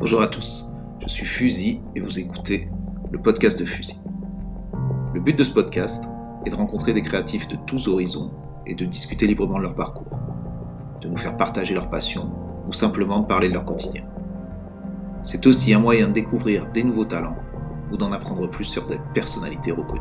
[0.00, 0.66] Bonjour à tous,
[1.02, 2.70] je suis Fusil et vous écoutez
[3.12, 4.00] le podcast de Fusil.
[5.12, 6.08] Le but de ce podcast
[6.46, 8.30] est de rencontrer des créatifs de tous horizons
[8.66, 10.18] et de discuter librement de leur parcours,
[11.02, 12.32] de nous faire partager leur passion
[12.66, 14.02] ou simplement de parler de leur quotidien.
[15.22, 17.36] C'est aussi un moyen de découvrir des nouveaux talents
[17.92, 20.00] ou d'en apprendre plus sur des personnalités reconnues.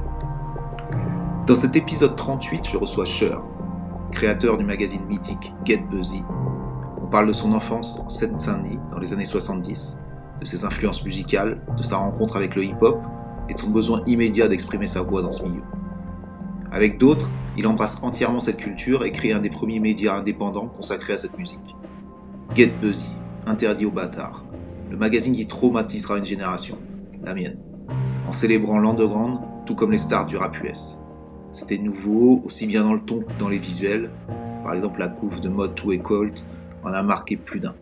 [1.45, 3.41] Dans cet épisode 38, je reçois Cher,
[4.13, 6.23] créateur du magazine mythique Get Buzzy.
[7.09, 9.97] On parle de son enfance en Seine-Saint-Denis dans les années 70,
[10.39, 13.01] de ses influences musicales, de sa rencontre avec le hip-hop
[13.49, 15.63] et de son besoin immédiat d'exprimer sa voix dans ce milieu.
[16.71, 21.13] Avec d'autres, il embrasse entièrement cette culture et crée un des premiers médias indépendants consacrés
[21.13, 21.75] à cette musique.
[22.53, 23.15] Get Buzzy,
[23.47, 24.45] interdit aux bâtards,
[24.91, 26.77] le magazine qui traumatisera une génération,
[27.25, 27.57] la mienne,
[28.27, 30.99] en célébrant l'underground tout comme les stars du rap US.
[31.51, 34.11] C'était nouveau, aussi bien dans le ton que dans les visuels.
[34.63, 35.99] Par exemple, la couve de Mode 2 et
[36.83, 37.75] en a marqué plus d'un.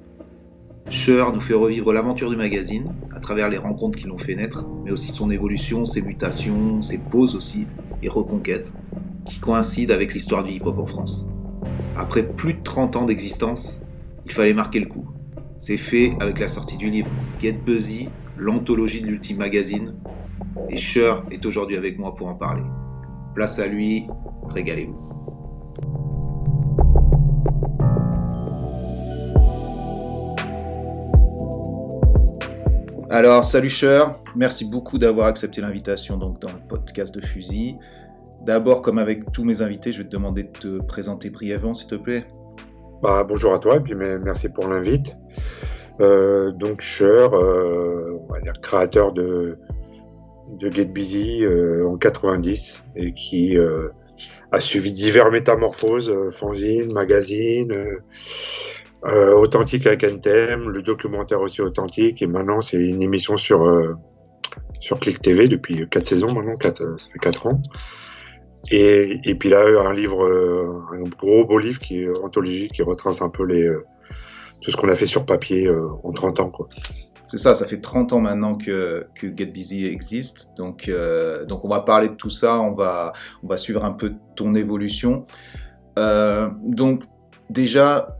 [0.89, 4.65] Sher nous fait revivre l'aventure du magazine à travers les rencontres qui l'ont fait naître,
[4.85, 7.67] mais aussi son évolution, ses mutations, ses pauses aussi
[8.01, 8.73] et reconquêtes,
[9.25, 11.25] qui coïncident avec l'histoire du hip-hop en France.
[11.97, 13.81] Après plus de 30 ans d'existence,
[14.25, 15.05] il fallait marquer le coup.
[15.57, 19.95] C'est fait avec la sortie du livre Get Buzzy, l'anthologie de l'Ultime Magazine,
[20.69, 22.63] et Sher est aujourd'hui avec moi pour en parler.
[23.35, 24.07] Place à lui,
[24.49, 25.16] régalez-vous.
[33.09, 37.77] Alors, salut Cher, merci beaucoup d'avoir accepté l'invitation dans le podcast de Fusil.
[38.41, 41.89] D'abord, comme avec tous mes invités, je vais te demander de te présenter brièvement, s'il
[41.89, 42.25] te plaît.
[43.01, 45.15] Bah, bonjour à toi et puis merci pour l'invite.
[46.01, 49.57] Euh, donc Cher, euh, on va dire créateur de,
[50.59, 53.57] de Get Busy euh, en 90 et qui
[54.51, 56.93] a suivi divers métamorphoses, euh, fanzine,
[59.03, 63.95] magazine, authentique avec NTM, le documentaire aussi authentique et maintenant c'est une émission sur
[64.79, 67.61] sur Click TV depuis 4 saisons maintenant, 4, ça fait 4 ans.
[68.69, 70.23] Et, et puis là, un livre,
[70.93, 73.69] un gros beau livre qui est anthologique, qui retrace un peu les,
[74.61, 75.69] tout ce qu'on a fait sur papier
[76.03, 76.49] en 30 ans.
[76.49, 76.67] Quoi.
[77.27, 80.53] C'est ça, ça fait 30 ans maintenant que, que Get Busy existe.
[80.55, 83.11] Donc, euh, donc on va parler de tout ça, on va,
[83.43, 85.25] on va suivre un peu ton évolution.
[85.99, 87.03] Euh, donc
[87.49, 88.16] déjà,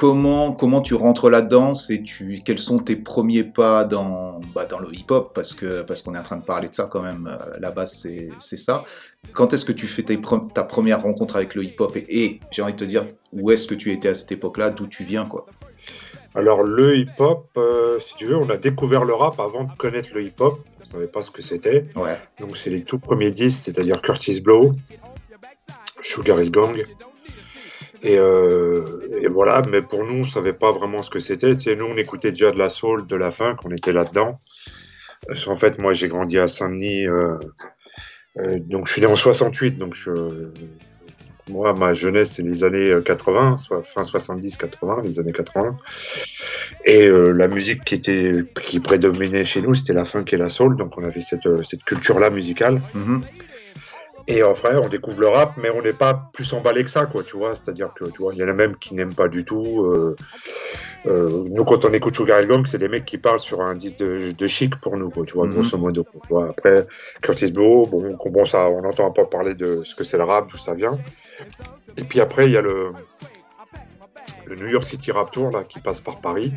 [0.00, 4.78] comment, comment tu rentres là-dedans et tu, quels sont tes premiers pas dans, bah, dans
[4.78, 5.32] le hip-hop?
[5.34, 7.70] Parce qu'on parce qu'on est en train de parler de ça quand même, euh, la
[7.70, 8.84] base c'est ça.
[9.32, 11.94] Quand est-ce que tu fais ta première rencontre avec le hip-hop?
[11.96, 14.70] Et, et j'ai envie de te dire, où est-ce que tu étais à cette époque-là,
[14.70, 15.44] d'où tu viens quoi?
[16.34, 20.08] Alors le hip-hop, euh, si tu veux, on a découvert le rap avant de connaître
[20.14, 20.60] le hip-hop.
[20.78, 21.88] On ne savait pas ce que c'était.
[21.94, 22.16] Ouais.
[22.40, 24.72] Donc c'est les tout premiers disques, c'est-à-dire Curtis Blow,
[26.00, 26.82] Sugar Hill Gang.
[28.02, 28.84] Et, euh,
[29.20, 31.54] et, voilà, mais pour nous, on savait pas vraiment ce que c'était.
[31.56, 34.38] Tu sais, nous, on écoutait déjà de la soul, de la funk, on était là-dedans.
[35.46, 37.06] En fait, moi, j'ai grandi à Saint-Denis.
[37.06, 37.36] Euh,
[38.38, 40.12] euh, donc je suis né en 68, donc je,
[41.50, 45.76] moi, ma jeunesse, c'est les années 80, euh, soit fin 70-80, les années 80.
[46.86, 50.48] Et euh, la musique qui était qui prédominait chez nous, c'était la funk et la
[50.48, 50.76] soul.
[50.76, 52.80] Donc, on avait cette, euh, cette culture-là musicale.
[52.94, 53.20] Mm-hmm.
[54.26, 57.06] Et en vrai, on découvre le rap, mais on n'est pas plus emballé que ça,
[57.06, 57.54] quoi, tu vois.
[57.56, 59.84] C'est-à-dire que, tu vois, il y en a même qui n'aiment pas du tout.
[59.84, 60.16] Euh,
[61.06, 63.96] euh, nous, quand on écoute Sugar Gang, c'est des mecs qui parlent sur un disque
[63.98, 65.54] de, de chic pour nous, quoi, tu vois, mm -hmm.
[65.54, 66.04] grosso modo.
[66.04, 66.48] Tu vois.
[66.50, 66.86] Après,
[67.22, 70.24] Curtis Blow, bon, bon, ça, on entend un peu parler de ce que c'est le
[70.24, 70.96] rap, d'où ça vient.
[71.96, 72.92] Et puis après, il y a le,
[74.46, 76.52] le New York City Rap Tour, là, qui passe par Paris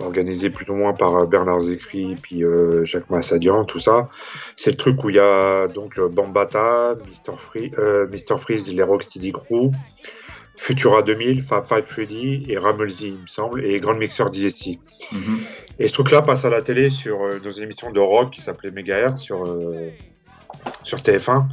[0.00, 4.08] organisé plus ou moins par euh, Bernard Zécry puis euh, Jacques Massadian, tout ça.
[4.56, 7.36] C'est le truc où il y a donc euh, Bambata, Mr.
[7.36, 8.38] Free, euh, Mr.
[8.38, 9.70] Freeze, les Rocksteady Crew,
[10.56, 14.78] Futura 2000, Fab Five Freddy et Ramelzy, il me semble, et Grand Mixer DSC.
[15.12, 15.38] Mm -hmm.
[15.78, 18.70] Et ce truc-là passe à la télé sur, dans une émission de rock qui s'appelait
[18.70, 19.44] Megahertz sur,
[20.82, 21.46] sur TF1.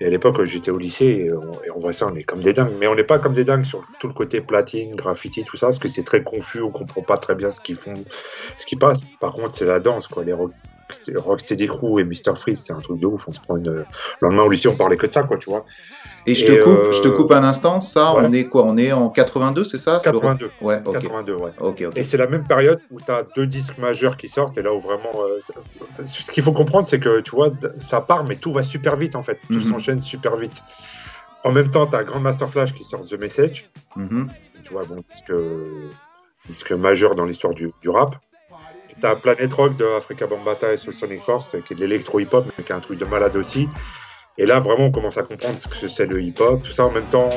[0.00, 2.74] Et à l'époque, j'étais au lycée et on, voit ça, on est comme des dingues.
[2.78, 5.68] Mais on n'est pas comme des dingues sur tout le côté platine, graffiti, tout ça,
[5.68, 7.94] parce que c'est très confus, on comprend pas très bien ce qu'ils font,
[8.56, 9.00] ce qui passe.
[9.20, 10.24] Par contre, c'est la danse, quoi.
[10.24, 10.34] Les
[11.16, 12.36] Rocksteady Crew et Mr.
[12.36, 13.26] Freeze, c'est un truc de ouf.
[13.28, 13.70] On se prend une...
[13.70, 13.86] Le
[14.20, 15.64] lendemain au lycée, on parlait que de ça, quoi, tu vois.
[16.26, 16.92] Et je, te coupe, euh...
[16.92, 18.22] je te coupe un instant, ça, ouais.
[18.24, 20.50] on est quoi On est en 82, c'est ça 82.
[20.60, 21.00] Ouais, okay.
[21.00, 21.50] 82, ouais.
[21.58, 22.00] Okay, okay.
[22.00, 24.72] Et c'est la même période où tu as deux disques majeurs qui sortent, et là
[24.72, 25.12] où vraiment.
[25.22, 25.38] Euh,
[26.04, 29.14] ce qu'il faut comprendre, c'est que, tu vois, ça part, mais tout va super vite,
[29.14, 29.38] en fait.
[29.46, 29.70] Tout mm -hmm.
[29.70, 30.62] s'enchaîne super vite.
[31.44, 33.70] En même temps, tu as Grandmaster Flash qui sort The Message.
[33.94, 34.26] Mm -hmm.
[34.64, 35.32] Tu vois, bon, disque,
[36.48, 38.16] disque majeur dans l'histoire du, du, rap.
[39.00, 42.64] Tu as Planet Rock de Africa Bambata et Sonic Force, qui est de l'électro-hip-hop, mais
[42.64, 43.68] qui est un truc de malade aussi.
[44.38, 46.90] Et là, vraiment, on commence à comprendre ce que c'est le hip-hop, tout ça en
[46.90, 47.30] même temps.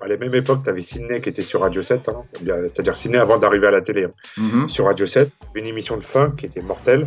[0.00, 2.22] à la même époque, tu avais Sydney qui était sur Radio 7, hein.
[2.68, 4.04] c'est-à-dire Sydney avant d'arriver à la télé.
[4.04, 4.10] Hein.
[4.38, 4.68] Mm-hmm.
[4.68, 7.06] Sur Radio 7, une émission de funk qui était mortelle.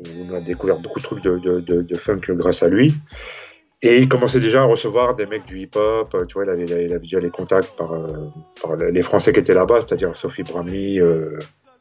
[0.00, 2.94] On a découvert beaucoup de trucs de, de, funk grâce à lui.
[3.82, 6.16] Et il commençait déjà à recevoir des mecs du hip-hop.
[6.28, 8.28] Tu vois, il avait, il avait, déjà les contacts par, euh,
[8.60, 11.38] par les Français qui étaient là-bas, c'est-à-dire Sophie Bramley, euh,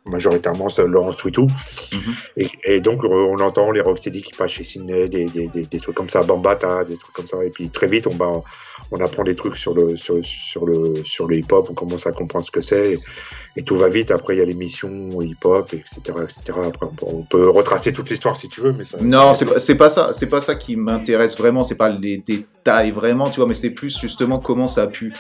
[0.10, 1.48] majoritairement Laurence Twitou.
[1.94, 2.46] Mhm.
[2.64, 6.10] et, donc, on entend les Rocksteady qui passent chez Sydney, des, des, des, trucs comme
[6.10, 7.44] ça, Bambata, des trucs comme ça.
[7.44, 8.44] Et puis très vite, on,
[8.92, 12.12] on apprend des trucs sur le, sur, sur le, sur le hip-hop, on commence à
[12.12, 12.98] comprendre ce que c'est
[13.58, 14.12] et tout va vite.
[14.12, 16.60] Après, il y a l'émission hip-hop, etc., etc.
[16.68, 19.90] Après, on peut, retracer toute l'histoire si tu veux, mais ça, non, c'est pas, pas
[19.90, 20.14] ça.
[20.14, 21.64] C'est pas ça qui m'intéresse vraiment.
[21.64, 25.12] C'est pas les détails vraiment, tu vois, mais c'est plus justement comment ça a pu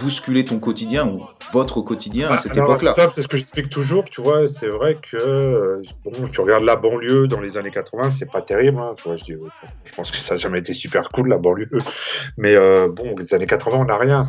[0.00, 2.92] bousculer ton quotidien ou votre quotidien à cette époque-là.
[2.92, 4.04] C'est ce que j'explique toujours.
[4.04, 8.30] Tu vois, c'est vrai que bon, tu regardes la banlieue dans les années 80, c'est
[8.30, 8.80] pas terrible.
[8.80, 9.34] Hein, tu vois, je, dis,
[9.84, 11.68] je, pense que ça n'a jamais été super cool la banlieue,
[12.36, 14.26] mais euh, bon, les années 80, on n'a rien.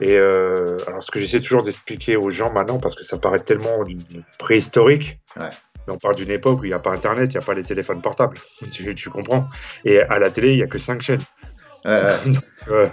[0.00, 3.40] Et euh, alors, ce que j'essaie toujours d'expliquer aux gens maintenant, parce que ça paraît
[3.40, 3.84] tellement
[4.38, 5.20] préhistorique,
[5.86, 7.54] mais on parle d'une époque où il n'y a pas Internet, il n'y a pas
[7.54, 8.38] les téléphones portables.
[8.70, 9.46] Tu, tu, comprends
[9.84, 11.20] Et à la télé, il n'y a que cinq chaînes.
[11.86, 12.16] Euh,
[12.70, 12.88] euh,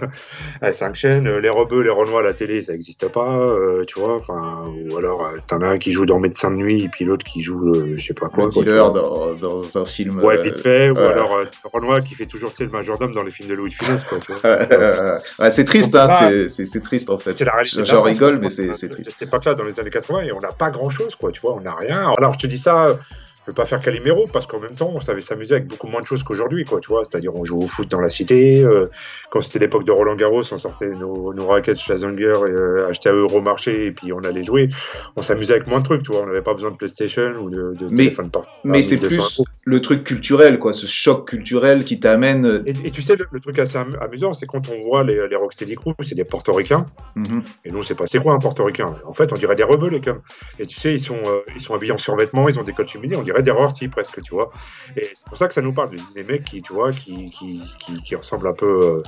[0.60, 3.84] à cinq chaînes, euh, les rebeux, les renois à la télé, ça n'existe pas, euh,
[3.86, 4.16] tu vois.
[4.16, 7.24] Enfin, ou alors, t'en as un qui joue dans Médecin de nuit, et puis l'autre
[7.24, 8.44] qui joue, je sais pas quoi.
[8.44, 10.22] Le dealer dans, dans, un film.
[10.22, 10.90] Ouais, vite fait.
[10.90, 14.04] Ou alors, Renoir qui fait toujours le majordome dans les films de Louis de Funès,
[14.04, 14.18] quoi.
[14.20, 15.50] Tu vois.
[15.50, 17.32] c'est triste, hein, c'est triste en fait.
[17.32, 17.84] C'est la réalité.
[17.84, 19.12] J'en rigole, mais c'est triste.
[19.12, 21.32] C'était pas là dans les années 80 et on n'a pas grand chose, quoi.
[21.32, 22.12] Tu vois, on n'a rien.
[22.18, 22.98] Alors, je te dis ça
[23.44, 26.00] je veux pas faire Calimero parce qu'en même temps, on savait s'amuser avec beaucoup moins
[26.00, 27.04] de choses qu'aujourd'hui, quoi, tu vois.
[27.04, 28.62] C'est-à-dire, on jouait au foot dans la cité.
[28.62, 28.88] Euh,
[29.30, 33.08] quand c'était l'époque de Roland Garros, on sortait nos, nos raquettes Schlazenger et euh, achetait
[33.08, 34.68] à Euromarché et puis on allait jouer.
[35.16, 36.22] On s'amusait avec moins de trucs, tu vois.
[36.22, 38.30] On n'avait pas besoin de PlayStation ou de, de mais, téléphone
[38.62, 42.46] Mais c'est plus le truc culturel, quoi, ce choc culturel qui t'amène.
[42.46, 45.74] Euh, et, tu sais, le, truc assez amusant, c'est quand on voit les, les Rocksteady
[45.74, 46.86] Crew, c'est des portoricains.
[47.16, 47.42] Mm-hmm.
[47.64, 50.20] Et nous, c'est pas, c'est quoi un portoricain En fait, on dirait des rebelles, comme.
[50.60, 51.18] Et tu sais, ils sont,
[51.54, 54.34] ils sont habillés en survêtements, ils ont des féminins, on dirait des rorty presque, tu
[54.34, 54.50] vois.
[54.96, 57.62] Et c'est pour ça que ça nous parle des mecs qui, tu vois, qui, qui,
[58.04, 59.02] qui, ressemblent un peu euh,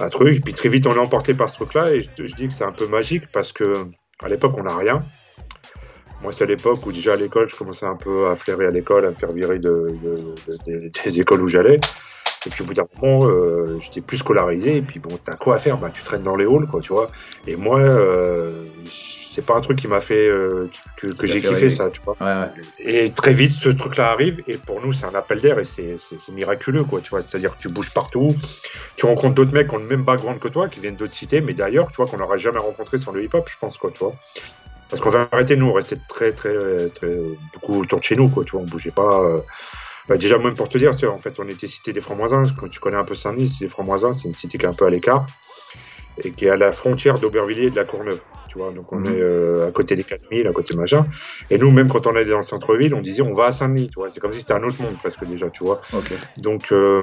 [0.00, 0.42] à un truc.
[0.42, 1.92] Puis très vite, on est emporté par ce truc-là.
[1.92, 3.84] Et je, dis que c'est un peu magique parce que
[4.22, 5.04] à l'époque, on n'a rien.
[6.22, 8.70] Moi, c'est à l'époque où déjà à l'école, je commençais un peu à flairer à
[8.70, 9.88] l'école, à me faire virer de,
[11.04, 11.80] des écoles où j'allais.
[12.46, 14.76] Et puis au bout d'un moment, euh, j'étais plus scolarisé.
[14.76, 15.78] Et puis bon, t'as quoi à faire?
[15.78, 17.10] Bah, tu traînes dans les halls, quoi, tu vois.
[17.46, 18.61] Et moi, euh,
[19.32, 22.16] c'est pas un truc qui m'a fait euh, que, j'ai kiffé ça, tu vois.
[22.78, 24.42] Et très vite, ce truc-là arrive.
[24.46, 25.96] Et pour nous, c'est un appel d'air et c'est
[26.32, 27.22] miraculeux, quoi, tu vois.
[27.22, 28.36] C'est-à-dire que tu bouges partout.
[28.96, 31.40] Tu rencontres d'autres mecs qui ont le même background que toi, qui viennent d'autres cités,
[31.40, 34.00] mais d'ailleurs, tu vois, qu'on n'aurait jamais rencontré sans le hip-hop, je pense, quoi, tu
[34.00, 34.14] vois.
[34.90, 37.16] Parce qu'on va arrêter, nous, on restait très, très, très,
[37.54, 38.60] beaucoup autour de chez nous, quoi, tu vois.
[38.60, 39.42] On bougeait pas.
[40.08, 42.44] Bah, déjà, même pour te dire, en fait, on était cité des Francs-Moisins.
[42.58, 44.74] Quand tu connais un peu Saint-Denis, c'est des Francs-Moisins, c'est une cité qui est un
[44.74, 45.26] peu à l'écart
[46.22, 48.22] et qui est à la frontière d'Aubervilliers et de la Courneuve.
[48.52, 49.06] Tu vois, donc on mhm.
[49.06, 51.06] est euh, à côté des 4000, à côté machin.
[51.48, 53.88] Et nous, même quand on allait dans le centre-ville, on disait on va à Saint-Denis.
[53.88, 55.80] Tu vois, c'est comme si c'était un autre monde presque déjà, tu vois.
[56.36, 57.02] Donc, euh,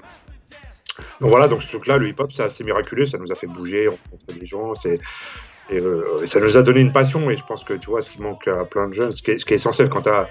[1.20, 3.08] donc voilà, donc ce truc-là, le hip-hop, c'est assez miraculeux.
[3.08, 4.76] Ça nous a fait bouger, rencontrer des gens.
[4.76, 5.00] C'est
[5.72, 8.22] euh, ça nous a donné une passion et je pense que tu vois ce qui
[8.22, 10.28] manque à plein de jeunes, ce qui est, ce qui est essentiel quand tu as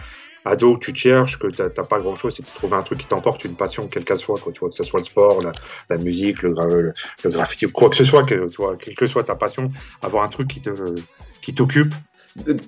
[0.49, 3.07] ado tu cherches, que tu n'as pas grand chose, c'est de trouver un truc qui
[3.07, 5.39] t'emporte, une passion, quelle qu'elle soit, quoi, tu vois, que ce soit le sport,
[5.89, 9.35] la, musique, le, le, graffiti, quoi que ce soit, tu vois, quelle que soit ta
[9.35, 9.71] passion,
[10.03, 10.71] avoir un truc qui te
[11.41, 11.95] qui t'occupe,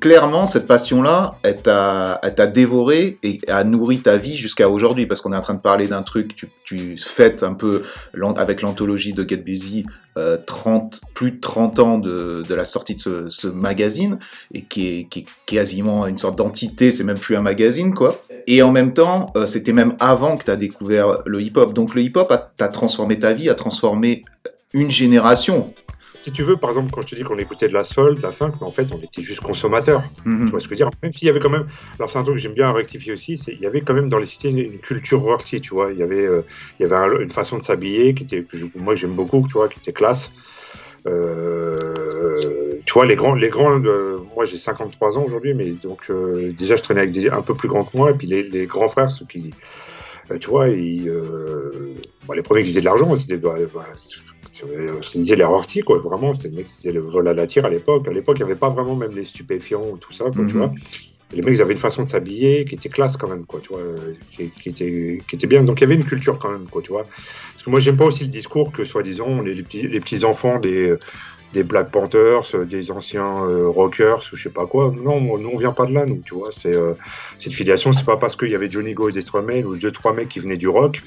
[0.00, 5.32] clairement, cette passion-là, elle t'a dévoré et a nourri ta vie jusqu'à aujourd'hui, parce qu'on
[5.32, 7.82] est en train de parler d'un truc, tu, tu fêtes un peu
[8.36, 9.86] avec l'anthologie de Get Busy,
[10.46, 14.18] 30, euh, plus de 30 ans de, de la sortie de ce, magazine,
[14.52, 18.20] et qui est, qui est, quasiment une sorte d'entité, c'est même plus un magazine, quoi.
[18.46, 21.72] Et en même temps, euh, c'était même avant que tu as découvert le hip-hop.
[21.72, 24.24] Donc le hip-hop a, a transformé ta vie, a transformé
[24.72, 25.72] une génération
[26.20, 28.22] si tu veux, par exemple, quand je te dis qu'on écoutait de la soul, de
[28.22, 30.02] la funk, mais en fait, on était juste consommateurs.
[30.26, 30.44] Mhm.
[30.44, 30.98] Tu vois ce que je veux dire?
[31.02, 31.66] Même s'il y avait quand même.
[31.98, 34.10] Alors, c'est un truc que j'aime bien rectifier aussi, c'est il y avait quand même
[34.10, 35.92] dans les cités une, culture rorty, tu vois.
[35.92, 36.42] Il y avait, euh,
[36.78, 39.70] il y avait une façon de s'habiller qui était, que moi, j'aime beaucoup, tu vois,
[39.70, 40.30] qui était classe.
[41.06, 41.78] Euh,
[42.84, 46.12] tu vois, les grands, les grands euh, moi j'ai 53 ans aujourd'hui, mais donc
[46.58, 48.66] déjà je traînais avec des un peu plus grands que moi, et puis les, les
[48.66, 49.54] grands frères, ceux qui,
[50.38, 51.10] tu vois, ils,
[52.34, 53.54] les premiers qui faisaient de l'argent, c'était bah,
[54.52, 57.47] je disais les rortis, quoi, vraiment, c'était le mec qui faisait le vol à la
[57.47, 58.09] tire à l'époque.
[58.09, 60.54] À l'époque, il n'y avait pas vraiment même les stupéfiants ou tout ça, quoi, tu
[60.54, 60.59] mhm.
[60.59, 60.73] vois.
[61.33, 63.69] les mecs, ils avaient une façon de s'habiller qui était classe quand même, quoi, tu
[63.69, 63.83] vois,
[64.37, 65.62] qui, était, qui était bien.
[65.62, 67.07] Donc il y avait une culture quand même, quoi, tu vois.
[67.52, 70.59] Parce que moi, j'aime pas aussi le discours que, soi-disant, les, petits, les petits enfants
[70.59, 70.97] des,
[71.52, 74.92] des Black Panthers, des anciens euh, rockers, ou je sais pas quoi.
[74.97, 76.50] Non, nous, on vient pas de là, nous, tu vois.
[76.50, 76.95] C'est, euh,
[77.38, 79.92] cette filiation, c'est pas parce qu'il y avait Johnny Go et des Stromae ou deux,
[79.92, 81.02] trois mecs qui venaient du rock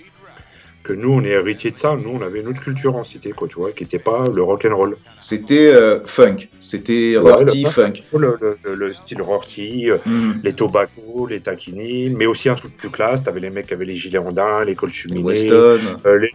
[0.84, 1.96] que nous, on est héritier de ça.
[1.96, 4.44] Nous, on avait une autre culture en cité, quoi, tu vois, qui n'était pas le
[4.44, 4.98] rock and roll.
[5.20, 7.94] C'était euh, funk, c'était rorty, funk.
[8.13, 10.42] Le, le, style rorty, euh, mm.
[10.44, 13.24] les tobacco, les taquini, mais aussi un truc plus classe.
[13.24, 15.24] T'avais les mecs qui avaient les gilets andins, les cols cheminés.
[15.24, 15.80] Weston.
[16.06, 16.32] Euh, les...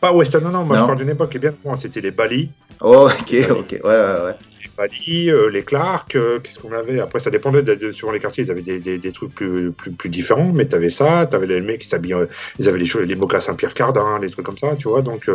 [0.00, 2.50] Pas Weston, non, non, moi je parle d'une époque qui est bien c'était les Bali.
[2.80, 4.34] Oh, ok, ok, ouais, ouais, ouais.
[4.76, 7.00] Bali, euh, les Clark, euh, qu'est-ce qu'on avait?
[7.00, 9.72] Après, ça dépendait de, de, suivant les quartiers, ils avaient des, des, des trucs plus,
[9.72, 12.26] plus, plus, différents, mais tu avais ça, tu avais les mecs qui s'habillaient, euh,
[12.58, 15.02] ils avaient les, choses, les mocassins Pierre Cardin, les trucs comme ça, tu vois.
[15.02, 15.28] Donc,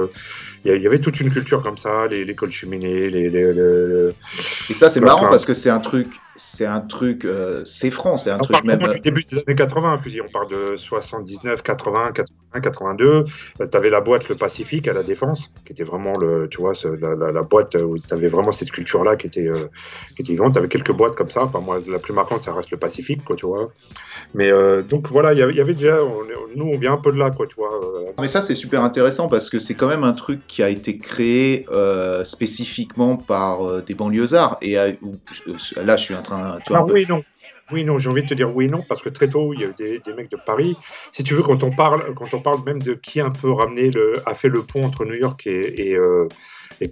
[0.66, 3.30] il y, avait toute une culture comme ça, les, les cols cheminés, les.
[3.30, 4.10] les,
[4.70, 8.16] Et ça, c'est marrant parce que c'est un truc c'est un truc, euh, c'est franc,
[8.16, 8.80] c'est un on truc même.
[8.80, 13.24] Du début des années 80, fusil, on parle de 79, 80, 81, 82.
[13.24, 16.74] tu avais la boîte Le Pacifique à la Défense, qui était vraiment le, tu vois,
[17.02, 19.68] la, la, boîte où tu avais vraiment cette culture-là qui était, euh,
[20.16, 20.54] qui était vivante.
[20.54, 21.44] Tu avais quelques boîtes comme ça.
[21.44, 23.72] Enfin, moi, la plus marquante, ça reste Le Pacifique, quoi, tu vois.
[24.36, 26.00] Mais euh, donc voilà, il y avait déjà,
[26.56, 27.72] nous, on vient un peu de là, quoi, tu vois.
[28.20, 31.00] Mais ça, c'est super intéressant parce que c'est quand même un truc qui a été
[31.00, 31.66] créé
[32.24, 34.58] spécifiquement par des banlieusards.
[34.62, 37.24] Et là, je suis un ah, oui, non.
[37.72, 39.64] Oui, non, j'ai envie de te dire oui, non, parce que très tôt, il y
[39.66, 40.78] a eu des, mecs de Paris.
[41.12, 43.92] Si tu veux, quand on parle, quand on parle même de qui un peu ramené
[43.92, 46.28] le, a fait le pont entre New York et, et, euh,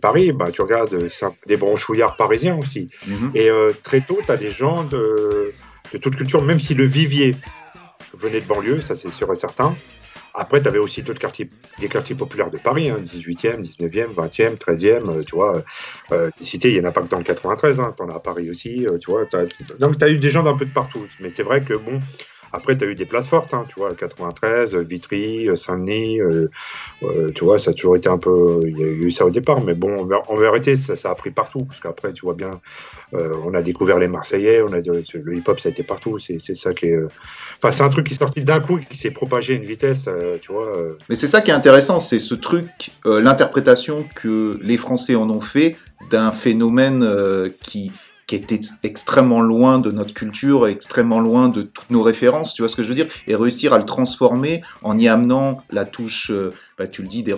[0.01, 2.88] Paris, bah, tu regardes, c'est des branchouillards parisiens aussi.
[3.08, 3.32] Mhm.
[3.36, 5.54] Et euh, très tôt, tu as des gens de,
[5.94, 7.36] de toute culture, même si le vivier
[8.18, 9.75] venait de banlieue, ça c'est sûr et certain.
[10.38, 11.50] Après, tu avais aussi d'autres quartiers,
[11.80, 15.63] des quartiers populaires de Paris, 18e, 19e, 20e, 13e, tu vois.
[16.12, 18.10] Euh, des cités, il n'y en a pas que dans le 93, hein, tu en
[18.10, 19.24] as à Paris aussi, euh, tu vois.
[19.80, 21.06] donc, tu as eu des gens d'un peu de partout.
[21.20, 22.00] Mais c'est vrai que, bon,
[22.53, 26.49] après, tu as eu des places fortes, hein, tu vois, 93, Vitry, Saint-Denis, euh,
[27.03, 28.61] euh, tu vois, ça a toujours été un peu.
[28.65, 31.65] Il y a eu ça au départ, mais bon, en vérité, ça, a pris partout,
[31.65, 32.59] parce qu'après, tu vois bien,
[33.13, 36.39] euh, on a découvert les Marseillais, on a le hip-hop, ça a été partout, c'est
[36.55, 36.99] ça qui est.
[37.57, 40.09] Enfin, c'est un truc qui est sorti d'un coup, qui s'est propagé à une vitesse,
[40.41, 40.71] tu vois.
[41.09, 45.41] Mais c'est ça qui est intéressant, c'est ce truc, l'interprétation que les Français en ont
[45.41, 45.77] fait
[46.09, 47.91] d'un phénomène qui
[48.27, 52.70] qui était extrêmement loin de notre culture, extrêmement loin de toutes nos références, tu vois
[52.70, 56.32] ce que je veux dire, et réussir à le transformer en y amenant la touche
[56.32, 57.34] euh, bah, tu le dis, des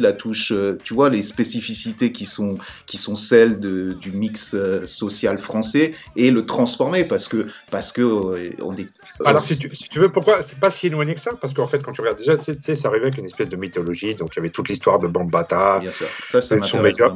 [0.00, 4.54] la touche, euh, tu vois, les spécificités qui sont, qui sont celles de, du mix
[4.54, 8.88] euh, social français et le transformer parce que, parce que euh, on est.
[9.26, 11.32] Alors, si tu, si tu, veux, pourquoi c'est pas si éloigné que ça?
[11.38, 13.56] Parce qu'en fait, quand tu regardes déjà, tu sais, ça arrivait avec une espèce de
[13.56, 15.80] mythologie, donc il y avait toute l'histoire de Bambata.
[15.80, 17.14] Bien sûr, ça, ça son meilleur,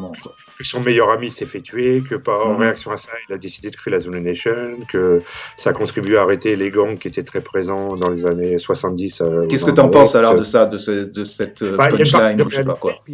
[0.58, 2.60] que son meilleur ami s'est fait tuer, que par, en mhm.
[2.60, 5.22] réaction à ça, il a décidé de créer la Zone Nation, que
[5.56, 9.22] ça a contribué à arrêter les gangs qui étaient très présents dans les années 70.
[9.48, 11.98] Qu'est-ce que tu en penses alors de ça, de, de cette bah, il,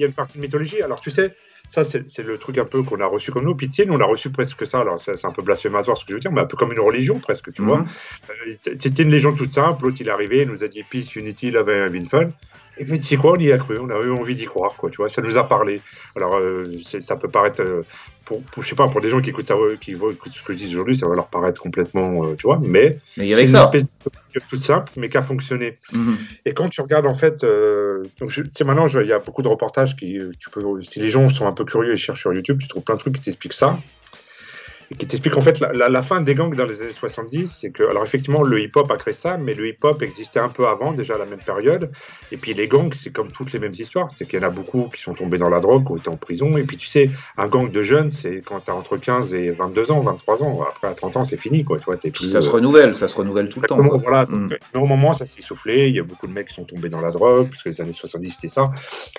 [0.00, 0.82] y a une partie de mythologie.
[0.82, 1.34] Alors, tu sais,
[1.68, 3.54] ça, c'est le truc un peu qu'on a reçu comme nous.
[3.54, 4.80] Puis, nous, on a reçu presque ça.
[4.80, 6.80] Alors, c'est un peu blasphématoire ce que je veux dire, mais un peu comme une
[6.80, 7.80] religion, presque, tu vois.
[7.80, 7.86] Mhm.
[8.30, 9.84] Euh, c'était une légende toute simple.
[9.84, 12.30] L'autre, il est arrivé, il nous a dit Peace, Unity, Love and Fun.
[12.78, 14.74] Et puis, tu sais quoi, on y a cru, on a eu envie d'y croire,
[14.74, 15.80] quoi, tu vois, ça nous a parlé.
[16.14, 16.64] Alors, euh,
[17.00, 17.82] ça peut paraître, euh,
[18.28, 20.52] pour, pour, je sais pas, pour des gens qui écoutent ça, qui écoutent ce que
[20.52, 23.32] je dis aujourd'hui, ça va leur paraître complètement, euh, tu vois, mais, mais il y
[23.32, 23.70] avait ça.
[23.72, 23.98] une espèce
[24.34, 25.78] de toute simple, mais qui a fonctionné.
[25.92, 26.16] Mm-hmm.
[26.44, 27.40] Et quand tu regardes, en fait,
[28.20, 31.08] donc, tu sais, maintenant, il y a beaucoup de reportages qui, tu peux, si les
[31.08, 33.22] gens sont un peu curieux et cherchent sur YouTube, tu trouves plein de trucs qui
[33.22, 33.78] t'expliquent ça
[34.96, 37.82] qui t'explique en fait la, la, fin des gangs dans les années 70, c'est que,
[37.82, 41.16] alors effectivement, le hip-hop a créé ça, mais le hip-hop existait un peu avant, déjà
[41.16, 41.90] à la même période.
[42.32, 44.50] Et puis les gangs, c'est comme toutes les mêmes histoires, c'est qu'il y en a
[44.50, 46.56] beaucoup qui sont tombés dans la drogue, qui ont été en prison.
[46.56, 49.50] Et puis tu sais, un gang de jeunes, c'est quand tu as entre 15 et
[49.50, 50.60] 22 ans, 23 ans.
[50.68, 51.78] Après, à 30 ans, c'est fini, quoi.
[52.02, 53.76] Es plus, ça se renouvelle, ça se renouvelle tout le temps.
[53.98, 54.50] Voilà, mm.
[54.74, 55.88] au moment, ça s'est soufflé.
[55.88, 57.80] Il y a beaucoup de mecs qui sont tombés dans la drogue, parce que les
[57.80, 58.70] années 70, c'était ça.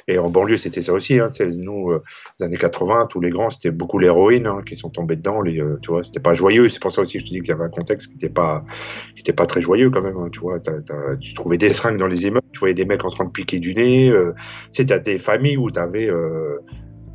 [0.07, 1.19] Et en banlieue, c'était ça aussi.
[1.19, 1.27] Hein.
[1.57, 2.03] Nous, euh,
[2.39, 5.41] les années 80, tous les grands, c'était beaucoup l'héroïne hein, qui sont tombés dedans.
[5.41, 6.69] Les, euh, tu vois, c'était pas joyeux.
[6.69, 8.29] C'est pour ça aussi que je te dis qu'il y avait un contexte qui n'était
[8.29, 8.65] pas,
[9.47, 10.17] très joyeux quand même.
[10.17, 10.29] Hein,
[11.19, 13.59] tu trouvais des seringues dans les immeubles, tu voyais des mecs en train de piquer
[13.59, 14.09] du nez.
[14.09, 14.33] Euh,
[14.69, 16.09] c'était des familles où tu avais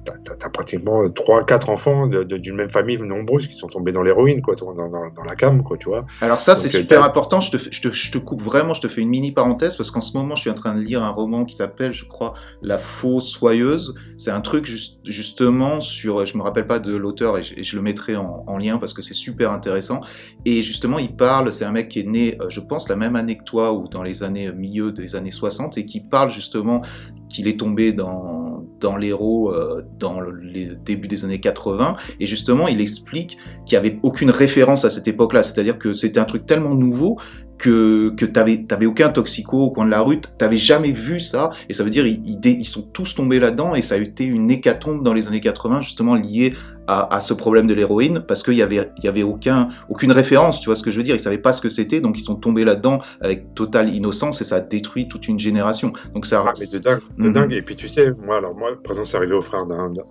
[0.04, 4.42] t'as as pratiquement 3 quatre enfants d'une même famille nombreuses qui sont tombés dans l'héroïne,
[4.42, 6.04] quoi, dans, dans, la cam, quoi, tu vois.
[6.20, 7.40] Alors ça, c'est euh, super important.
[7.40, 9.90] Je te, je, te, je te, coupe vraiment, je te fais une mini parenthèse parce
[9.90, 12.34] qu'en ce moment, je suis en train de lire un roman qui s'appelle, je crois,
[12.62, 13.94] La fausse soyeuse.
[14.16, 17.82] C'est un truc juste, justement sur, je me rappelle pas de l'auteur et, je, le
[17.82, 20.00] mettrai en, en lien parce que c'est super intéressant.
[20.44, 23.16] Et justement, il parle, c'est un mec qui est né, euh, je pense, la même
[23.16, 26.82] année que toi ou dans les années milieu des années 60 et qui parle justement
[27.28, 28.53] qu'il est tombé dans,
[28.84, 31.96] dans euh, dans les débuts des années 80.
[32.20, 35.42] Et justement, il explique qu'il n'y avait aucune référence à cette époque-là.
[35.42, 37.18] C'est-à-dire que c'était un truc tellement nouveau
[37.56, 41.72] que, que t'avais, aucun toxico au coin de la rue, t'avais jamais vu ça, et
[41.72, 45.04] ça veut dire ils, ils, sont tous tombés là-dedans, et ça a été une hécatombe
[45.04, 46.54] dans les années 80, justement liée
[46.86, 50.60] à, ce problème de l'héroïne parce qu'il y avait, il y avait aucun, aucune référence,
[50.60, 52.22] tu vois ce que je veux dire Ils savaient pas ce que c'était, donc ils
[52.22, 55.92] sont tombés là-dedans avec totale innocence et ça a détruit toute une génération.
[56.14, 56.44] Donc ça.
[56.46, 57.32] Ah, mais de dingue, de mhm.
[57.32, 57.52] dingue.
[57.52, 60.02] Et puis tu sais, moi, alors moi, par exemple, c'est arrivé au frère d'un de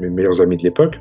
[0.00, 0.98] mes meilleurs amis de l'époque.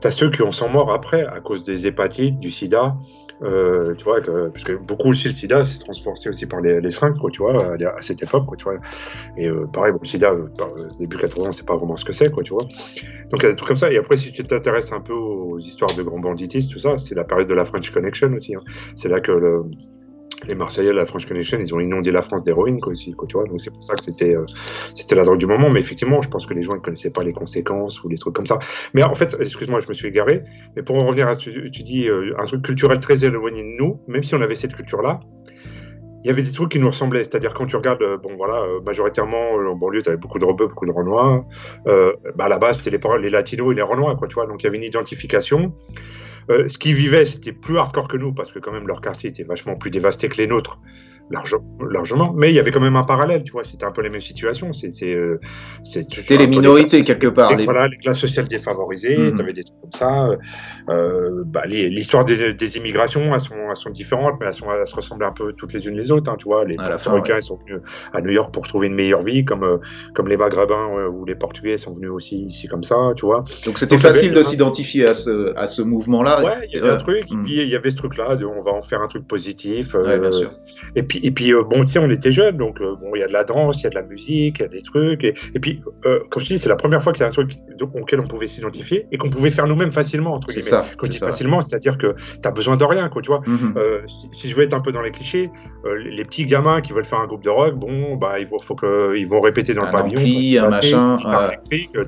[0.00, 2.96] T'as ceux qui en sont morts après à cause des hépatites, du sida.
[3.42, 6.90] Euh, tu vois, parce que beaucoup aussi le sida c'est transporté aussi par les, les
[6.90, 8.78] seringues, tu vois, à, cette époque, tu vois.
[9.36, 10.48] Et euh, pareil, le sida, euh,
[10.98, 12.62] début 80, c'est pas vraiment ce que c'est, tu vois.
[12.62, 13.92] Donc il y a des trucs comme ça.
[13.92, 17.14] Et après, si tu t'intéresses un peu aux histoires de grands banditistes, tout ça, c'est
[17.14, 18.54] la période de la French Connection aussi.
[18.54, 18.60] Hein.
[18.94, 19.64] C'est là que le,
[20.46, 23.44] les Marseillais, la French Connection, ils ont inondé la France d'héroïne, quoi, tu vois.
[23.44, 24.44] Donc c'est pour ça que c'était, euh,
[24.94, 25.70] c'était la drogue du moment.
[25.70, 28.34] Mais effectivement, je pense que les gens ne connaissaient pas les conséquences ou les trucs
[28.34, 28.58] comme ça.
[28.94, 30.42] Mais en fait, excuse-moi, je me suis égaré.
[30.76, 33.82] Mais pour en revenir à, tu, tu dis, euh, un truc culturel très éloigné de
[33.82, 35.20] nous, même si on avait cette culture-là,
[36.24, 37.24] il y avait des trucs qui nous ressemblaient.
[37.24, 40.66] C'est-à-dire quand tu regardes, euh, bon voilà, majoritairement en banlieue, tu avais beaucoup de rebeux,
[40.66, 41.46] beaucoup de renois.
[41.86, 44.46] Euh, bah, à la base, c'était les, les latinos et les renois, quoi, tu vois.
[44.46, 45.72] Donc il y avait une identification.
[46.50, 49.30] Euh, ce qu'ils vivaient, c'était plus hardcore que nous, parce que quand même leur quartier
[49.30, 50.78] était vachement plus dévasté que les nôtres
[51.30, 54.10] largement, mais il y avait quand même un parallèle, tu vois, c'était un peu les
[54.10, 54.70] mêmes situations.
[55.02, 55.38] Euh,
[55.82, 57.56] c'était les minorités quelque part.
[57.56, 57.64] Les...
[57.64, 59.36] Voilà, les classes sociales défavorisées, mhm.
[59.36, 60.30] tu avais des trucs comme ça.
[60.88, 64.94] Euh, bah, l'histoire des, immigrations, elles sont, elles sont différentes, mais elles, sont, elles se
[64.94, 66.64] ressemblent un peu toutes les unes les autres, hein, tu vois.
[66.64, 67.80] Les Américains, ils sont venus
[68.12, 69.78] à New York pour trouver une meilleure vie, comme, euh,
[70.14, 73.42] comme les Maghrébins ou les Portugais sont venus aussi ici comme ça, tu vois.
[73.64, 76.44] Donc c'était facile de s'identifier à ce, à ce mouvement-là.
[76.44, 77.46] Ouais, il y avait un truc, hmm.
[77.48, 79.94] il y avait ce truc-là, on va en faire un truc positif.
[79.94, 80.50] Ouais, bien sûr.
[80.94, 83.22] Et puis et puis, euh, bon, tiens, on était jeunes, donc euh, bon, il y
[83.22, 85.24] a de la danse, il y a de la musique, il y a des trucs.
[85.24, 87.52] Et, puis, euh, comme je dis, c'est la première fois qu'il y a un truc
[87.94, 90.62] auquel on pouvait s'identifier et qu'on pouvait faire nous-mêmes facilement, entre guillemets.
[90.62, 93.40] Ça, Quand je dis facilement, c'est-à-dire que tu as besoin de rien, quoi, tu vois.
[93.46, 93.74] Mhm.
[94.06, 95.50] si, je veux être un peu dans les clichés,
[96.04, 98.76] les petits gamins qui veulent faire un groupe de rock, bon, bah, il faut, faut
[98.76, 100.20] qu'ils vont répéter dans le pavillon.
[100.58, 101.18] un machin.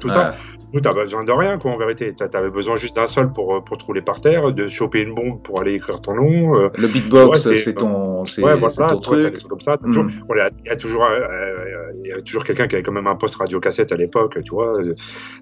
[0.00, 0.34] tout ça.
[0.72, 2.14] Nous, tu besoin de rien, quoi, en vérité.
[2.14, 5.14] Tu avais besoin juste d'un sol pour, pour te rouler par terre, de choper une
[5.14, 6.54] bombe pour aller écrire ton nom.
[6.76, 9.42] Le beatbox, c'est ton, ouais, voilà, ton truc.
[9.44, 9.78] comme ça.
[9.82, 10.10] Mm.
[10.30, 13.36] il y a toujours, euh, y a toujours quelqu'un qui avait quand même un poste
[13.36, 14.74] radio-cassette à l'époque, tu vois.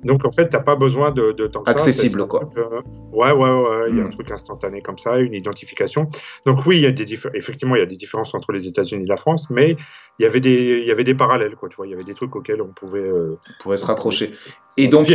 [0.04, 2.48] Donc, en fait, tu n'as pas besoin de, de tant Accessible, quoi.
[2.56, 2.80] Euh,
[3.12, 3.90] ouais, ouais, ouais.
[3.90, 4.10] Il y a un mm.
[4.10, 6.08] truc instantané comme ça, une identification.
[6.44, 9.04] Donc, oui, il y a des effectivement, il y a des différences entre les États-Unis
[9.04, 9.76] et la France, mais
[10.18, 11.86] il y avait des, il y avait des parallèles, quoi, tu vois.
[11.86, 14.32] Il y avait des trucs auxquels on pouvait, euh, on pouvait se rapprocher.
[14.76, 15.08] Et donc,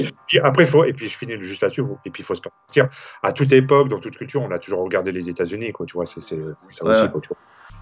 [0.43, 2.89] après, faut, et puis je finis juste là-dessus, et puis il faut se partir.
[3.21, 6.05] À toute époque, dans toute culture, on a toujours regardé les États-Unis, quoi, tu vois.
[6.05, 6.35] C'est ça
[6.85, 7.37] aussi, quoi, tu vois.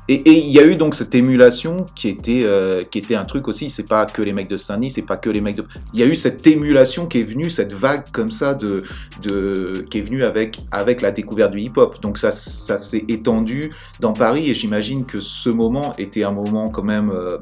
[0.08, 3.48] Et il y a eu donc cette émulation qui était, euh, qui était un truc
[3.48, 5.66] aussi, c'est pas que les mecs de Saint-Denis, c'est pas que les mecs de...
[5.94, 8.82] Il y a eu cette émulation qui est venue, cette vague comme ça, de,
[9.22, 12.02] de, qui est venue avec, avec la découverte du hip-hop.
[12.02, 16.70] Donc ça, ça s'est étendu dans Paris et j'imagine que ce moment était un moment
[16.70, 17.38] quand même euh,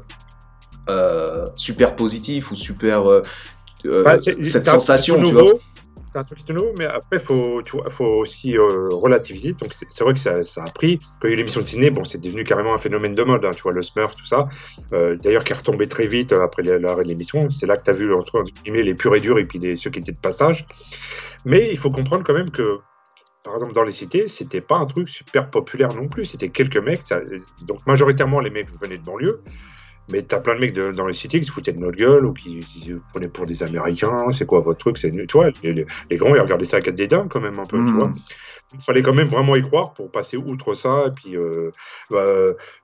[0.90, 3.22] euh, super positif ou super...
[3.84, 5.52] Bah, cette sensation, tu vois
[6.12, 9.52] c'est un truc tout nouveau, mais après, il faut, faut aussi euh, relativiser.
[9.52, 10.98] Donc, c'est vrai que ça, ça, a pris.
[11.20, 13.22] Quand il y a eu l'émission de ciné, bon, c'est devenu carrément un phénomène de
[13.22, 14.48] mode, hein, tu vois, le Smurf, tout ça.
[14.92, 17.50] Euh, D'ailleurs, qui est retombé très vite euh, après l'arrêt de l'émission.
[17.50, 19.76] C'est là que tu as vu, entre guillemets, les purs et durs et puis les,
[19.76, 20.66] ceux qui étaient de passage.
[21.44, 22.78] Mais il faut comprendre quand même que
[23.44, 26.26] par exemple, dans les cités, c'était pas un truc super populaire non plus.
[26.26, 27.02] C'était quelques mecs.
[27.02, 27.20] Ça,
[27.62, 29.42] donc, majoritairement, les mecs venaient de banlieue.
[30.10, 32.32] Mais t'as plein de mecs dans les cités qui se foutaient de notre gueule ou
[32.32, 34.16] qui, se prenaient pour des Américains.
[34.32, 37.06] C'est quoi votre truc C'est tu vois, les, les, grands ils regardaient ça avec des
[37.06, 37.96] dédain quand même un peu, tu mmh.
[37.96, 38.12] vois
[38.74, 41.06] il fallait quand même vraiment y croire pour passer outre ça.
[41.06, 41.70] Et puis, euh,
[42.10, 42.24] bah,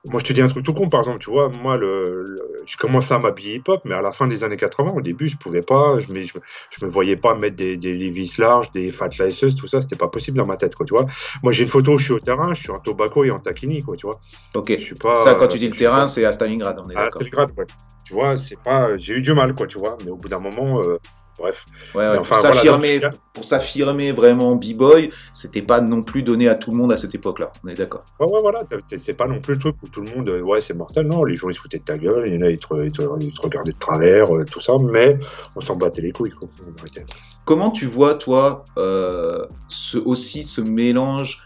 [0.05, 2.25] moi, je te dis un truc tout con, par exemple, tu vois, moi, le,
[2.65, 5.37] j'ai commencé à m'habiller hip-hop, mais à la fin des années 80, au début, je
[5.37, 9.09] pouvais pas, je me, je, me voyais pas mettre des, des Levi's larges, des Fat
[9.19, 11.05] Laces, tout ça, c'était pas possible dans ma tête, quoi, tu vois.
[11.43, 13.83] Moi, j'ai une photo je suis au terrain, je suis en tobacco et en taquini,
[13.83, 14.19] quoi, tu vois.
[14.55, 14.71] Ok.
[14.71, 17.05] Je suis pas, ça, quand tu dis le terrain, c'est à Stalingrad, on est d'accord.
[17.05, 17.65] À Stalingrad, ouais.
[18.03, 20.39] Tu vois, c'est pas, j'ai eu du mal, quoi, tu vois, mais au bout d'un
[20.39, 20.99] moment, euh,
[21.37, 21.65] Bref.
[21.93, 23.01] Ouais, pour s'affirmer,
[23.33, 27.13] pour s'affirmer vraiment b-boy, c'était pas non plus donné à tout le monde à cette
[27.13, 27.51] époque-là.
[27.63, 28.03] On est d'accord.
[28.19, 28.63] Ouais, ouais, voilà.
[28.97, 31.07] C'est pas non plus le truc où tout le monde, ouais, c'est mortel.
[31.07, 32.59] Non, les gens ils se foutaient de ta gueule, il y en a ils
[32.91, 35.17] te, regardaient de travers, euh, tout ça, mais
[35.55, 36.31] on s'en battait les couilles.
[36.31, 36.47] Quoi.
[37.43, 41.43] Comment tu vois, toi, euh, ce, aussi ce mélange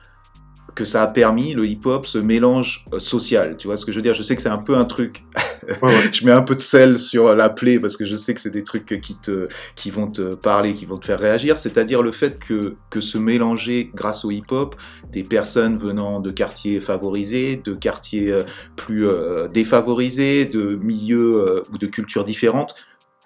[0.76, 3.58] que ça a permis, le hip-hop, ce mélange euh, social.
[3.58, 4.14] Tu vois ce que je veux dire?
[4.14, 5.26] Je sais que c'est un peu un truc.
[6.12, 8.52] je mets un peu de sel sur la plaie parce que je sais que c'est
[8.52, 11.58] des trucs qui, te, qui vont te parler, qui vont te faire réagir.
[11.58, 14.76] C'est-à-dire le fait que, que se mélanger grâce au hip-hop
[15.12, 18.44] des personnes venant de quartiers favorisés, de quartiers euh,
[18.76, 22.76] plus euh, défavorisés, de milieux ou de cultures différentes,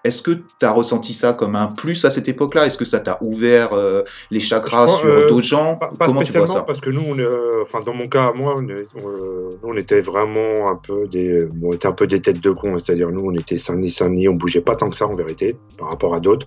[0.04, 2.66] est-ce que tu as ressenti ça comme un plus à cette époque-là?
[2.66, 5.76] Est-ce que ça t'a ouvert euh, les chakras sur euh, d'autres gens?
[5.76, 6.62] Pas, Comment tu vois ça?
[6.62, 10.76] parce que nous, on, euh, enfin dans mon cas, moi, on, on, était vraiment un
[10.76, 12.78] peu des, on était un peu des têtes de con.
[12.78, 15.88] C'est-à-dire nous, on était Saint-Denis, Saint-Denis, on bougeait pas tant que ça en vérité par
[15.88, 16.46] rapport à d'autres.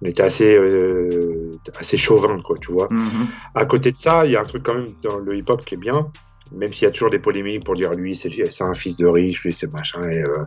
[0.00, 2.88] on était assez, euh, assez chauvin, quoi, tu vois.
[2.90, 3.26] Mhm.
[3.54, 5.74] À côté de ça, il y a un truc quand même dans le hip-hop qui
[5.74, 6.08] est bien,
[6.52, 9.06] même s'il y a toujours des polémiques pour dire lui, c'est c'est un fils de
[9.06, 10.00] riche, lui, c'est machin.
[10.10, 10.44] Et, euh,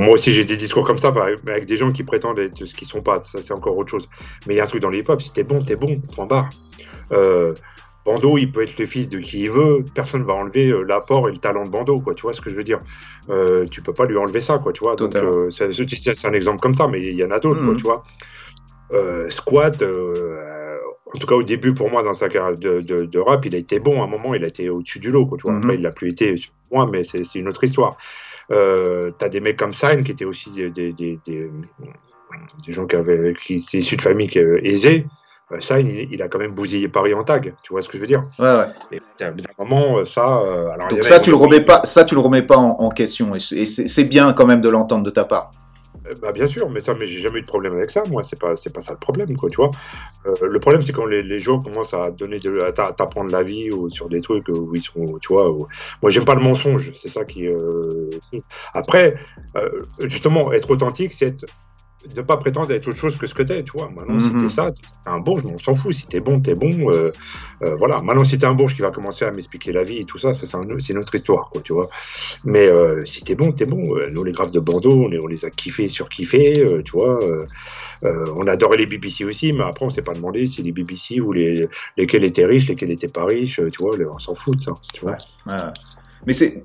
[0.00, 1.12] moi aussi, j'ai des discours comme ça,
[1.46, 3.20] avec des gens qui prétendent être ce qu'ils sont pas.
[3.22, 4.08] Ça, c'est encore autre chose.
[4.46, 6.26] Mais il y a un truc dans le hip-hop, si t'es bon, t'es bon, point
[6.26, 6.48] barre.
[7.12, 7.54] Euh,
[8.04, 11.28] Bando, il peut être le fils de qui il veut, personne va enlever euh, l'apport
[11.28, 12.14] et le talent de Bando, quoi.
[12.14, 12.78] Tu vois ce que je veux dire?
[13.30, 14.72] Euh, Tu peux pas lui enlever ça, quoi.
[14.72, 17.60] Tu vois Donc, euh, c'est un exemple comme ça, mais il y en a d'autres,
[17.60, 17.72] quoi.
[17.72, 17.76] Mhm.
[17.76, 18.02] Tu vois
[18.92, 19.82] euh, Squat,
[21.14, 23.54] en tout cas au début pour moi dans sa carrière de, de- de rap, il
[23.54, 24.00] a été bon.
[24.00, 25.38] À un moment, il a été au-dessus du lot, quoi.
[25.38, 25.62] Tu vois Mhm.
[25.62, 26.34] Après, il l'a plus été
[26.70, 27.96] moi, mais c'est une autre histoire.
[28.52, 31.50] Euh, T'as des mecs comme Sign qui étaient aussi des, des, des, des-
[32.66, 35.06] des gens qui avaient qui étaient issus de familles qui, euh, aisées.
[35.52, 37.54] Euh, il, il a quand même bousillé Paris en tag.
[37.62, 38.22] Tu vois ce que je veux dire?
[38.38, 38.98] Ouais, ouais.
[39.20, 39.34] et à un
[39.64, 40.38] moment, euh, ça.
[40.38, 42.88] euh, alors, Donc ça, tu le remets pas, ça, tu le remets pas en, en
[42.88, 43.34] question.
[43.34, 45.50] Et c'est bien quand même de l'entendre de ta part.
[46.08, 48.04] Euh, Bah, bien sûr, mais ça, mais j'ai jamais eu de problème avec ça.
[48.08, 49.48] Moi, c'est pas, c'est pas ça le problème, quoi.
[49.50, 49.70] Tu vois.
[50.26, 53.30] Euh, le problème, c'est quand les, les gens commencent à donner, de, à t'a- t'apprendre
[53.30, 55.50] la vie ou sur des trucs où ils sont, tu vois.
[55.50, 55.66] où-
[56.02, 56.92] Moi, j'aime pas le mensonge.
[56.94, 57.46] C'est ça qui.
[57.48, 58.10] euh,
[58.74, 59.16] Après,
[59.56, 59.68] euh,
[60.00, 61.46] justement, être authentique, c'est être
[62.16, 63.88] ne pas prétendre être autre chose que ce que t'es, tu vois.
[63.90, 64.40] Maintenant, si Mhm.
[64.42, 65.94] t'es ça, t'es un bourge, mais on s'en fout.
[65.94, 66.90] Si t'es bon, t'es bon.
[66.90, 67.10] euh,
[67.62, 68.00] euh, voilà.
[68.02, 70.34] Maintenant, si t'es un bourge qui va commencer à m'expliquer la vie et tout ça,
[70.34, 71.88] ça c'est un- c'est une autre histoire, quoi, tu vois.
[72.44, 73.82] Mais euh, si t'es bon, t'es bon.
[73.96, 77.18] Euh, Nous, les graphes de Bordeaux, on les, on les a kiffés, surkiffés, tu vois.
[78.02, 81.32] On adorait les BBC aussi, mais après, on s'est pas demandé si les BBC ou
[81.32, 83.96] les, lesquels étaient riches, lesquels étaient pas riches, tu vois.
[84.12, 85.16] On s'en fout de ça, tu vois.
[85.46, 85.52] Ouais.
[86.26, 86.62] Mais c'est,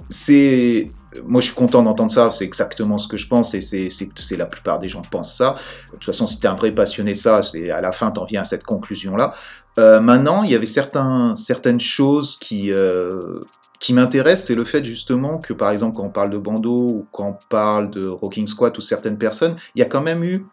[1.25, 3.89] moi je suis content d'entendre ça, c'est exactement ce que je pense et c'est,
[4.37, 5.55] la plupart des gens pensent ça.
[5.87, 7.41] De toute façon, si t'es un vrai passionné de ça,
[7.73, 9.33] à la fin t'en viens à cette conclusion-là.
[9.79, 13.39] Euh, maintenant, il y avait certains, certaines choses qui, euh,
[13.79, 17.07] qui m'intéressent, c'est le fait justement que par exemple quand on parle de Bando ou
[17.11, 20.45] quand on parle de Rocking Squat ou certaines personnes, il y a quand même eu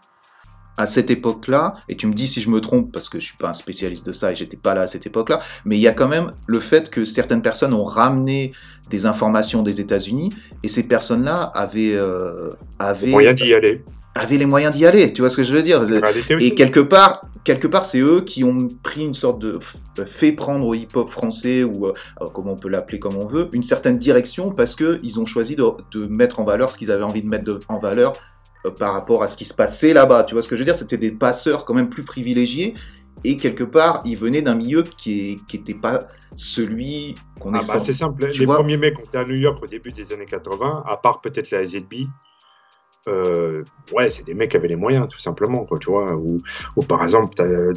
[0.77, 3.37] à cette époque-là, et tu me dis si je me trompe parce que je suis
[3.37, 5.89] pas un spécialiste de ça et j'étais pas là à cette époque-là, mais il y
[5.89, 8.51] a quand même le fait que certaines personnes ont ramené
[8.91, 10.31] des informations des États-Unis
[10.63, 13.83] et ces personnes-là avaient euh, avaient, Moyen d'y aller.
[14.15, 15.13] avaient les moyens d'y aller.
[15.13, 15.81] Tu vois ce que je veux dire?
[16.41, 19.59] Et quelque part, quelque part, c'est eux qui ont pris une sorte de
[20.05, 21.93] fait prendre au hip-hop français ou euh,
[22.35, 25.57] comment on peut l'appeler comme on veut, une certaine direction parce que ils ont choisi
[25.57, 28.15] de, de mettre en valeur ce qu'ils avaient envie de mettre de- en valeur
[28.67, 30.25] euh, par rapport à ce qui se passait là-bas.
[30.25, 30.75] Tu vois ce que je veux dire?
[30.77, 32.75] C'était des passeurs quand même plus privilégiés
[33.23, 37.59] et quelque part, ils venaient d'un milieu qui est, qui était pas celui qu'on Ah
[37.59, 38.29] est bah, c'est simple.
[38.31, 38.57] tu Les vois?
[38.57, 41.51] premiers mecs qui étaient à New York au début des années 80, à part peut-être
[41.51, 42.07] la ZB,
[43.09, 46.15] euh, ouais, c'est des mecs qui avaient les moyens, tout simplement, quoi, tu vois.
[46.17, 46.39] Ou,
[46.77, 47.73] ou par exemple, euh,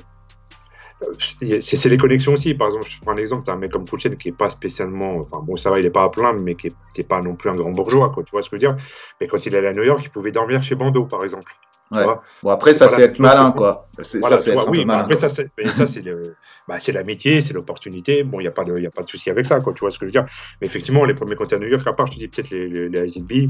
[1.60, 2.54] c'est les connexions aussi.
[2.56, 5.18] Par exemple, je prends un exemple, t'as un mec comme Kouchen qui est pas spécialement,
[5.18, 7.50] enfin bon, ça va, il est pas à plaindre, mais qui est, pas non plus
[7.50, 8.84] un grand bourgeois, quoi, tu vois ce que je veux dire?
[9.22, 11.52] Mais quand il allait à New York, il pouvait dormir chez Bando, par exemple.
[11.92, 12.04] Ouais.
[12.44, 13.88] Bon, après, ça, Voilà, c'est être malin, quoi.
[14.02, 15.04] C'est- Voilà, ça, c'est être oui, malin.
[15.04, 15.30] après, quoi.
[15.30, 16.36] ça, c'est mais ça, c'est le-
[16.68, 18.24] bah, c'est l'amitié, c'est l'opportunité.
[18.24, 19.72] Bon, il n'y a pas de, il y a pas de souci avec ça, quoi.
[19.74, 20.26] Tu vois ce que je veux dire
[20.60, 22.68] Mais effectivement, les premiers comptes à New York, à part, je te dis peut-être les,
[22.68, 23.48] les, les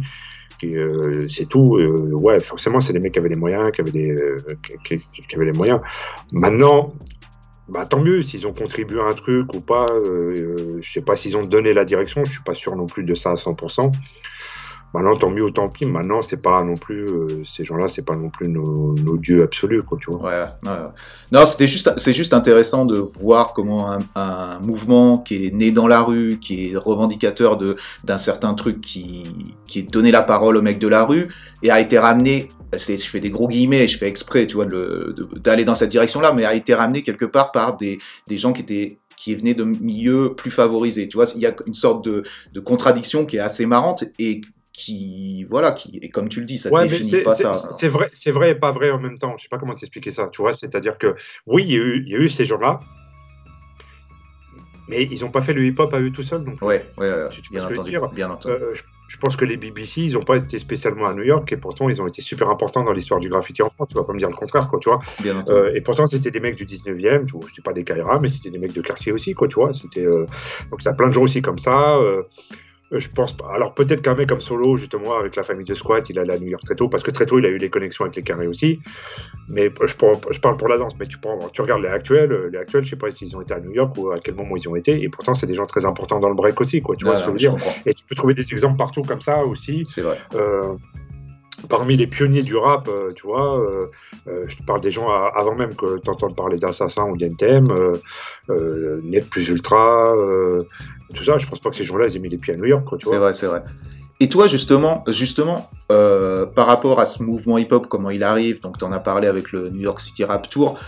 [0.59, 1.77] qui, euh, c'est tout.
[1.77, 4.37] euh, ouais, forcément, c'est des mecs qui avaient les moyens, qui avaient des, euh,
[4.83, 4.95] qui,
[5.35, 5.81] avaient les moyens.
[6.31, 6.93] Maintenant.
[7.69, 9.87] Bah, tant mieux s'ils ont contribué à un truc ou pas.
[10.79, 12.23] Je sais pas s'ils ont donné la direction.
[12.23, 13.91] Je suis pas sûr non plus de ça à 100%.
[14.93, 15.85] Maintenant, tant mieux ou tant pis.
[15.85, 19.43] Maintenant, c'est pas non plus euh, ces gens-là, c'est pas non plus nos, nos dieux
[19.43, 19.97] absolus, quoi.
[20.01, 20.21] Tu vois.
[20.29, 20.77] Ouais, ouais.
[21.31, 25.71] Non, c'était juste, c'est juste intéressant de voir comment un, un mouvement qui est né
[25.71, 29.25] dans la rue, qui est revendicateur de d'un certain truc, qui
[29.65, 31.27] qui est donné la parole au mec de la rue
[31.63, 32.47] et a été ramené.
[32.75, 35.89] C'est, je fais des gros guillemets, je fais exprès, tu vois, de- d'aller dans cette
[35.89, 39.53] direction-là, mais a été ramené quelque part par des des gens qui étaient qui venaient
[39.55, 41.07] de milieux plus favorisés.
[41.07, 42.23] Tu vois, il y a une sorte de,
[42.53, 44.41] de contradiction qui est assez marrante et
[44.79, 47.69] qui, voilà, qui, et comme tu le dis, ça Ouais, définit c'est- pas c'est- ça.
[47.71, 49.33] C'est vrai, c'est vrai et pas vrai en même temps.
[49.35, 50.29] Je sais pas comment t'expliquer ça.
[50.31, 51.15] Tu vois, c'est-à-dire que
[51.47, 52.79] oui, il y, a eu- il y a eu ces gens-là,
[54.87, 56.43] mais ils n'ont pas fait le hip-hop à eux tout seuls.
[56.43, 58.53] Donc, Ouais, ouais, ouais, Tu- tu vois bien entendu, dire bien entendu.
[58.53, 61.51] Euh, je, je pense que les BBC, ils n'ont pas été spécialement à New York
[61.51, 63.87] et pourtant ils ont été super importants dans l'histoire du graffiti en France.
[63.89, 64.99] Tu vas pas me dire le contraire, quoi, tu vois.
[65.21, 65.57] Bien entendu.
[65.57, 68.27] Euh, et pourtant, c'était des mecs du 19e, tu vois, c'était pas des Kaira, mais
[68.27, 69.73] c'était des mecs de quartier aussi, quoi, tu vois.
[69.73, 70.27] C'était, euh,
[70.69, 71.95] donc, ça a plein de gens aussi comme ça.
[72.93, 73.49] Euh, je pense pas.
[73.53, 76.37] Alors, peut-être qu'un mec comme Solo, justement, avec la famille de Squat, il allait à
[76.39, 78.21] New York très tôt, parce que très tôt, il a eu les connexions avec les
[78.23, 78.79] carrés aussi.
[79.49, 82.31] Mais je, parle- je parle pour la danse, mais tu, prends, tu regardes les actuels,
[82.31, 84.35] euh, les actuels, je sais pas s'ils ont été à New York ou à quel
[84.35, 86.81] moment ils ont été, et pourtant, c'est des gens très importants dans le break aussi,
[86.81, 87.51] quoi, tu vois ce que je veux dire.
[87.51, 87.73] comprends.
[87.85, 89.85] Et tu peux trouver des exemples partout comme ça aussi.
[89.89, 90.17] C'est vrai.
[90.35, 90.73] Euh,
[91.69, 93.87] parmi les pionniers du rap, euh, tu vois, euh,
[94.27, 97.17] euh, je te parle des gens à- avant même que tu entendes parler d'Assassin ou
[97.17, 97.67] d'NTM,
[99.03, 100.15] Net plus Ultra,
[101.13, 102.65] tout ça, je pense pas que ces gens-là, ils aient mis les pieds à New
[102.65, 103.63] York, C'est vrai, c'est vrai.
[104.19, 108.77] Et toi, justement, justement euh, par rapport à ce mouvement hip-hop, comment il arrive, donc
[108.77, 110.79] tu en as parlé avec le New York City Rap Tour,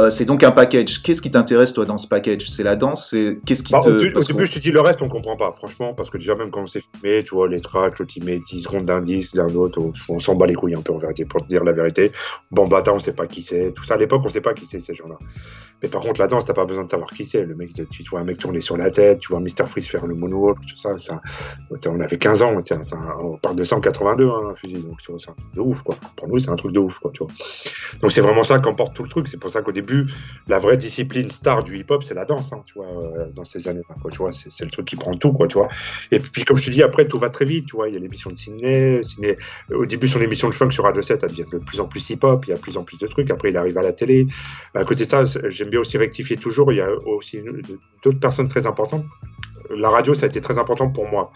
[0.00, 1.02] euh, c'est donc un package.
[1.02, 2.50] Qu'est-ce qui t'intéresse toi dans ce package?
[2.50, 5.02] C'est la danse C'est qu'est-ce qui bah, te Au, début, je te dis le reste,
[5.02, 7.60] on comprend pas, franchement, parce que déjà même quand on s'est filmé, tu vois, les
[8.08, 10.94] tu mets 10 secondes d'un disque, d'un autre, on, s'en bat les couilles un peu
[10.94, 12.10] en vérité, pour te dire la vérité.
[12.50, 13.94] Bon, Bata, on sait pas qui c'est, tout ça.
[13.94, 15.18] À l'époque, on sait pas qui c'est ces gens-là.
[15.82, 17.44] Mais par contre, la danse, t'as pas besoin de savoir qui c'est.
[17.44, 19.66] Le mec, tu, vois un mec tourner sur la tête, tu vois Mr.
[19.66, 20.94] Freeze faire le moonwalk, tout ça.
[21.70, 22.56] on avait 15 ans,
[23.22, 25.96] on parle de 182, hein, un fusil, donc c'est un truc de ouf, quoi.
[26.16, 27.32] Pour nous, c'est un truc de ouf, quoi, tu vois.
[28.00, 29.28] Donc c'est vraiment ça qu'emporte tout le truc.
[29.28, 30.06] C'est pour ça qu'au début,
[30.46, 33.66] la vraie discipline star du hip-hop, c'est la danse, hein, tu vois, euh, dans ces
[33.66, 34.30] années-là, tu vois.
[34.32, 35.68] C'est le truc qui prend tout, quoi, tu vois.
[36.10, 37.88] Et puis, comme je te dis, après, tout va très vite, tu vois.
[37.88, 39.00] Il y a l'émission de Sydney,
[39.72, 42.08] Au début, son émission de funk sur Radio 7, elle devient de plus en plus
[42.10, 43.30] hip-hop, il y a de plus en plus de trucs.
[43.30, 44.26] Après, il arrive à la télé.
[44.74, 46.72] À côté de ça, j'aime bien aussi rectifier toujours.
[46.72, 47.40] Il y a aussi
[48.04, 49.04] d'autres personnes très importantes
[49.76, 51.32] la radio, ça a été très important pour moi.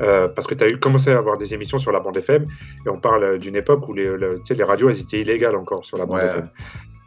[0.00, 2.46] Euh, parce que tu as eu, commencé à avoir des émissions sur la bande FM.
[2.84, 6.06] Et on parle d'une époque où les, les radios, elles étaient illégales encore sur la
[6.06, 6.48] bande FM.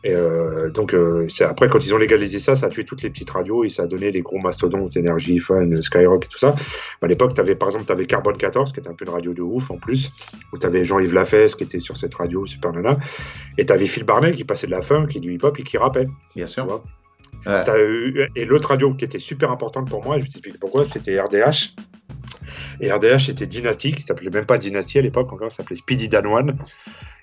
[0.03, 3.09] Et euh, donc, euh, après, quand ils ont légalisé ça, ça a tué toutes les
[3.09, 6.55] petites radios et ça a donné les gros mastodontes, Énergie, Fun, Skyrock et tout ça.
[7.01, 9.71] À l'époque, par exemple avais Carbone 14, qui était un peu une radio de ouf
[9.71, 10.11] en plus,
[10.53, 12.97] où tu avais Jean-Yves Lafesse qui était sur cette radio, Super Nana,
[13.57, 15.77] et tu avais Phil Barnet qui passait de la funk, qui du hip-hop et qui
[15.77, 16.07] rappait.
[16.35, 16.81] Bien sûr.
[17.45, 21.75] et l'autre radio qui était super importante pour moi, je t'explique pourquoi, c'était RDH.
[22.79, 26.07] Et RDH était dynastique, il s'appelait même pas Dynastie à l'époque encore, ça s'appelait Speedy
[26.07, 26.57] Dan One.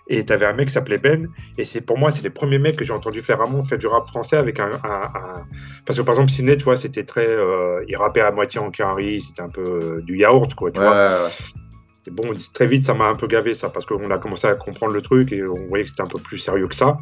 [0.09, 1.29] Et tu avais un mec qui s'appelait Ben.
[1.59, 3.87] Et c'est pour moi, c'est les premiers mecs que j'ai entendu faire vraiment faire du
[3.87, 4.71] rap français avec un.
[5.85, 7.27] Parce que par exemple, Sidney, tu vois, c'était très.
[7.27, 10.81] Euh, il rappait à moitié en carry, c'était un peu euh, du yaourt, quoi, tu
[10.81, 11.29] vois
[12.11, 14.93] bon, très vite, ça m'a un peu gavé ça, parce qu'on a commencé à comprendre
[14.93, 16.99] le truc et on voyait que c'était un peu plus sérieux que ça.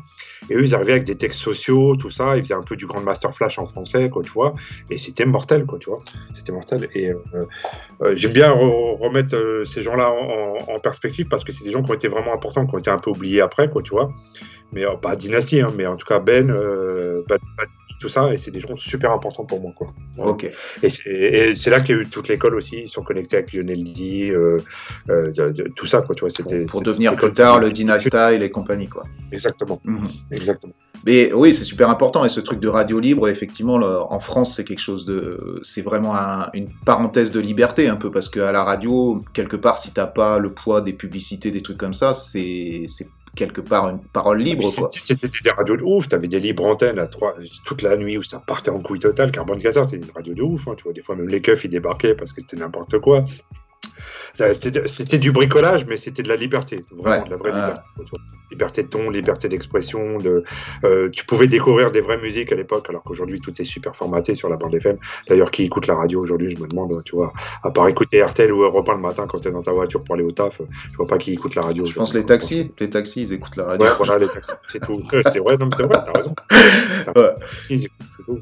[0.50, 2.86] Et eux, ils arrivaient avec des textes sociaux, tout ça, ils faisaient un peu du
[2.86, 4.54] Grand Master Flash en français, quoi, tu vois.
[4.90, 6.00] Et c'était mortel, quoi, tu vois.
[6.32, 6.88] C'était mortel.
[6.94, 7.46] Et euh,
[8.02, 11.90] euh, j'aime bien remettre euh, ces gens-là en, perspective parce que c'est des gens qui
[11.90, 14.12] ont été vraiment importants, qui ont été un peu oubliés après, quoi, tu vois.
[14.72, 16.52] Mais pas dynastie, hein, mais en tout cas, Ben,
[18.00, 19.72] tout ça, et c'est des gens super importants pour moi.
[19.76, 19.94] Quoi.
[20.18, 20.50] Ok.
[20.82, 23.84] Et c'est là qu'il y a eu toute l'école aussi, ils sont connectés avec Lionel
[23.84, 24.60] D, euh,
[25.08, 25.32] euh
[25.74, 26.30] tout ça, quoi, tu vois.
[26.36, 29.04] Pour, pour devenir plus tard le Dynasta et compagnie, quoi.
[29.32, 29.80] Exactement.
[29.84, 30.08] Mhm.
[30.30, 30.74] Exactement.
[31.06, 32.24] Mais oui, c'est super important.
[32.24, 35.60] Et ce truc de radio libre, effectivement, en France, c'est quelque chose de.
[35.62, 36.14] C'est vraiment
[36.54, 40.38] une parenthèse de liberté, un peu, parce qu'à la radio, quelque part, si t'as pas
[40.38, 42.86] le poids des publicités, des trucs comme ça, c'est
[43.34, 44.68] quelque part une parole libre.
[44.90, 48.18] C'était des radios de ouf, tu avais des libres antennes à trois, toute la nuit
[48.18, 49.30] où ça partait en couille totale.
[49.30, 51.64] Carbone 14, c'est une radio de ouf, hein, tu vois, des fois même les keufs
[51.64, 53.24] ils débarquaient parce que c'était n'importe quoi.
[54.34, 57.82] C'était du bricolage, mais c'était de la liberté, vraiment de la vraie liberté
[58.54, 60.18] liberté de ton, liberté d'expression.
[60.18, 60.44] De,
[60.84, 64.34] euh, tu pouvais découvrir des vraies musiques à l'époque, alors qu'aujourd'hui tout est super formaté
[64.34, 64.96] sur la bande FM.
[65.28, 68.52] D'ailleurs, qui écoute la radio aujourd'hui, je me demande, tu vois, à part écouter RTL
[68.52, 70.60] ou Europe 1 le matin quand tu es dans ta voiture pour aller au taf,
[70.90, 71.84] je vois pas qui écoute la radio.
[71.84, 73.86] Je pense les taxis, les taxis, ils écoute la radio.
[73.86, 75.02] Ouais, voilà, les taxis, c'est tout.
[75.32, 76.34] c'est vrai, non, c'est vrai, t'as raison.
[77.16, 77.34] Ouais.
[77.58, 78.40] c'est tout.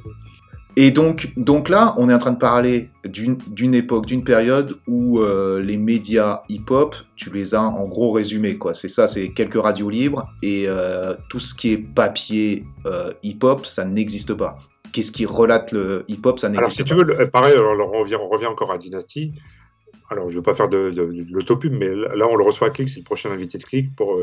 [0.76, 5.20] Et donc, donc là, on est en train de parler d'une époque, d'une période où
[5.20, 8.56] euh, les médias hip-hop, tu les as en gros résumés.
[8.56, 8.72] quoi.
[8.72, 13.66] C'est ça, c'est quelques radios libres et euh, tout ce qui est papier euh, hip-hop,
[13.66, 14.56] ça n'existe pas.
[14.92, 16.94] Qu'est-ce qui relate le hip-hop, ça n'existe pas.
[16.94, 19.32] Alors, si tu veux, pareil, alors, on, revient, on revient encore à Dynasty.
[20.11, 22.70] Alors, je ne veux pas faire de, de, l'autopub, mais là, on le reçoit à
[22.70, 23.94] Click, c'est le prochain invité de Click.
[23.94, 24.20] Pour,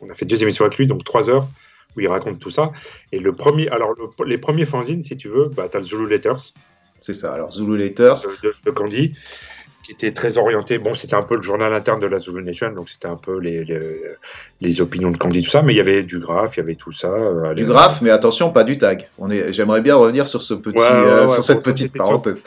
[0.00, 1.46] on a fait deux émissions avec lui, donc trois heures
[1.96, 2.72] où il raconte tout ça.
[3.12, 3.94] Et le premier, alors
[4.26, 6.52] les premiers fanzines, si tu veux, bah, tu as le Zulu Letters.
[7.00, 8.14] C'est ça, alors Zulu Letters.
[8.42, 9.14] De, Candy,
[9.84, 10.78] qui était très orienté.
[10.78, 13.38] Bon, c'était un peu le journal interne de la Zulu Nation, donc c'était un peu
[13.38, 13.64] les,
[14.60, 16.74] les, opinions de Candy, tout ça, mais il y avait du graphe, il y avait
[16.76, 17.08] tout ça.
[17.08, 19.08] Euh, du graphe, mais attention, pas du tag.
[19.18, 22.42] On est, j'aimerais bien revenir sur ce petit, euh, sur cette petite parenthèse.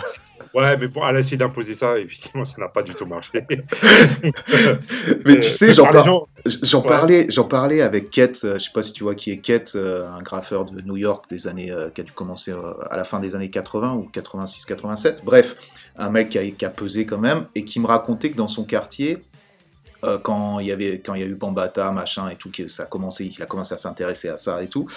[0.57, 3.45] Ouais, mais bon, elle a essayé d'imposer ça, effectivement, ça n'a pas du tout marché.
[5.23, 9.03] mais tu sais, j'en parlais, j'en parlais avec Kate, euh, je sais pas si tu
[9.03, 12.03] vois qui est Kate, euh, un graffeur de New York des années, euh, qui a
[12.03, 12.55] dû commencer
[12.89, 15.23] à la fin des années 80 ou 86-87.
[15.23, 15.57] Bref,
[15.95, 18.47] un mec qui a, qui a, pesé quand même, et qui me racontait que dans
[18.47, 19.19] son quartier,
[20.23, 22.85] quand il y avait, quand il y a eu Bambata, machin et tout, ça a
[22.87, 24.87] commencé, il a commencé à s'intéresser à ça et tout.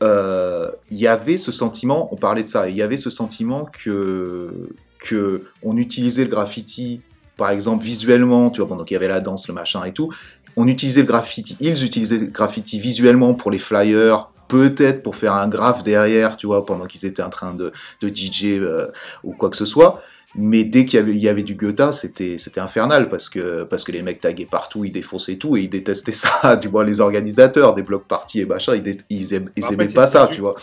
[0.00, 4.70] Il y avait ce sentiment, on parlait de ça, il y avait ce sentiment que
[5.02, 7.02] que on utilisait le graffiti,
[7.36, 10.12] par exemple visuellement, tu vois, pendant qu'il y avait la danse, le machin et tout,
[10.56, 15.34] on utilisait le graffiti, ils utilisaient le graffiti visuellement pour les flyers, peut-être pour faire
[15.34, 18.88] un graphe derrière, tu vois, pendant qu'ils étaient en train de, de DJ euh,
[19.24, 20.02] ou quoi que ce soit.
[20.34, 23.64] Mais dès qu'il y avait, il y avait du Goethe, c'était, c'était infernal parce que,
[23.64, 26.84] parce que les mecs taguaient partout, ils défonçaient tout et ils détestaient ça, du moins
[26.84, 29.34] les organisateurs des blocs parties et machin, ils, ils,
[29.72, 30.54] aimaient, pas ça, tu vois.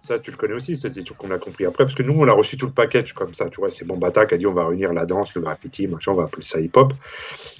[0.00, 2.14] Ça, tu le connais aussi, c'est des trucs qu'on a compris après, parce que nous,
[2.14, 3.70] on a reçu tout le package comme ça, tu vois.
[3.70, 6.24] C'est Bambata qui a dit on va réunir la danse, le graffiti, machin, on va
[6.24, 6.92] appeler ça hip-hop.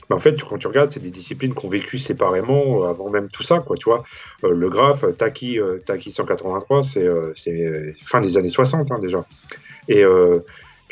[0.09, 3.11] Mais en fait, quand tu regardes, c'est des disciplines qui ont vécu séparément euh, avant
[3.11, 4.05] même tout ça, quoi, tu vois.
[4.45, 7.09] Euh, le graphe, Taki, Taki 183, c'est
[7.97, 9.25] fin des années 60 hein, déjà.
[9.89, 10.05] Et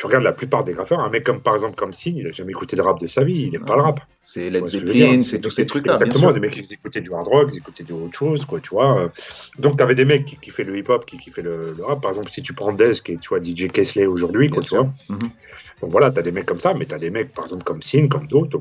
[0.02, 2.32] tu regardes la plupart des graffeurs, un mec comme par exemple comme Signe, il a
[2.32, 4.00] jamais écouté de rap de sa vie, il n'aime pas le rap.
[4.20, 5.92] C'est Led Zeppelin, c'est tous ces trucs-là.
[5.92, 8.70] Exactement, des mecs qui écoutaient du hard rock, qui écoutaient de autre chose, quoi, tu
[8.70, 9.12] vois.
[9.60, 12.02] Donc tu avais des mecs qui, qui fait le hip-hop, qui, qui fait le, rap.
[12.02, 14.74] Par exemple, si tu prends Dez, qui est tu vois, DJ Kesley aujourd'hui, quoi, tu
[14.74, 14.92] vois.
[15.08, 15.30] Mhm.
[15.82, 17.62] Donc voilà, tu as des mecs comme ça, mais tu as des mecs par exemple
[17.62, 18.60] comme Signe, comme d'autres.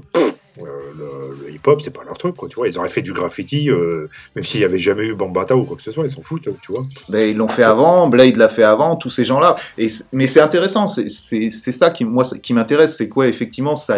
[0.63, 2.67] Le, hip-hop, c'est pas leur truc, quoi, tu vois.
[2.67, 5.77] Ils auraient fait du graffiti, euh, même s'il n'y avait jamais eu Bambata ou quoi
[5.77, 6.83] que ce soit, ils s'en foutent, tu vois.
[7.09, 9.55] Mais ils l'ont fait avant, Blade l'a fait avant, tous ces gens-là.
[9.77, 13.97] Et mais c'est intéressant, c'est ça qui moi qui m'intéresse, c'est quoi effectivement ça,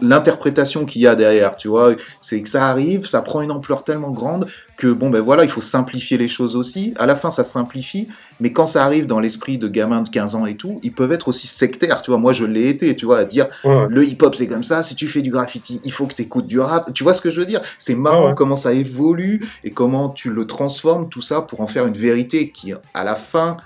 [0.00, 1.94] l'interprétation qu'il y a derrière, tu vois.
[2.20, 4.46] C'est que ça arrive, ça prend une ampleur tellement grande
[4.82, 6.92] que bon ben voilà, il faut simplifier les choses aussi.
[6.96, 8.08] À la fin, ça simplifie,
[8.40, 11.12] mais quand ça arrive dans l'esprit de gamins de 15 ans et tout, ils peuvent
[11.12, 12.18] être aussi sectaires, tu vois.
[12.18, 15.06] Moi, je l'ai été, tu vois, à dire le hip-hop c'est comme ça, si tu
[15.06, 16.92] fais du graffiti, il faut que tu écoutes du rap.
[16.94, 17.62] Tu vois ce que je veux dire?
[17.78, 21.86] C'est marrant comment ça évolue et comment tu le transformes tout ça pour en faire
[21.86, 23.58] une vérité qui à la fin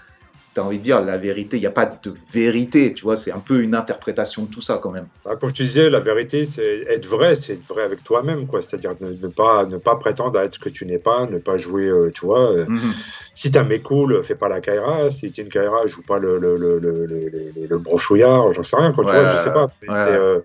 [0.56, 3.32] tu envie de dire la vérité, il n'y a pas de vérité, tu vois, c'est
[3.32, 5.06] un peu une interprétation de tout ça quand même.
[5.24, 8.62] Bah, comme tu disais, la vérité, c'est être vrai, c'est être vrai avec toi-même, quoi.
[8.62, 11.58] C'est-à-dire ne, pas, ne pas prétendre à être ce que tu n'es pas, ne pas
[11.58, 12.52] jouer, euh, tu vois.
[12.52, 12.94] Euh, mhm.
[13.36, 15.10] Si t'as mes cool, fais pas la Kaira.
[15.10, 17.06] Si tu es une Kaira, joue pas le, le, le, le,
[17.68, 19.68] le brochouillard, j'en sais rien, quoi, tu vois, je sais pas.
[19.88, 20.40] Euh,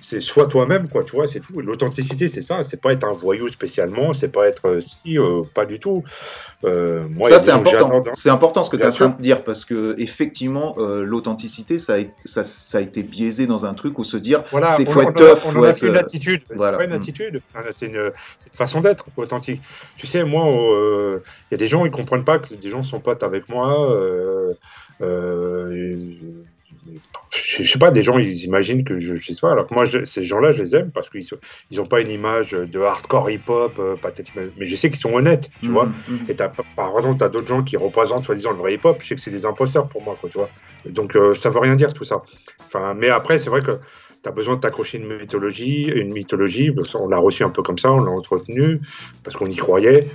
[0.00, 1.60] c'est soit toi-même, quoi, tu vois, c'est tout.
[1.60, 5.16] L'authenticité, c'est ça, c'est pas être un voyou spécialement, c'est pas être si,
[5.54, 6.04] pas du tout.
[6.62, 8.02] moi, ça, c'est important.
[8.12, 11.78] C'est important ce que tu es en train de dire parce que effectivement, euh, l'authenticité,
[11.78, 14.44] ça, ça, ça, a été biaisé dans un truc où se dire,
[14.76, 15.82] c'est faut être tough, faut être.
[15.84, 16.42] une attitude.
[16.54, 16.78] Voilà.
[16.78, 18.12] C'est pas une attitude, c'est une,
[18.52, 19.60] façon d'être authentique.
[19.96, 21.20] Tu sais, moi, euh,
[21.50, 23.90] il y a des gens, ils comprennent pas que des gens sont potes avec moi.
[23.90, 24.52] Euh,
[25.00, 25.96] euh
[27.30, 29.52] je, sais pas, des gens, ils imaginent que je, je sais pas.
[29.52, 31.26] Alors que moi, ces gens-là, je les aime parce qu'ils
[31.70, 33.96] ils ont pas une image de hardcore hip-hop, euh,
[34.56, 35.86] mais je sais qu'ils sont honnêtes, tu vois.
[35.86, 36.30] Mmh, mmh.
[36.30, 36.34] Et
[36.76, 39.20] par exemple, tu as d'autres gens qui représentent soi-disant le vrai hip-hop, je sais que
[39.20, 40.50] c'est des imposteurs pour moi, quoi, tu vois.
[40.86, 42.22] Donc, euh, ça veut rien dire tout ça.
[42.64, 43.72] Enfin, mais après, c'est vrai que
[44.22, 47.78] tu as besoin de t'accrocher une mythologie, une mythologie, on l'a reçu un peu comme
[47.78, 48.80] ça, on l'a entretenu
[49.22, 50.06] parce qu'on y croyait.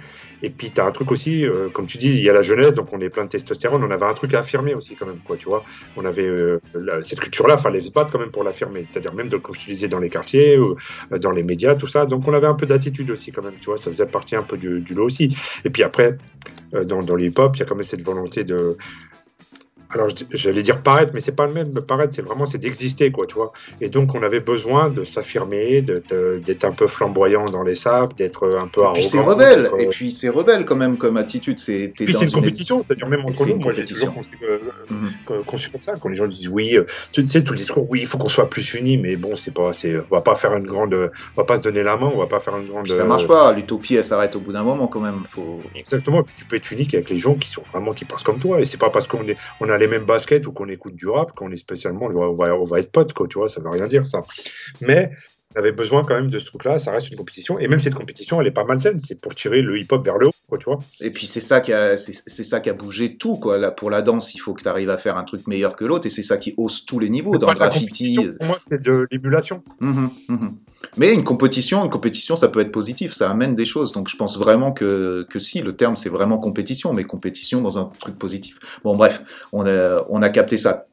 [0.43, 2.41] Et puis, tu as un truc aussi, euh, comme tu dis, il y a la
[2.41, 3.84] jeunesse, donc on est plein de testostérone.
[3.84, 5.63] On avait un truc à affirmer aussi, quand même, quoi, tu vois.
[5.95, 6.60] On avait euh,
[7.01, 8.86] cette culture-là, fallait se battre quand même pour l'affirmer.
[8.89, 10.75] C'est-à-dire même de l'utiliser dans les quartiers, ou,
[11.12, 12.06] euh, dans les médias, tout ça.
[12.06, 13.77] Donc, on avait un peu d'attitude aussi, quand même, tu vois.
[13.77, 15.36] Ça faisait partie un peu du, lot aussi.
[15.63, 16.17] Et puis après,
[16.73, 18.77] dans, dans l'hip-hop, il y a quand même cette volonté de,
[19.93, 21.73] alors j'allais dire paraître, mais c'est pas le même.
[21.73, 23.51] Paraître, c'est vraiment c'est d'exister, quoi, tu vois.
[23.80, 28.58] Et donc on avait besoin de s'affirmer, d'être un peu flamboyant dans les sables, d'être
[28.60, 28.95] un peu arrogant.
[28.95, 29.69] Et puis c'est rebelle.
[29.80, 31.60] Et puis c'est rebelle quand même comme attitude.
[31.60, 31.91] C'est.
[31.95, 33.60] Puis c'est une compétition, c'est-à-dire même entre nous.
[33.60, 35.43] Moi j'ai toujours conçu, euh, mhm.
[35.45, 35.93] comme ça.
[35.99, 38.30] Quand les gens disent oui, euh, tu sais tout le discours, oui, il faut qu'on
[38.30, 41.43] soit plus unis, mais bon, c'est pas, on va pas faire une grande, on va
[41.43, 42.88] pas se donner la main, on va pas faire une grande.
[42.88, 43.51] ça marche pas.
[43.54, 45.23] L'utopie, elle s'arrête au bout d'un moment quand même.
[45.30, 45.60] Faut.
[45.75, 46.23] Exactement.
[46.38, 48.65] Tu peux être unique avec les gens qui sont vraiment qui pensent comme toi, et
[48.65, 51.34] c'est pas parce qu'on est, on a les mêmes baskets ou qu'on écoute du rap
[51.34, 53.88] qu'on est spécialement, on va, on va être potes, quoi, tu vois, ça veut rien
[53.88, 54.22] dire ça.
[54.80, 55.12] Mais
[55.54, 57.96] on avait besoin quand même de ce truc-là, ça reste une compétition, et même cette
[57.96, 60.65] compétition, elle est pas malsaine, c'est pour tirer le hip-hop vers le haut, quoi, tu
[60.65, 60.80] vois.
[61.02, 63.58] Et puis c'est ça qui a, c'est, ça qui a bougé tout, quoi.
[63.58, 65.84] Là, pour la danse, il faut que tu arrives à faire un truc meilleur que
[65.84, 68.17] l'autre, et c'est ça qui hausse tous les niveaux, dans le graffiti.
[68.39, 69.63] Pour moi, c'est de l'émulation.
[69.80, 70.48] Mmh mmh
[70.97, 73.91] Mais une compétition, une compétition, ça peut être positif, ça amène des choses.
[73.91, 77.80] Donc je pense vraiment que, que si, le terme c'est vraiment compétition, mais compétition dans
[77.80, 78.60] un truc positif.
[78.84, 79.23] Bon bref,
[79.54, 80.86] on a, on a capté ça.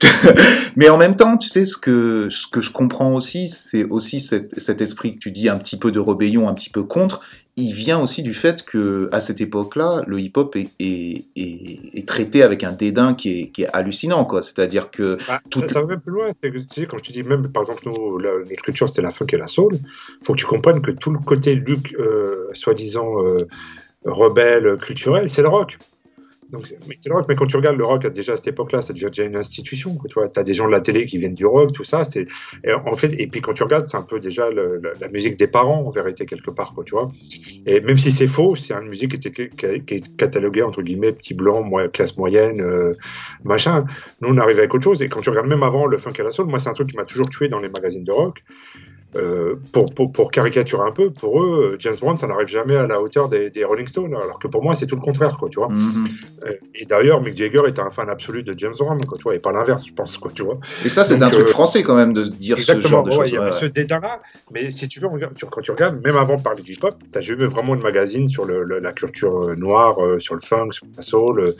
[0.76, 4.20] Mais en même temps, tu sais, ce que, ce que je comprends aussi, c'est aussi
[4.20, 7.20] cet, cet, esprit que tu dis un petit peu de rébellion, un petit peu contre.
[7.58, 12.42] Il vient aussi du fait que à cette époque-là, le hip-hop est, est, est, traité
[12.42, 14.42] avec un dédain qui est, qui hallucinant, quoi.
[14.42, 15.62] C'est-à-dire que bah, tout...
[15.66, 16.32] ça va même plus loin.
[16.32, 19.00] Que, tu sais, quand je te dis même, par exemple, nous, la, notre culture, c'est
[19.00, 19.78] la funk et la soul.
[20.22, 23.38] Faut que tu comprennes que tout le côté Luc, euh, soi-disant euh,
[24.04, 25.78] rebelle culturel, c'est le rock.
[26.50, 28.92] Donc, c'est le rock, mais quand tu regardes le rock déjà à cette époque-là, ça
[28.92, 29.94] devient déjà une institution.
[30.08, 32.04] Tu vois, as des gens de la télé qui viennent du rock, tout ça.
[32.04, 32.26] C'est
[32.84, 35.84] en fait, et puis quand tu regardes, c'est un peu déjà la, musique des parents
[35.84, 36.84] en vérité quelque part, quoi.
[36.84, 37.10] Tu vois.
[37.66, 41.12] Et même si c'est faux, c'est une musique qui, était, qui, est cataloguée entre guillemets
[41.12, 42.92] petit blanc, moi, classe moyenne, euh,
[43.44, 43.84] machin.
[44.20, 45.02] Nous, on arrive avec autre chose.
[45.02, 46.90] Et quand tu regardes même avant le funk à la soul, moi, c'est un truc
[46.90, 48.42] qui m'a toujours tué dans les magazines de rock
[49.14, 52.86] euh, pour, pour, pour, caricaturer un peu, pour eux, James Brown, ça n'arrive jamais à
[52.86, 55.48] la hauteur des, des, Rolling Stones, alors que pour moi, c'est tout le contraire, quoi,
[55.48, 55.68] tu vois.
[55.68, 56.58] Mm-hmm.
[56.74, 59.38] Et d'ailleurs, Mick Jagger était un fan absolu de James Brown, quoi, tu vois, et
[59.38, 60.58] pas l'inverse, je pense, quoi, tu vois.
[60.84, 63.30] Et ça, c'est un truc français quand même de dire ce genre de choses.
[63.30, 64.20] Il y a ce dédain-là,
[64.52, 65.08] mais si tu veux,
[65.50, 68.28] quand tu regardes, même avant de parler du hip-hop, tu n'as jamais vraiment de magazine
[68.28, 71.54] sur le, la culture noire, sur le funk, sur la soul.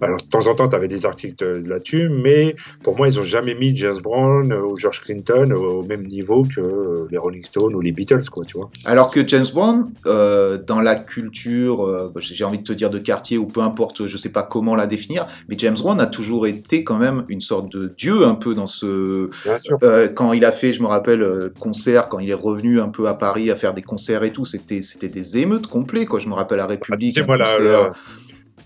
[0.00, 3.22] Alors, de temps en temps, tu avais des articles là-dessus, mais pour moi, ils n'ont
[3.22, 7.80] jamais mis James Brown ou George Clinton au même niveau que les Rolling Stones ou
[7.80, 8.70] les Beatles, quoi, tu vois.
[8.84, 12.98] Alors que James Brown, euh, dans la culture, euh, j'ai envie de te dire de
[12.98, 16.46] quartier ou peu importe, je sais pas comment la définir, mais James Brown a toujours
[16.46, 19.30] été quand même une sorte de dieu un peu dans ce.
[19.44, 19.78] Bien sûr.
[19.82, 23.08] Euh, quand il a fait, je me rappelle, concert, quand il est revenu un peu
[23.08, 26.20] à Paris à faire des concerts et tout, c'était c'était des émeutes complets, quoi.
[26.20, 27.18] Je me rappelle République.
[27.18, 27.90] Ah, voilà,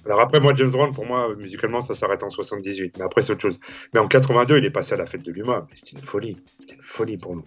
[0.07, 2.99] alors après, moi, James Brown, pour moi, musicalement, ça s'arrête en 78.
[2.99, 3.57] Mais après, c'est autre chose.
[3.95, 5.67] Mais en 82, il est passé à la fête de l'humain.
[5.75, 6.37] C'était une folie.
[6.61, 7.45] C'était une folie pour nous.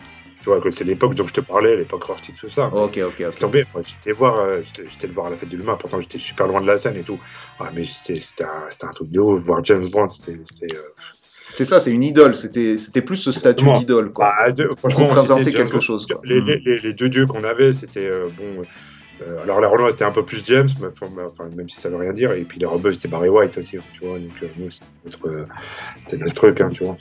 [0.48, 2.68] Tu vois, c'est l'époque dont je te parlais, l'époque Rorty, tout ça.
[2.68, 3.38] Ok, ok, ok.
[3.38, 5.76] tombé, j'étais voir, euh, j'étais le voir à la fête de l'humain.
[5.78, 7.20] Pourtant, j'étais super loin de la scène et tout.
[7.60, 9.42] Ah, mais c'était un, un, truc de ouf.
[9.42, 10.40] Voir James Brown, c'était.
[10.74, 10.78] Euh,
[11.50, 12.34] c'est ça, c'est une idole.
[12.34, 14.34] C'était, c'était plus ce statut d'idole, quoi.
[14.38, 15.10] Bah, franchement,
[15.44, 16.08] quelque chose.
[16.08, 16.22] Quoi.
[16.24, 18.64] Les, les, les, deux dieux qu'on avait, c'était euh, bon.
[19.22, 21.98] Euh, alors la Renault c'était un peu plus James, mais, enfin, même si ça veut
[21.98, 22.32] rien dire.
[22.34, 24.20] Et puis les Rebels c'était Barry White aussi, tu vois.
[24.20, 24.48] Donc euh,
[26.00, 26.96] c'était notre, notre, truc, hein, tu vois.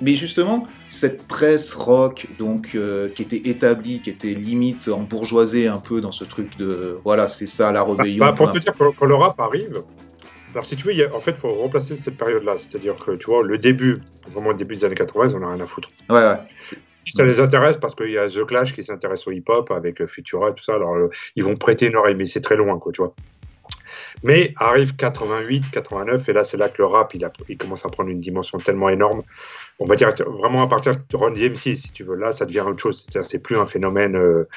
[0.00, 5.66] Mais justement, cette presse rock, donc euh, qui était établie, qui était limite en bourgeoisie
[5.66, 8.24] un peu dans ce truc de voilà, c'est ça la rébellion.
[8.24, 9.82] Bah, pour te dire quand, le rap arrive.
[10.52, 12.56] Alors si tu veux, en fait, il faut remplacer cette période-là.
[12.58, 14.00] C'est-à-dire que, tu vois, le début,
[14.32, 15.90] vraiment le début des années 80, on a rien à foutre.
[16.08, 16.38] Ouais, ouais
[17.06, 20.06] ça les intéresse parce qu'il y a The Clash qui s'intéresse au hip-hop avec euh,
[20.06, 20.74] Futura et tout ça.
[20.74, 23.14] Alors, euh, ils vont prêter une oreille, mais c'est très loin, quoi, tu vois.
[24.22, 27.88] Mais arrive 88, 89, et là, c'est là que le rap, il, il, commence à
[27.88, 29.22] prendre une dimension tellement énorme.
[29.78, 32.16] On va dire vraiment à partir de Run DMC, si tu veux.
[32.16, 33.02] Là, ça devient autre chose.
[33.02, 34.16] C'est-à-dire, c'est plus un phénomène.
[34.16, 34.48] Euh,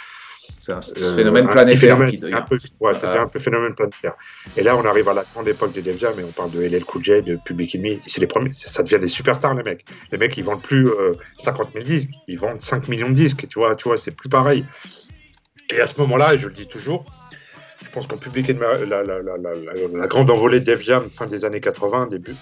[0.56, 1.98] c'est un, euh, phénomène planétaire.
[1.98, 4.14] Phénomène, qui un peu, ouais, ça un peu phénomène planétaire.
[4.58, 6.62] Et là, on arrive à la grande époque de Def Jam, et on parle de
[6.62, 8.02] LL Cool J, de Public Enemy.
[8.06, 9.86] C'est les premiers, ça devient des superstars, les mecs.
[10.12, 10.88] Les mecs, ils vendent plus
[11.40, 13.48] 50 euh, 000 disques, ils vendent 5 millions de disques.
[13.48, 14.66] Tu vois, tu vois, c'est plus pareil.
[15.70, 17.06] Et à ce moment-là, et je le dis toujours,
[17.84, 19.38] je pense qu'on Public Enemy, la, la, la,
[19.94, 22.36] la, grande envolée de Def Jam, fin des années 80, début,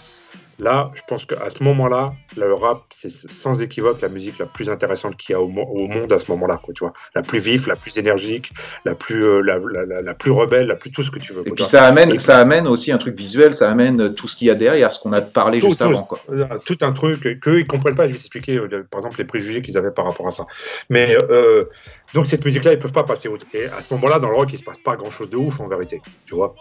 [0.61, 4.69] Là, je pense qu'à ce moment-là, le rap, c'est sans équivoque la musique la plus
[4.69, 6.93] intéressante qu'il y a au, monde à ce moment-là, quoi, tu vois.
[7.15, 8.53] La plus vive, la plus énergique,
[8.85, 11.41] la plus, euh, la, la, la, plus rebelle, la plus tout ce que tu veux.
[11.47, 14.49] Et puis ça amène, ça amène aussi un truc visuel, ça amène tout ce qu'il
[14.49, 16.19] y a derrière, ce qu'on a parlé juste avant, quoi.
[16.29, 18.05] Euh, tout un truc qu'eux, ils comprennent pas.
[18.05, 20.45] Je vais t'expliquer, euh, par exemple, les préjugés qu'ils avaient par rapport à ça.
[20.91, 21.65] Mais, euh,
[22.13, 23.47] donc cette musique-là, ils peuvent pas passer autre.
[23.55, 25.67] Et à ce moment-là, dans le rock, il se passe pas grand-chose de ouf, en
[25.67, 26.53] vérité, tu vois.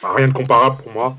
[0.00, 1.16] Rien de comparable pour moi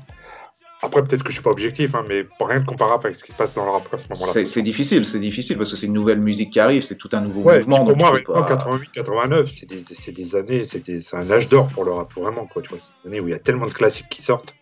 [0.82, 3.32] après, peut-être que je suis pas objectif, hein, mais rien de comparable avec ce qui
[3.32, 4.46] se passe dans le rap à ce moment-là.
[4.46, 7.20] C'est difficile, c'est difficile parce que c'est une nouvelle musique qui arrive, c'est tout un
[7.20, 7.84] nouveau mouvement.
[7.84, 8.18] Pour moi,
[8.48, 12.62] 88, 89, c'est des, des, années, c'est un âge d'or pour le rap, vraiment, quoi.
[12.62, 14.54] Tu vois, c'est des années où il y a tellement de classiques qui sortent.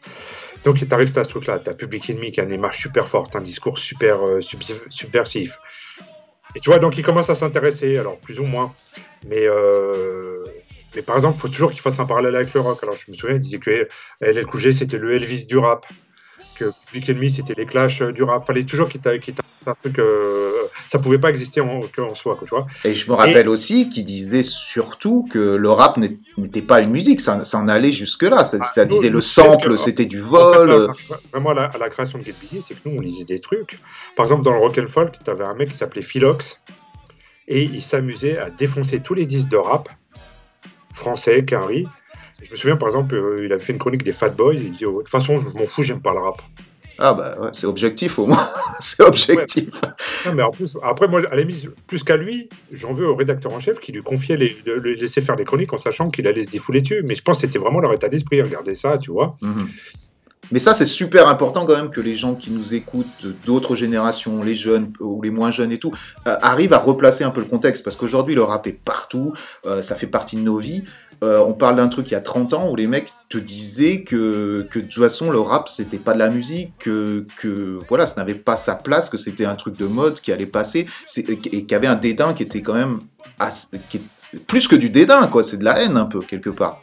[0.65, 3.07] Donc, tu arrives à ce truc-là, tu as Public Enemy qui a une démarche super
[3.07, 4.41] forte, un discours super euh,
[4.91, 5.61] subversif.
[6.57, 8.75] Et tu vois, donc il commence à s'intéresser, alors plus ou moins.
[9.25, 10.45] Mais euh,
[10.97, 12.83] mais par exemple, il faut toujours qu'il fasse un parallèle avec le rock.
[12.83, 13.87] Alors, je me souviens, il disait que
[14.21, 15.87] LL Cool J, c'était le Elvis du rap
[16.59, 18.47] que Public Enemy c'était les clashs euh, du rap.
[18.47, 19.09] Fallait toujours qu'il y
[19.67, 19.99] un truc.
[19.99, 20.53] Euh,
[20.87, 22.67] ça pouvait pas exister en, en soi, quoi, tu vois.
[22.85, 25.99] Et je me rappelle aussi qu'il disait surtout que le rap
[26.37, 28.45] n'était pas une musique, ça, ça en allait jusque-là.
[28.45, 30.91] Ça, ah, disait le sample, c'était du vol.
[31.33, 33.79] vraiment, à la, création de Get Busy, c'est que nous, on lisait des trucs.
[34.17, 36.61] Par exemple, dans le rock and folk, tu avais un mec qui s'appelait Philox
[37.47, 39.89] et il s'amusait à défoncer tous les disques de rap
[40.93, 41.87] français, Quinry,
[42.43, 44.55] je me souviens, par exemple, euh, il avait fait une chronique des Fat Boys.
[44.55, 46.41] Il dit oh, De toute façon, je m'en fous, j'aime pas le rap.
[47.01, 48.49] Ah, bah ouais, c'est objectif au moins.
[48.81, 49.71] c'est objectif.
[50.27, 53.15] Non, mais en plus, après, moi, à la mise, plus qu'à lui, j'en veux au
[53.15, 56.27] rédacteur en chef qui lui confiait les, de, laisser faire les chroniques en sachant qu'il
[56.27, 57.03] allait se défouler dessus.
[57.05, 58.43] Mais je pense que c'était vraiment leur état d'esprit.
[58.43, 59.37] Regardez ça, tu vois.
[59.43, 59.69] Mhm.
[60.51, 64.43] Mais ça, c'est super important quand même que les gens qui nous écoutent d'autres générations,
[64.43, 65.93] les jeunes ou les moins jeunes et tout,
[66.27, 67.85] euh, arrivent à replacer un peu le contexte.
[67.85, 69.35] Parce qu'aujourd'hui, le rap est partout,
[69.67, 70.85] euh, ça fait partie de nos vies.
[71.25, 74.03] Euh, on parle d'un truc il y a 30 ans où les mecs te disaient
[74.03, 77.27] que, que de toute façon le rap c'était pas de la musique, que,
[77.89, 80.87] voilà, ça n'avait pas sa place, que c'était un truc de mode qui allait passer
[81.17, 83.01] et qu'il y avait un dédain qui était quand même
[84.47, 86.83] plus que du dédain, quoi, c'est de la haine un peu quelque part.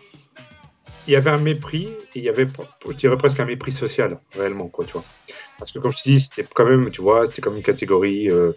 [1.08, 2.48] Il y avait un mépris et il y avait,
[2.90, 5.06] je dirais presque un mépris social réellement, quoi, tu vois.
[5.58, 8.30] Parce que comme je te dis, c'était quand même, tu vois, c'était comme une catégorie
[8.30, 8.52] euh,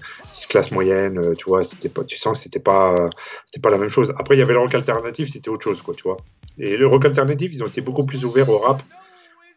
[0.49, 3.09] classe moyenne, euh, tu vois, c'était pas, tu sens que c'était pas,
[3.47, 4.13] c'était pas la même chose.
[4.19, 6.17] Après, il y avait le rock alternatif, c'était autre chose, quoi, tu vois.
[6.59, 8.83] Et le rock alternatif, ils ont été beaucoup plus ouverts au rap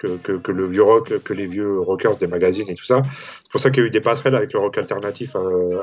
[0.02, 3.02] que, le vieux rock, que les vieux rockers des magazines et tout ça.
[3.04, 5.82] C'est pour ça qu'il y a eu des passerelles avec le rock alternatif euh,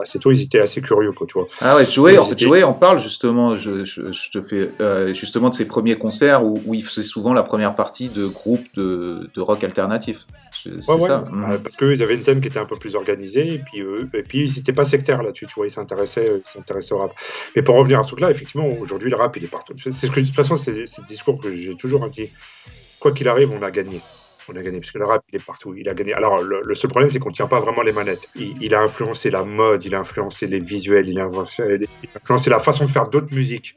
[0.00, 0.32] assez tôt.
[0.32, 1.46] Ils étaient assez curieux, quoi, tu vois.
[1.60, 2.64] Ah ouais, Joey, étaient...
[2.64, 6.74] on parle justement, je, je, te fais euh, justement de ses premiers concerts où, où
[6.74, 10.26] il faisait souvent la première partie de groupes de, de rock alternatif.
[10.62, 11.24] C'est ça.
[11.30, 11.58] Mmh.
[11.62, 13.80] Parce qu'ils avaient une scène qui était un peu plus organisée et puis,
[14.14, 17.12] et puis ils n'étaient pas sectaires là-dessus, tu vois, ils s'intéressaient, s'intéressaient au rap.
[17.56, 19.74] Mais pour revenir à ce truc-là, effectivement, aujourd'hui, le rap, il est partout.
[19.76, 22.30] C'est ce que, de toute façon, c'est le discours que j'ai toujours dit
[23.02, 24.00] quoi qu'il arrive, on a gagné.
[24.48, 25.74] On a gagné, parce que le rap, il est partout.
[25.76, 26.14] Il a gagné.
[26.14, 28.28] Alors, le, seul problème, c'est qu'on ne tient pas vraiment les manettes.
[28.36, 32.84] Il, a influencé la mode, il a influencé les visuels, il a influencé, la façon
[32.86, 33.76] de faire d'autres musiques.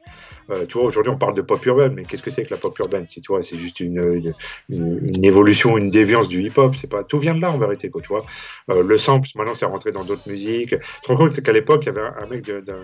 [0.50, 2.56] Euh, tu vois, aujourd'hui, on parle de pop urbaine, mais qu'est-ce que c'est que la
[2.56, 4.32] pop urbaine C'est, tu vois, c'est juste une,
[4.68, 6.74] une, évolution, une déviance du hip-hop.
[6.76, 8.24] C'est pas, tout vient de là, en vérité, quoi, tu vois.
[8.70, 10.70] Euh, le sample, maintenant, c'est rentré dans d'autres musiques.
[10.70, 12.80] Tu te rends compte qu'à l'époque, il y avait un, mec d'un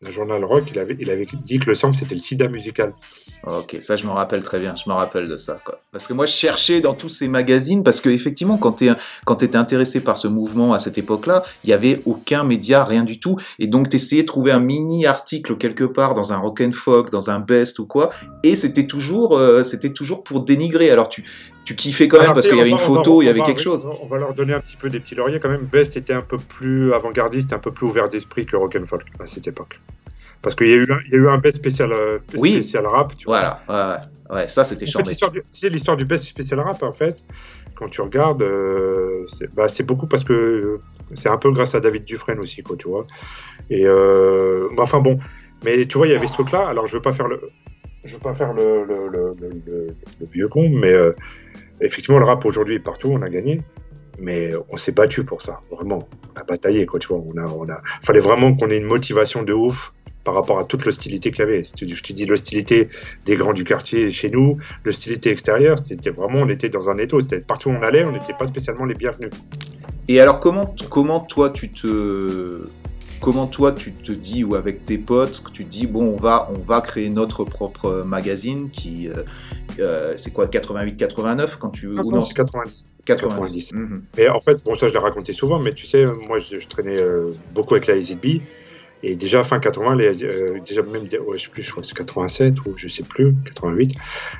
[0.00, 2.94] le journal rock, il avait, il avait dit que le sample c'était le sida musical.
[3.46, 5.60] Ok, ça je me rappelle très bien, je me rappelle de ça.
[5.90, 10.00] Parce que moi je cherchais dans tous ces magazines, parce qu'effectivement quand tu étais intéressé
[10.00, 13.38] par ce mouvement à cette époque-là, il n'y avait aucun média, rien du tout.
[13.58, 16.72] Et donc tu essayais de trouver un mini article quelque part dans un rock and
[16.72, 18.10] folk, dans un best ou quoi,
[18.44, 20.90] et c'était toujours, euh, c'était toujours pour dénigrer.
[20.90, 21.24] Alors tu,
[21.68, 23.86] tu kiffais quand même parce qu'il y avait une photo, il y avait quelque chose.
[24.00, 25.66] On va leur donner un petit peu des petits lauriers quand même.
[25.66, 29.46] Best était un peu plus avant-gardiste, un peu plus ouvert d'esprit que Rock'n'Folk à cette
[29.48, 29.78] époque.
[30.40, 33.14] Parce qu'il y, a eu un, y a eu un best spécial, euh, spécial rap.
[33.18, 33.60] Tu voilà,
[34.30, 35.02] ouais, ça c'était chiant.
[35.50, 37.22] C'est l'histoire du best spécial rap en fait.
[37.74, 40.78] Quand tu regardes, euh, bah, c'est beaucoup parce que
[41.14, 43.06] c'est un peu grâce à David Dufresne aussi, quoi, tu vois.
[43.68, 45.18] Et euh, bah, enfin bon,
[45.64, 46.66] mais tu vois, il y avait ce truc-là.
[46.66, 47.40] Alors je veux pas faire le,
[48.08, 48.86] je veux pas faire le,
[50.32, 50.94] vieux con, mais
[51.80, 53.62] effectivement, le rap aujourd'hui est partout, on a gagné.
[54.20, 56.08] Mais on s'est battu pour ça, vraiment.
[56.34, 57.22] On a bataillé, quoi, tu vois.
[57.24, 57.80] On a, on a...
[58.02, 59.92] fallait vraiment qu'on ait une motivation de ouf
[60.24, 61.62] par rapport à toute l'hostilité qu'il y avait.
[61.62, 62.88] Je te dis l'hostilité
[63.26, 67.20] des grands du quartier chez nous, l'hostilité extérieure, c'était vraiment, on était dans un étau.
[67.20, 69.30] C'était partout où on allait, on n'était pas spécialement les bienvenus.
[70.08, 72.66] Et alors, comment, comment toi, tu te
[73.20, 76.50] comment toi tu te dis ou avec tes potes tu te dis bon on va
[76.54, 79.22] on va créer notre propre magazine qui euh,
[79.80, 84.02] euh, c'est quoi 88 89 quand tu non c'est 90 90, mhm.
[84.16, 87.00] mais en fait bon ça je l'ai raconté souvent mais tu sais moi je, traînais
[87.00, 88.42] euh, beaucoup avec la EZB
[89.02, 91.86] et déjà fin 80, les, euh, déjà même, ouais, je sais plus, je crois que
[91.86, 93.94] c'est 87 ou je sais plus, 88,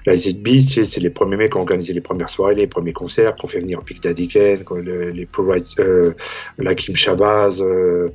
[0.06, 3.36] la ZB, c'est les premiers mecs qui ont organisé les premières soirées, les premiers concerts,
[3.36, 5.48] qui ont fait venir Pic Daddy Ken, les Pro
[5.78, 6.12] euh,
[6.58, 8.08] la Kim Shabazz, euh,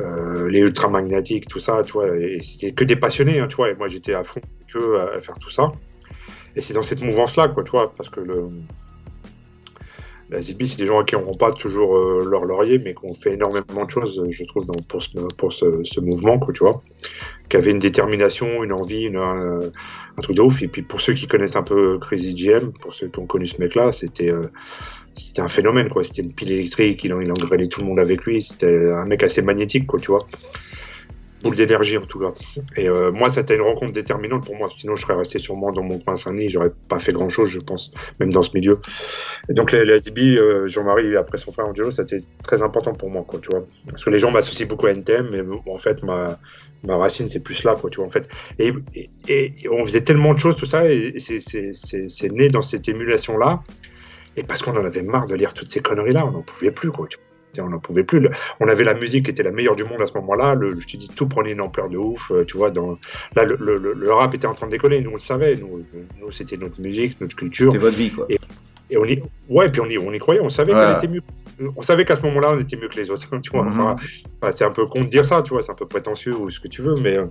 [0.00, 3.70] euh, les Ultramagnétiques, tout ça, tu vois, et c'était que des passionnés, hein, tu vois,
[3.70, 4.40] et moi j'étais à fond
[4.72, 5.72] que à faire tout ça.
[6.56, 8.48] Et c'est dans cette mouvance-là, quoi, tu vois, parce que le,
[10.30, 13.14] la ZB, c'est des gens qui n'auront pas toujours euh, leur laurier, mais qui ont
[13.14, 16.82] fait énormément de choses, je trouve, pour, ce, mouvement, quoi, tu vois,
[17.48, 19.60] qui avait une détermination, une envie, un,
[20.22, 20.62] truc de ouf.
[20.62, 23.46] Et puis pour ceux qui connaissent un peu Crazy GM, pour ceux qui ont connu
[23.46, 24.46] ce mec-là, c'était euh,
[25.14, 26.02] c'était un phénomène, quoi.
[26.02, 28.42] C'était une pile électrique, il, il engrêlait tout le monde avec lui.
[28.42, 30.26] C'était un mec assez magnétique, quoi, tu vois
[31.44, 32.32] boule d'énergie en tout cas.
[32.76, 34.68] Et euh, moi, c'était une rencontre déterminante pour moi.
[34.76, 36.50] Sinon, je serais resté sûrement dans mon coin Saint-Denis.
[36.50, 38.78] J'aurais pas fait grand chose, je pense, même dans ce milieu.
[39.48, 43.24] Et donc, les, les euh, Jean-Marie, après son frère Angelo, c'était très important pour moi,
[43.26, 43.64] quoi, tu vois.
[43.88, 46.38] Parce que les gens m'associent beaucoup à NTM, mais en fait, ma,
[46.82, 48.28] ma racine, c'est plus là, quoi, tu vois, en fait.
[48.58, 48.72] Et,
[49.28, 53.62] et, on faisait tellement de choses, tout ça, et c'est né dans cette émulation-là.
[54.36, 56.90] Et parce qu'on en avait marre de lire toutes ces conneries-là, on n'en pouvait plus,
[56.90, 57.06] quoi.
[57.08, 58.28] Tu vois on n'en pouvait plus.
[58.60, 60.58] On avait la musique qui était la meilleure du monde à ce moment-là.
[60.60, 62.30] je te dis, tout prenait une ampleur de ouf.
[62.30, 62.98] Euh, tu vois, dans,
[63.36, 65.00] là, le, rap était en train de décoller.
[65.00, 65.56] Nous, on le savait.
[65.56, 65.84] Nous,
[66.20, 67.66] nous c'était notre musique, notre culture.
[67.66, 68.26] C'était votre vie, quoi.
[68.28, 68.38] Et,
[68.96, 70.40] on y, ouais, puis on y, on y croyait.
[70.40, 71.22] On savait qu'on était mieux.
[71.76, 73.28] On savait qu'à ce moment-là, on était mieux que les autres.
[73.42, 73.96] Tu vois, mhm.
[74.52, 75.42] c'est un peu con de dire ça.
[75.42, 77.18] Tu vois, c'est un peu prétentieux ou ce que tu veux, mais.
[77.18, 77.26] Euh,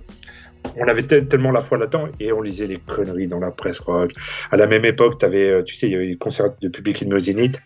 [0.76, 4.12] on avait tellement la foi là-dedans et on lisait les conneries dans la presse rock.
[4.50, 7.02] À la même époque, avais, euh, tu sais, il y avait des concerts de public
[7.02, 7.60] in Zénith.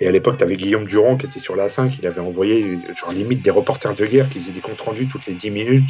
[0.00, 2.78] Et à l'époque, tu avais Guillaume Durand qui était sur la 5, il avait envoyé,
[2.96, 5.88] genre limite, des reporters de guerre qui faisaient des comptes rendus toutes les 10 minutes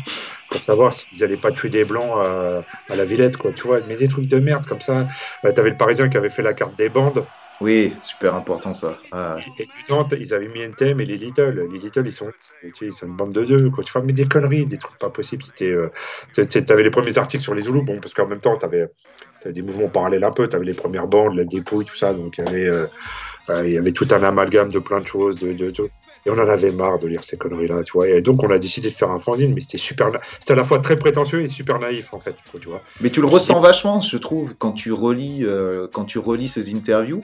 [0.48, 3.80] pour savoir s'ils n'allaient pas tuer des blancs à, la Villette, quoi, tu vois.
[3.88, 5.08] Mais des trucs de merde comme ça.
[5.42, 7.24] Bah, tu avais le Parisien qui avait fait la carte des bandes.
[7.60, 8.98] Oui, super important ça.
[9.12, 9.38] Ah.
[9.58, 11.68] Et, du Nantes, ils avaient mis NTM et les Little.
[11.72, 12.30] Les Little, ils sont,
[12.62, 13.70] ils sont une bande de deux.
[13.70, 13.82] Quoi.
[13.82, 15.42] Tu vois, mais des conneries, des trucs pas possibles.
[15.42, 15.90] C'était, euh,
[16.34, 18.88] tu avais les premiers articles sur les Zoulous, bon, parce qu'en même temps, tu avais,
[19.46, 20.48] des mouvements parallèles un peu.
[20.48, 22.12] Tu avais les premières bandes, la dépouille, tout ça.
[22.12, 22.68] Donc, il y avait.
[22.68, 22.86] Euh,
[23.64, 25.72] il y avait tout un amalgame de plein de choses, de, de,
[26.26, 28.08] et on en avait marre de lire ces conneries-là, tu vois.
[28.08, 30.64] Et donc on a décidé de faire un fanzine, mais c'était super, c'était à la
[30.64, 32.82] fois très prétentieux et super naïf en fait, tu vois.
[33.00, 36.74] Mais tu le ressens vachement, je trouve, quand tu relis, euh, quand tu relis ces
[36.74, 37.22] interviews.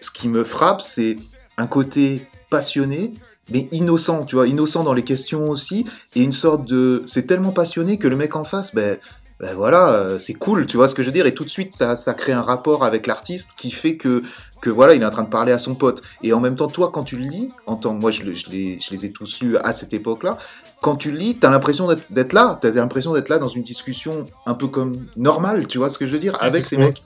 [0.00, 1.16] Ce qui me frappe, c'est
[1.56, 3.12] un côté passionné,
[3.50, 7.52] mais innocent, tu vois, innocent dans les questions aussi, et une sorte de, c'est tellement
[7.52, 8.98] passionné que le mec en face, ben
[9.40, 11.50] ben voilà, euh, c'est cool, tu vois ce que je veux dire, et tout de
[11.50, 14.22] suite ça, ça crée un rapport avec l'artiste qui fait que,
[14.64, 16.02] que voilà, il est en train de parler à son pote.
[16.22, 18.80] Et en même temps, toi, quand tu le lis, en tant moi je, je, les,
[18.80, 20.38] je les ai tous lus à cette époque-là,
[20.80, 24.54] quand tu lis, t'as l'impression d'être là, t'as l'impression d'être là dans une discussion un
[24.54, 27.02] peu comme normale, tu vois ce que je veux dire, avec ces mecs.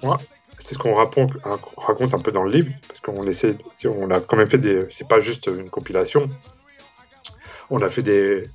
[0.61, 1.33] C'est ce qu'on raconte,
[1.77, 3.57] raconte un peu dans le livre, parce qu'on essaie,
[3.87, 6.29] on a quand même fait des, c'est pas juste une compilation,
[7.71, 8.49] on a fait des,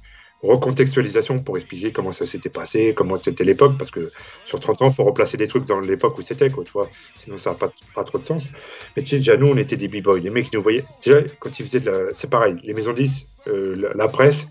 [0.43, 4.11] recontextualisation pour expliquer comment ça s'était passé, comment c'était l'époque, parce que
[4.45, 6.89] sur 30 ans, il faut replacer des trucs dans l'époque où c'était, quoi, tu vois,
[7.17, 8.49] sinon ça n'a pas, pas, trop de sens.
[8.95, 11.57] Mais si déjà nous, on était des b-boys, les mecs qui nous voyaient, déjà, quand
[11.59, 12.13] ils faisaient de la...
[12.13, 14.47] C'est pareil, les maisons 10, euh, la, presse,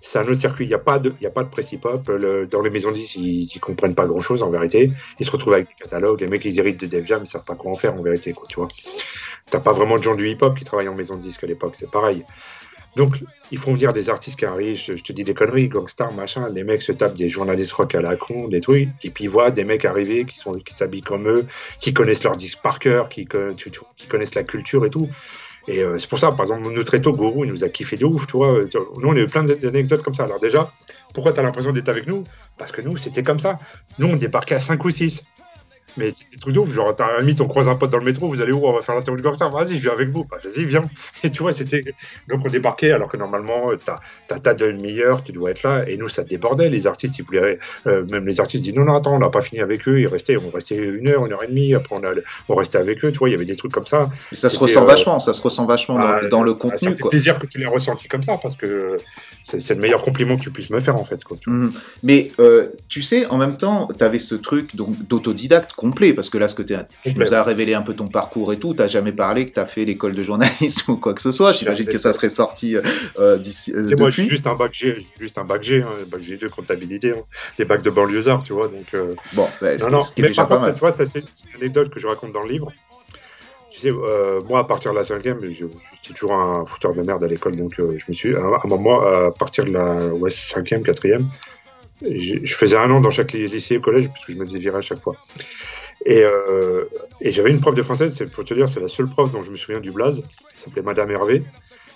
[0.00, 2.10] c'est un autre circuit, il n'y a pas de, y de hip-hop,
[2.48, 5.66] dans les maisons 10, ils, ils comprennent pas grand-chose, en vérité, ils se retrouvent avec
[5.66, 7.94] des catalogues, les mecs, ils héritent de Def Jam, ils savent pas quoi en faire,
[7.94, 8.68] en vérité, quoi, tu vois.
[9.50, 11.74] T'as pas vraiment de gens du hip-hop qui travaillent en maison de disque à l'époque,
[11.76, 12.24] c'est pareil.
[12.96, 13.20] Donc,
[13.52, 16.64] ils font venir des artistes qui arrivent, je, te dis des conneries, Gangstar, machin, les
[16.64, 19.50] mecs se tapent des journalistes rock à la con, des trucs, et puis ils voient
[19.50, 20.38] des mecs arriver qui
[20.74, 21.44] s'habillent comme eux,
[21.80, 25.10] qui connaissent leur disque par cœur, qui, connaissent la culture et tout.
[25.68, 28.06] Et euh, c'est pour ça, par exemple, notre éto Gourou, il nous a kiffé de
[28.06, 28.60] ouf, tu vois.
[28.62, 30.24] Nous, on a eu plein d'anecdotes comme ça.
[30.24, 30.72] Alors déjà,
[31.12, 32.24] pourquoi tu as l'impression d'être avec nous?
[32.56, 33.58] Parce que nous, c'était comme ça.
[33.98, 35.24] Nous, on débarquait à 5 ou 6.
[35.96, 36.72] Mais c'est des trucs de ouf.
[36.72, 38.72] Genre, à la limite, on croise un pote dans le métro, vous allez où On
[38.72, 39.48] va faire l'interview comme ça.
[39.48, 40.24] Vas-y, je viens avec vous.
[40.24, 40.84] Bah, vas-y, viens.
[41.24, 41.82] Et tu vois, c'était.
[42.28, 43.96] Donc, on débarquait, alors que normalement, t'as
[44.34, 45.84] as ta demi-heure, tu dois être là.
[45.88, 46.68] Et nous, ça débordait.
[46.68, 47.58] Les artistes, ils voulaient.
[47.86, 50.00] Euh, même les artistes disent non, non, attends, on n'a pas fini avec eux.
[50.00, 51.74] Ils restaient, on restait une heure, une heure et demie.
[51.74, 52.12] Après, on, a,
[52.48, 53.12] on restait avec eux.
[53.12, 54.10] Tu vois, il y avait des trucs comme ça.
[54.32, 55.18] ça se ressent euh, vachement.
[55.18, 56.78] Ça se ressent vachement dans, bah, le contenu.
[56.78, 58.96] C'est un plaisir que tu l'aies ressenti comme ça parce que
[59.42, 61.22] c'est le meilleur compliment que tu puisses me faire, en fait.
[61.24, 61.68] Quoi, mmh.
[62.02, 66.38] Mais euh, tu sais, en même temps, tu avais ce truc d'autodidacte complet parce que
[66.38, 66.74] là, ce que tu
[67.16, 68.74] nous as révélé un peu ton parcours et tout.
[68.74, 71.52] Tu jamais parlé que tu as fait l'école de journalisme ou quoi que ce soit.
[71.52, 72.76] J'imagine que ça serait sorti
[73.18, 73.72] euh, d'ici.
[73.72, 76.48] Euh, moi, j'ai juste un bac G, juste un bac G, hein, bac G de
[76.48, 77.22] comptabilité, hein.
[77.58, 78.68] des bacs de banlieusard, tu vois.
[78.68, 79.14] Donc, euh...
[79.32, 80.00] bon, bah, non, non.
[80.00, 80.74] Ce qui est déjà pas mal.
[81.06, 81.26] c'est une
[81.56, 82.72] anecdote que je raconte dans le livre.
[83.70, 87.22] Tu sais, euh, moi, à partir de la cinquième, j'étais toujours un fouteur de merde
[87.22, 90.30] à l'école, donc euh, je me suis, à un moment, à partir de la ouais,
[90.30, 91.28] cinquième, quatrième,
[92.02, 94.78] je faisais un an dans chaque lycée et collège, parce que je me faisais virer
[94.78, 95.14] à chaque fois.
[96.08, 96.84] Et, euh,
[97.20, 99.42] et j'avais une prof de français, c'est pour te dire, c'est la seule prof dont
[99.42, 101.42] je me souviens du blaze, elle s'appelait Madame Hervé.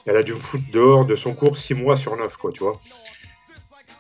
[0.04, 2.64] Elle a dû me foutre dehors de son cours six mois sur neuf, quoi, tu
[2.64, 2.80] vois.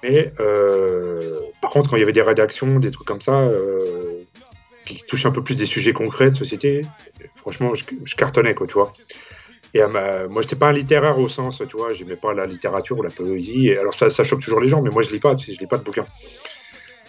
[0.02, 4.24] Mais euh, par contre, quand il y avait des rédactions, des trucs comme ça, euh,
[4.84, 6.84] qui touchaient un peu plus des sujets concrets de société,
[7.36, 8.92] franchement, je, cartonnais, quoi, tu vois.
[9.74, 12.98] Et ma, moi, j'étais pas un littéraire au sens, tu vois, j'aimais pas la littérature
[12.98, 13.70] ou la poésie.
[13.70, 15.60] Alors, ça, ça choque toujours les gens, mais moi, je lis pas, tu sais, je
[15.60, 16.06] lis pas de bouquins.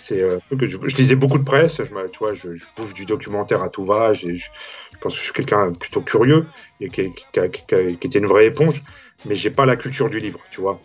[0.02, 3.62] C'est euh, que je, lisais beaucoup de presse, je, tu vois, je, bouffe du documentaire
[3.62, 4.16] à tout va.
[4.16, 4.28] Je,
[5.00, 6.48] pense que je suis quelqu'un plutôt curieux
[6.80, 8.82] et qui, était une vraie éponge,
[9.26, 10.82] mais j'ai pas la culture du livre, tu vois.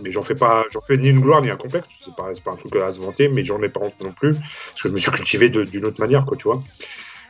[0.00, 1.88] Mais j'en fais pas, j'en fais ni une gloire ni un complexe.
[2.04, 4.34] C'est pas, pas un truc à se vanter, mais j'en ai pas honte non plus
[4.34, 6.62] parce que je me suis cultivé d'une autre manière, quoi, tu vois.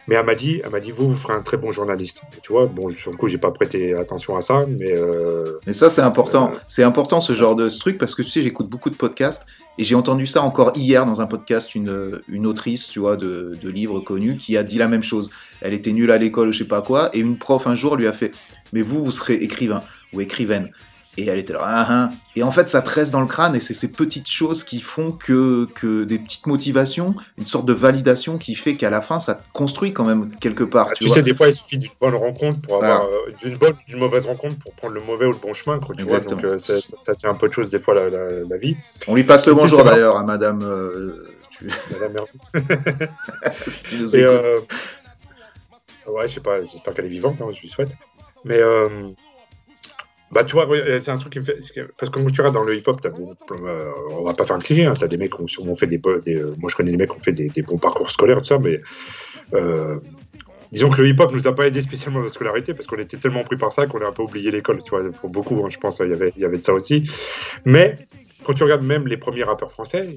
[0.07, 2.20] Mais elle m'a dit, elle m'a dit, vous, vous ferez un très bon journaliste.
[2.42, 4.92] tu vois, bon, sur le coup, j'ai pas prêté attention à ça, mais.
[4.92, 6.52] Euh, mais ça, c'est important.
[6.52, 9.46] Euh, c'est important ce genre de truc parce que tu sais, j'écoute beaucoup de podcasts
[9.78, 13.57] et j'ai entendu ça encore hier dans un podcast, une, une autrice, tu vois, de,
[13.61, 15.30] de livres connus qui a dit la même chose.
[15.62, 18.07] Elle était nulle à l'école, je sais pas quoi, et une prof un jour lui
[18.07, 18.32] a fait,
[18.72, 19.82] mais vous, vous serez écrivain
[20.12, 20.70] ou écrivaine.
[21.16, 22.10] Et elle était là, ah, ah.
[22.34, 24.80] et en fait, ça te reste dans le crâne, et c'est ces petites choses qui
[24.80, 29.20] font que, que des petites motivations, une sorte de validation qui fait qu'à la fin,
[29.20, 30.92] ça te construit quand même quelque part.
[30.94, 33.98] tu, sais, des fois, il suffit d'une bonne rencontre pour avoir euh, d'une bonne, d'une
[33.98, 36.18] mauvaise rencontre pour prendre le mauvais ou le bon chemin, quoi, tu vois.
[36.18, 38.76] Donc, euh, ça, ça, tient un peu de choses des fois la, la, vie.
[39.06, 40.62] On lui passe le bonjour d'ailleurs à Madame.
[40.64, 41.70] Euh, tu...
[41.92, 42.24] Madame
[43.68, 44.58] si nous et, euh...
[46.08, 47.92] Ouais, je sais pas, j'espère qu'elle est vivante, hein, je lui souhaite.
[48.44, 48.60] Mais
[50.35, 50.68] bah, tu vois,
[50.99, 51.61] c'est un truc qui me fait.
[51.97, 54.85] Parce que quand tu regardes dans le hip-hop, euh, on va pas faire un cliché,
[54.85, 56.01] hein, tu as des mecs qui ont, fait des,
[56.59, 58.80] Moi, je connais des mecs qui ont fait des, bons parcours scolaires, tout ça, mais.
[59.55, 59.97] Euh,
[60.72, 63.16] disons que le hip-hop nous a pas aidé spécialement dans la scolarité parce qu'on était
[63.16, 65.68] tellement pris par ça qu'on a un peu oublié l'école, tu vois, pour beaucoup, hein,
[65.70, 67.09] je pense, y, il y avait de ça aussi.
[67.64, 67.97] Mais
[68.43, 70.11] quand tu regardes même les premiers rappeurs français,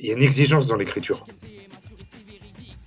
[0.00, 1.26] il y a une exigence dans l'écriture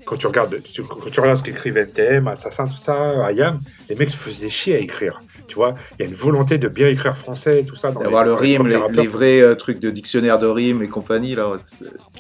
[0.05, 3.57] quand tu regardes, quand tu regardes ce qu'écrivait NTM, Assassin, tout ça, Ayam,
[3.89, 5.19] les mecs se faisaient chier à écrire.
[5.47, 7.91] Tu vois, il y a une volonté de bien écrire français, tout ça.
[7.91, 11.51] D'avoir le rime, les, vrais euh, trucs de dictionnaire de rime et compagnie, là,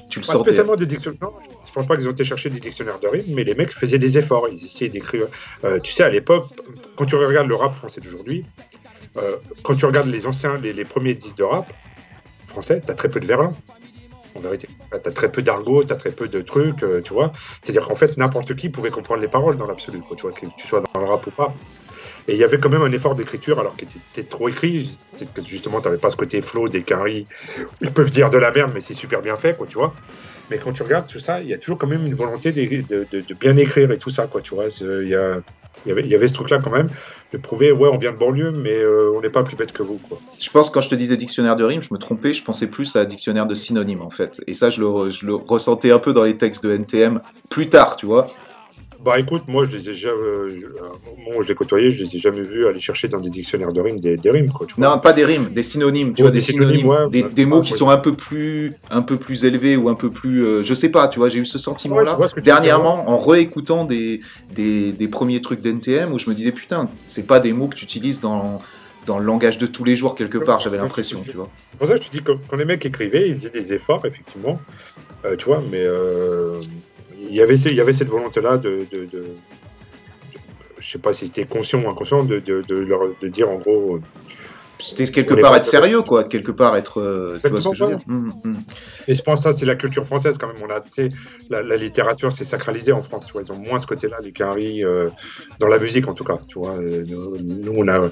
[0.09, 1.29] tu le Pas spécialement des dictionnaires.
[1.65, 3.99] Je pense pas qu'ils ont été chercher des dictionnaires de rime, mais les mecs faisaient
[3.99, 4.47] des efforts.
[4.51, 5.27] Ils essayaient d'écrire.
[5.63, 6.45] Euh, tu sais, à l'époque,
[6.95, 8.45] quand tu regardes le rap français d'aujourd'hui,
[9.17, 11.71] euh, quand tu regardes les anciens, les, les premiers disques de rap
[12.47, 13.55] français, tu as très peu de verlan
[14.35, 14.67] en vérité.
[14.91, 17.31] Bah, tu as très peu d'argot, tu as très peu de trucs, euh, tu vois.
[17.61, 20.67] C'est-à-dire qu'en fait, n'importe qui pouvait comprendre les paroles dans l'absolu, tu vois, que tu
[20.67, 21.53] sois dans le rap ou pas.
[22.27, 24.97] Et il y avait quand même un effort d'écriture, alors qu'il était trop écrit.
[25.45, 27.27] Justement, tu n'avais pas ce côté flow des caries.
[27.81, 29.93] Ils peuvent dire de la merde, mais c'est super bien fait, quoi, tu vois.
[30.49, 32.81] Mais quand tu regardes tout ça, il y a toujours quand même une volonté de,
[32.87, 34.65] de, de bien écrire et tout ça, quoi, tu vois.
[34.81, 35.41] Il y, a,
[35.85, 36.89] il, y avait, il y avait ce truc-là quand même,
[37.33, 39.83] de prouver, ouais, on vient de banlieue, mais euh, on n'est pas plus bête que
[39.83, 40.19] vous, quoi.
[40.39, 42.95] Je pense, quand je te disais dictionnaire de rimes, je me trompais, je pensais plus
[42.95, 44.41] à dictionnaire de synonymes, en fait.
[44.47, 47.69] Et ça, je le, je le ressentais un peu dans les textes de NTM plus
[47.69, 48.27] tard, tu vois.
[49.03, 52.15] Bah écoute, moi je les ai jamais, je, moment où je les côtoyais, je les
[52.15, 54.65] ai jamais vus aller chercher dans des dictionnaires de rimes des, des rimes quoi.
[54.65, 54.89] Tu vois.
[54.89, 57.45] Non, pas des rimes, des synonymes, tu vois, des, des synonymes, synonymes, ouais, des, des
[57.45, 57.77] mots ouais, qui ouais.
[57.77, 60.89] sont un peu plus, un peu plus élevés ou un peu plus, euh, je sais
[60.89, 64.21] pas, tu vois, j'ai eu ce sentiment-là je ce dernièrement en réécoutant des,
[64.53, 67.75] des, des premiers trucs d'NTM où je me disais putain, c'est pas des mots que
[67.75, 68.61] tu utilises dans
[69.05, 71.49] dans le langage de tous les jours quelque part, j'avais l'impression, tu vois.
[71.71, 73.73] C'est pour ça que je te dis que quand les mecs écrivaient, ils faisaient des
[73.73, 74.59] efforts, effectivement,
[75.25, 76.59] euh, tu vois, mais euh,
[77.29, 79.25] il y avait il y avait cette volonté-là de, de, de-
[80.79, 83.57] je sais pas si c'était conscient ou inconscient, de, de, de leur de dire en
[83.57, 84.01] gros, euh,
[84.77, 87.83] C'était quelque part être sérieux, quoi, quelque part être, euh, tu vois ce que je
[87.85, 87.99] veux dire.
[88.09, 88.57] Hum, hum.
[89.07, 90.57] Et je pense que ça, c'est la culture française quand même.
[90.61, 90.79] On a,
[91.49, 93.25] la, la littérature, c'est sacralisé en France.
[93.27, 95.09] Tu vois, ils ont moins ce côté-là, les quinries, euh,
[95.59, 96.37] dans la musique en tout cas.
[96.47, 98.09] Tu vois, Euh, nous, nous, on, a,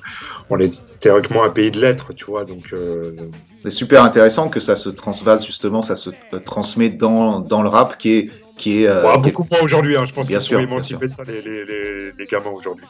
[0.49, 2.45] on est théoriquement un pays de lettres, tu vois.
[2.45, 3.11] Donc, euh,
[3.59, 6.11] C'est super intéressant que ça se transvase justement, ça se
[6.45, 9.95] transmet dans, dans le rap qui est qui est, euh, qui est- beaucoup moins aujourd'hui.
[9.97, 10.05] Hein.
[10.05, 12.85] Je pense Bien qu'ils sûr, sont émancipés de ça, les, les, les, les gamins aujourd'hui.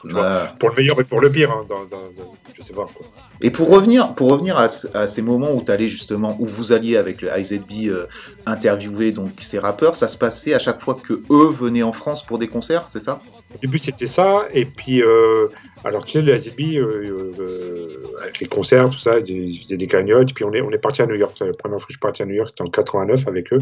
[0.59, 1.51] Pour le meilleur et pour le pire.
[1.51, 2.86] Hein, dans, dans, dans- je sais pas.
[2.93, 3.05] Quoi.
[3.41, 6.72] Et pour revenir, pour revenir à, ce- à ces moments où allais justement, où vous
[6.74, 8.05] alliez avec le IZB euh,
[8.45, 12.26] interviewer donc ces rappeurs, ça se passait à chaque fois que eux venaient en France
[12.26, 13.22] pour des concerts, c'est ça?
[13.54, 14.47] Au début, c'était ça.
[14.54, 15.47] Et puis, euh,
[15.84, 17.88] alors, tu sais, les AZB, euh, euh,
[18.22, 20.34] avec les concerts, tout ça, ils, faisaient des cagnottes.
[20.34, 21.38] Puis, on est, on est parti à New York.
[21.39, 23.62] La première fois que je suis parti à New York, c'était en 89 avec eux.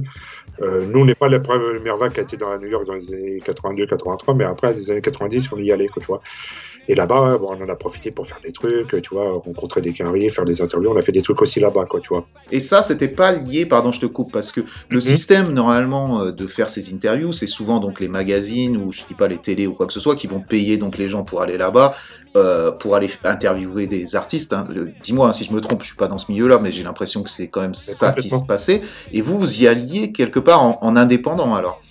[0.62, 2.86] Euh, nous, on n'est pas la première vague qui a été dans la New York
[2.86, 6.08] dans les années 82, 83, mais après, les années 90, on y allait, quoi, tu
[6.08, 6.22] vois.
[6.88, 9.93] Et là-bas, bon, on en a profité pour faire des trucs, tu vois, rencontrer des
[9.93, 10.91] quinries, faire des interviews.
[10.91, 12.27] On a fait des trucs aussi là-bas, quoi, tu vois.
[12.49, 15.01] Et ça, c'était pas lié, pardon, je te coupe, parce que le Mhm.
[15.01, 19.15] système normalement euh, de faire ces interviews, c'est souvent donc les magazines ou je dis
[19.15, 21.41] pas les télés ou quoi que ce soit qui vont payer donc les gens pour
[21.41, 21.93] aller là-bas,
[22.36, 24.51] euh, pour aller interviewer des artistes.
[24.53, 24.65] hein.
[24.69, 26.84] Le- Dis-moi hein, si je me trompe, je suis pas dans ce milieu-là, mais j'ai
[26.84, 28.82] l'impression que c'est quand même ça qui se passait.
[29.11, 31.86] Et vous, vous y alliez quelque part en, en indépendant alors?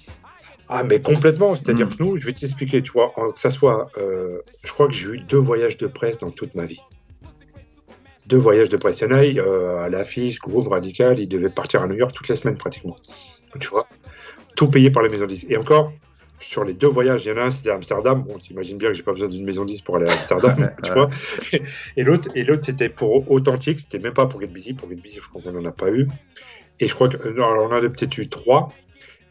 [0.72, 1.54] Ah, mais complètement.
[1.54, 1.94] C'est-à-dire Mm.
[1.96, 3.88] que nous, je vais t'expliquer, tu vois, que ça soit.
[3.98, 6.80] euh, je crois que j'ai eu deux voyages de presse dans toute ma vie.
[8.26, 9.00] Deux voyages de presse.
[9.00, 12.12] Il y en a, euh, à l'affiche, Groove Radical, ils devaient partir à New York
[12.14, 12.94] toutes les semaines pratiquement.
[13.58, 13.86] Tu vois,
[14.54, 15.46] tout payé par les maisons de disques.
[15.50, 15.92] Et encore,
[16.38, 18.22] sur les deux voyages, il y en a un, c'était à Amsterdam.
[18.22, 20.70] Bon, t'imagines bien que j'ai pas besoin d'une maison de disques pour aller à Amsterdam,
[20.84, 21.10] tu vois?
[21.96, 24.74] Et l'autre, et l'autre, c'était pour Authentique, c'était même pas pour Get Busy.
[24.74, 26.06] Pour Get Busy, je crois qu'on n'en a pas eu.
[26.78, 28.72] Et je crois que, non, alors on en a peut-être eu trois.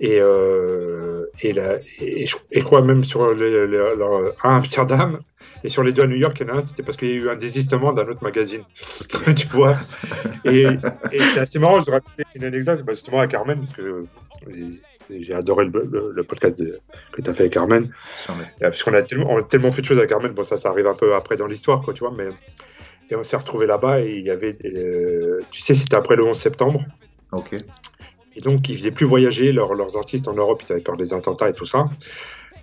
[0.02, 5.20] Et, euh, et, la, et, je, et je crois même sur leur- à Amsterdam
[5.64, 7.10] et sur les deux à New York, il y en a un, c'était parce qu'il
[7.10, 8.64] y a eu un désistement d'un autre magazine.
[9.36, 9.78] tu vois
[10.45, 10.64] Et,
[11.12, 14.06] et c'est assez marrant, je vais raconter une anecdote, bah, justement à Carmen, parce que
[14.50, 16.80] j'ai- adoré le, le- le podcast de-
[17.12, 17.91] que tu as fait avec Carmen.
[18.39, 20.56] Euh, Parce qu'on a tellement, on a tellement fait de choses avec Carmen, bon ça,
[20.56, 22.28] ça arrive un peu après dans l'histoire, quoi, tu vois, mais
[23.12, 26.24] et on s'est retrouvés là-bas et il y avait, euh, tu sais, c'était après le
[26.26, 26.86] 11 septembre.
[27.32, 27.56] Ok.
[28.36, 31.14] Et donc, ils faisaient plus voyager leurs, leurs artistes en Europe, ils avaient peur des
[31.14, 31.90] attentats et tout ça.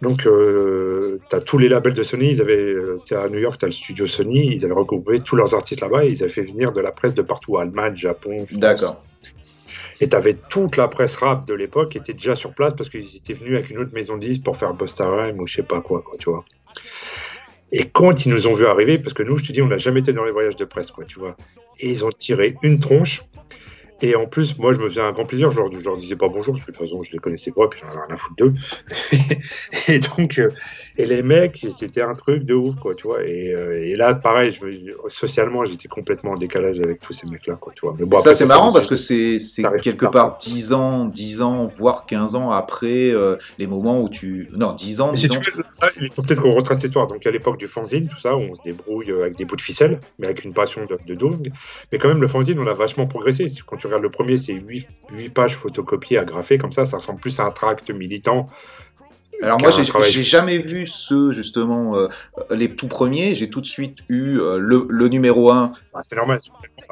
[0.03, 3.59] Donc, euh, tu as tous les labels de Sony, ils avaient, euh, à New York,
[3.59, 6.33] tu as le studio Sony, ils avaient regroupé tous leurs artistes là-bas et ils avaient
[6.33, 8.59] fait venir de la presse de partout, Allemagne, Japon, France.
[8.59, 9.03] D'accord.
[10.01, 12.91] Et tu avais toute la presse rap de l'époque qui était déjà sur place parce
[12.91, 15.55] qu'ils étaient venus avec une autre maison de disques pour faire Busta Rhymes ou je
[15.55, 16.45] sais pas quoi, quoi, tu vois.
[17.73, 19.79] Et quand ils nous ont vu arriver, parce que nous, je te dis, on n'a
[19.79, 21.37] jamais été dans les voyages de presse, quoi, tu vois.
[21.81, 23.25] Et ils ont tiré une tronche.
[24.03, 25.51] Et en plus, moi, je me faisais un grand plaisir.
[25.51, 27.51] Je leur, je leur disais pas bonjour, parce que de toute façon, je les connaissais
[27.51, 28.53] pas, puis j'en avais rien à foutre d'eux.
[29.88, 30.51] et donc, euh,
[30.99, 33.24] et les mecs, c'était un truc de ouf, quoi, tu vois.
[33.24, 37.26] Et, euh, et là, pareil, je me- socialement, j'étais complètement en décalage avec tous ces
[37.26, 37.94] mecs-là, quoi, tu vois.
[37.99, 39.38] Mais bon, ça c'est marrant parce que c'est
[39.82, 44.49] quelque part 10 ans, 10 ans, voire 15 ans après euh, les moments où tu...
[44.53, 45.40] Non, 10 ans, Mais si 10 ans.
[45.40, 47.07] tu veux, là, il faut peut-être qu'on retrace l'histoire.
[47.07, 50.01] Donc, à l'époque du fanzine, tout ça, on se débrouille avec des bouts de ficelle,
[50.18, 51.51] mais avec une passion de, de dingue.
[51.92, 53.47] Mais quand même, le fanzine, on a vachement progressé.
[53.66, 54.87] Quand tu regardes le premier, c'est 8,
[55.34, 58.49] pages photocopiées, agrafées, comme ça, ça ressemble plus à un tract militant.
[59.43, 62.09] Alors moi, j'ai jamais vu ceux, justement, euh,
[62.51, 63.34] les tout premiers.
[63.34, 65.72] J'ai tout de suite eu euh, le, le numéro 1.
[65.95, 66.39] Ah, c'est normal.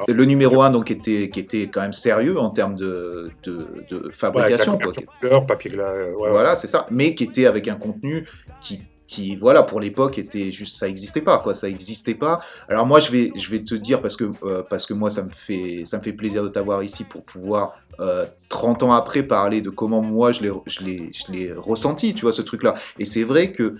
[0.07, 3.95] Le numéro 1, donc, était, qui était quand même sérieux en termes de, de, de
[3.95, 4.77] Ouais, avec la fabrication.
[4.77, 4.91] quoi.
[5.19, 6.29] couleur, papier ouais.
[6.29, 6.85] Voilà, c'est ça.
[6.91, 8.27] Mais qui était avec un contenu
[8.61, 11.53] qui, qui voilà, pour l'époque, était juste, ça existait pas, quoi.
[11.53, 12.41] Ça existait pas.
[12.67, 15.23] Alors moi, je vais, je vais te dire parce que, euh, parce que moi, ça
[15.23, 19.23] me fait, ça me fait plaisir de t'avoir ici pour pouvoir, euh, 30 ans après,
[19.23, 22.75] parler de comment moi je l'ai, je l'ai, ressenti, tu vois, ce truc-là.
[22.99, 23.75] Et c'est vrai que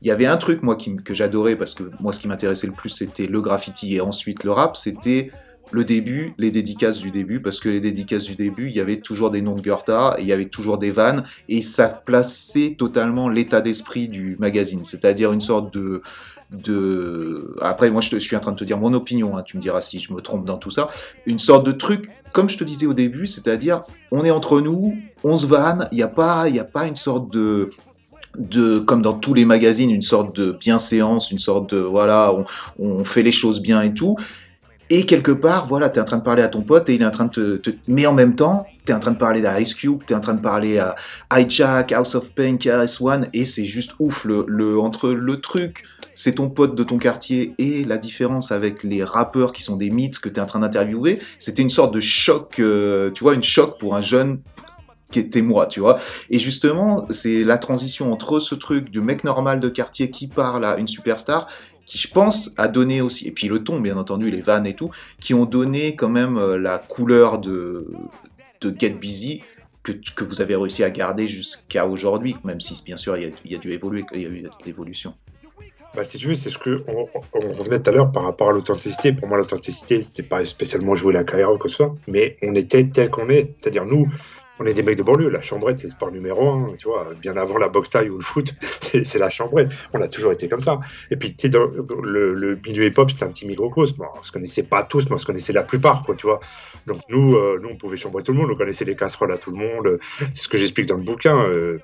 [0.00, 2.68] il y avait un truc moi qui, que j'adorais parce que moi, ce qui m'intéressait
[2.68, 4.76] le plus, c'était le graffiti et ensuite le rap.
[4.76, 5.32] C'était
[5.70, 8.96] le début, les dédicaces du début, parce que les dédicaces du début, il y avait
[8.96, 13.28] toujours des noms de Goethe, il y avait toujours des vannes, et ça plaçait totalement
[13.28, 16.02] l'état d'esprit du magazine, c'est-à-dire une sorte de,
[16.50, 17.56] de...
[17.60, 19.80] Après, moi, je, suis en train de te dire mon opinion, hein, tu me diras
[19.80, 20.88] si je me trompe dans tout ça,
[21.26, 24.96] une sorte de truc, comme je te disais au début, c'est-à-dire, on est entre nous,
[25.24, 27.70] on se vanne, il n'y a, pas, y a pas une sorte de
[28.38, 32.44] de, comme dans tous les magazines, une sorte de bienséance, une sorte de, voilà, on,
[32.78, 34.16] on fait les choses bien et tout.
[34.90, 37.02] Et quelque part, voilà, tu es en train de parler à ton pote et il
[37.02, 37.70] est en train de te...
[37.88, 40.20] Mais en même temps, tu es en train de parler d'Ice Cube, tu es en
[40.20, 40.94] train de parler à
[41.30, 45.84] Hijack, House of Pain, KS1, et c'est juste ouf, le, le, entre le truc,
[46.14, 49.90] c'est ton pote de ton quartier, et la différence avec les rappeurs qui sont des
[49.90, 53.34] mythes que tu es en train d'interviewer, c'était une sorte de choc, euh, tu vois,
[53.34, 54.40] une choc pour un jeune
[55.10, 55.98] qui était moi, tu vois.
[56.30, 60.64] Et justement, c'est la transition entre ce truc du mec normal de quartier qui parle
[60.64, 61.46] à une superstar
[61.88, 64.74] qui je pense a donné aussi, et puis le ton bien entendu, les vannes et
[64.74, 67.90] tout, qui ont donné quand même euh, la couleur de,
[68.60, 69.40] de Get Busy
[69.82, 73.54] que, que vous avez réussi à garder jusqu'à aujourd'hui, même si bien sûr il y
[73.54, 75.14] a, dû évoluer, il y a eu de l'évolution.
[75.94, 78.50] Bah, si tu veux, c'est ce que on, on revenait tout à l'heure par rapport
[78.50, 79.14] à l'authenticité.
[79.14, 82.54] Pour moi, l'authenticité, c'était pas spécialement jouer la carrière ou que ce soit, mais on
[82.54, 83.54] était tel qu'on est.
[83.58, 84.04] C'est-à-dire, nous,
[84.58, 85.30] on est des mecs de banlieue.
[85.30, 87.12] La chambrette, c'est le sport numéro un, tu vois.
[87.20, 89.70] Bien avant la boxe taille ou le foot, c'est la chambrette.
[89.92, 90.80] On a toujours été comme ça.
[91.10, 94.04] Et puis, tu sais, le, milieu hip-hop, c'était un petit microcosme.
[94.18, 96.40] On se connaissait pas tous, mais on se connaissait la plupart, quoi, tu vois.
[96.86, 98.50] Donc, nous, euh, nous, on pouvait chambrer tout le monde.
[98.50, 99.98] On connaissait les casseroles à tout le monde.
[100.32, 101.36] C'est ce que j'explique dans le bouquin.
[101.36, 101.78] Euh,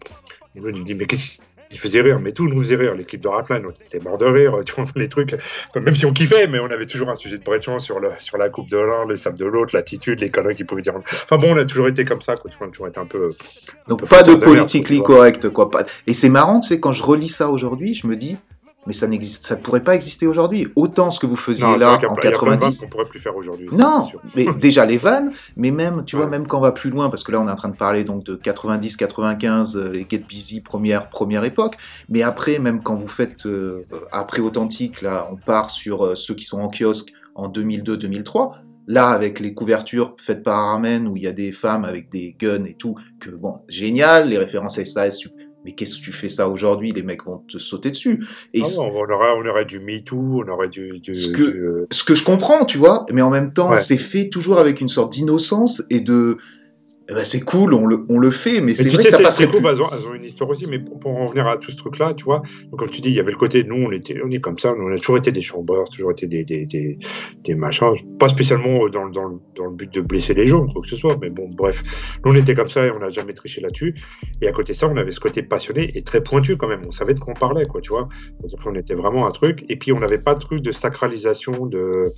[0.54, 1.38] dit, mais qu'est-ce
[1.74, 2.94] qui faisait rire, mais tout nous faisait rire.
[2.94, 5.34] Les clips de Rapline, on était morts de rire, tu vois, les trucs.
[5.74, 8.38] même si on kiffait, mais on avait toujours un sujet de bretchon sur, le, sur
[8.38, 10.94] la coupe de l'un, les sables de l'autre, l'attitude, les conneries qu'ils pouvaient dire.
[10.96, 13.00] Enfin bon, on a toujours été comme ça, quoi, tu vois, on a toujours été
[13.00, 13.30] un peu.
[13.88, 15.68] Donc pas de politically correct, quoi.
[16.06, 18.36] Et c'est marrant, tu sais, quand je relis ça aujourd'hui, je me dis,
[18.86, 20.68] mais ça n'existe, ça pourrait pas exister aujourd'hui.
[20.76, 22.58] Autant ce que vous faisiez Non, là en plein- il y a plein de vannes
[22.58, 22.80] 90.
[22.80, 23.68] qu'on pourrait plus faire aujourd'hui.
[23.72, 27.08] Non, mais déjà les vannes, mais même, tu vois, même quand on va plus loin,
[27.08, 30.06] parce que là on est en train de parler donc de 90, 95, euh, les
[30.08, 31.76] Get Busy première première époque,
[32.08, 36.34] mais après même quand vous faites euh, après authentique, là on part sur euh, ceux
[36.34, 38.58] qui sont en kiosque en 2002, 2003.
[38.86, 42.36] Là, avec les couvertures faites par Armen, où il y a des femmes avec des
[42.38, 45.24] guns et tout, que bon, génial, les références à SAS,
[45.64, 46.92] mais qu'est-ce que tu fais ça aujourd'hui?
[46.92, 48.24] Les mecs vont te sauter dessus.
[48.52, 50.98] Et Ah on, aurait, on aurait du MeToo, on aurait du.
[51.00, 53.76] du- Ce que- du, ce que je comprends, tu vois, mais en même temps, Ouais.
[53.78, 56.38] c'est fait toujours avec une sorte d'innocence et de.
[57.06, 59.30] Eh ben, c'est cool, on le, on le fait, mais c'est vrai sais, que ça
[59.30, 59.58] ces plus.
[59.60, 61.70] groupes, elles ont, elles ont une histoire aussi, mais pour, pour en revenir à tout
[61.70, 62.40] ce truc-là, tu vois,
[62.70, 64.58] donc comme tu dis, il y avait le côté, nous, on, était, on est comme
[64.58, 66.98] ça, on a toujours été des chambreurs, toujours été des, des, des,
[67.44, 70.66] des machins, pas spécialement dans, le- dans, le- dans le but de blesser les gens,
[70.66, 71.82] quoi que ce soit, mais bon, bref,
[72.24, 73.94] nous, on était comme ça et on n'a jamais triché là-dessus.
[74.40, 76.80] Et à côté de ça, on avait ce côté passionné et très pointu quand même,
[76.86, 78.08] on savait de quoi on parlait, quoi, tu vois.
[78.40, 81.66] C'est-à-dire qu'on était vraiment un truc, et puis on n'avait pas de truc de sacralisation,
[81.66, 82.12] de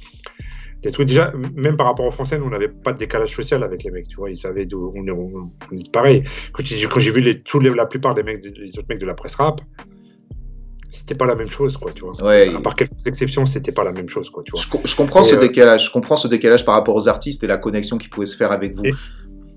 [0.83, 3.63] des trucs déjà même par rapport aux français nous on n'avait pas de décalage social
[3.65, 5.31] avec les mecs tu vois ils savaient d'où on est on,
[5.73, 6.23] on est pareil
[6.53, 9.01] quand j'ai quand j'ai vu les, tous les, la plupart des mecs les autres mecs
[9.01, 9.61] de la presse rap
[10.91, 12.55] c'était pas la même chose quoi tu vois Ouais.
[12.55, 14.95] à part quelques exceptions c'était pas la même chose quoi tu vois Je, co- je
[14.97, 17.57] comprends Et, ce euh, décalage, je comprends ce décalage par rapport aux artistes et la
[17.59, 18.85] connexion qui pouvait se faire avec vous.
[18.87, 18.93] Et-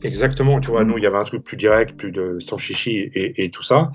[0.01, 0.87] Exactement, tu vois, Mm.
[0.87, 3.63] nous, il y avait un truc plus direct, plus de sans chichi et, et tout
[3.63, 3.91] ça.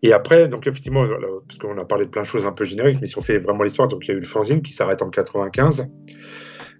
[0.00, 1.16] Et après, donc effectivement, là,
[1.48, 3.38] parce qu'on a parlé de plein de choses un peu génériques, mais si on fait
[3.38, 5.88] vraiment l'histoire, donc il y a eu le fanzine qui s'arrête en 95.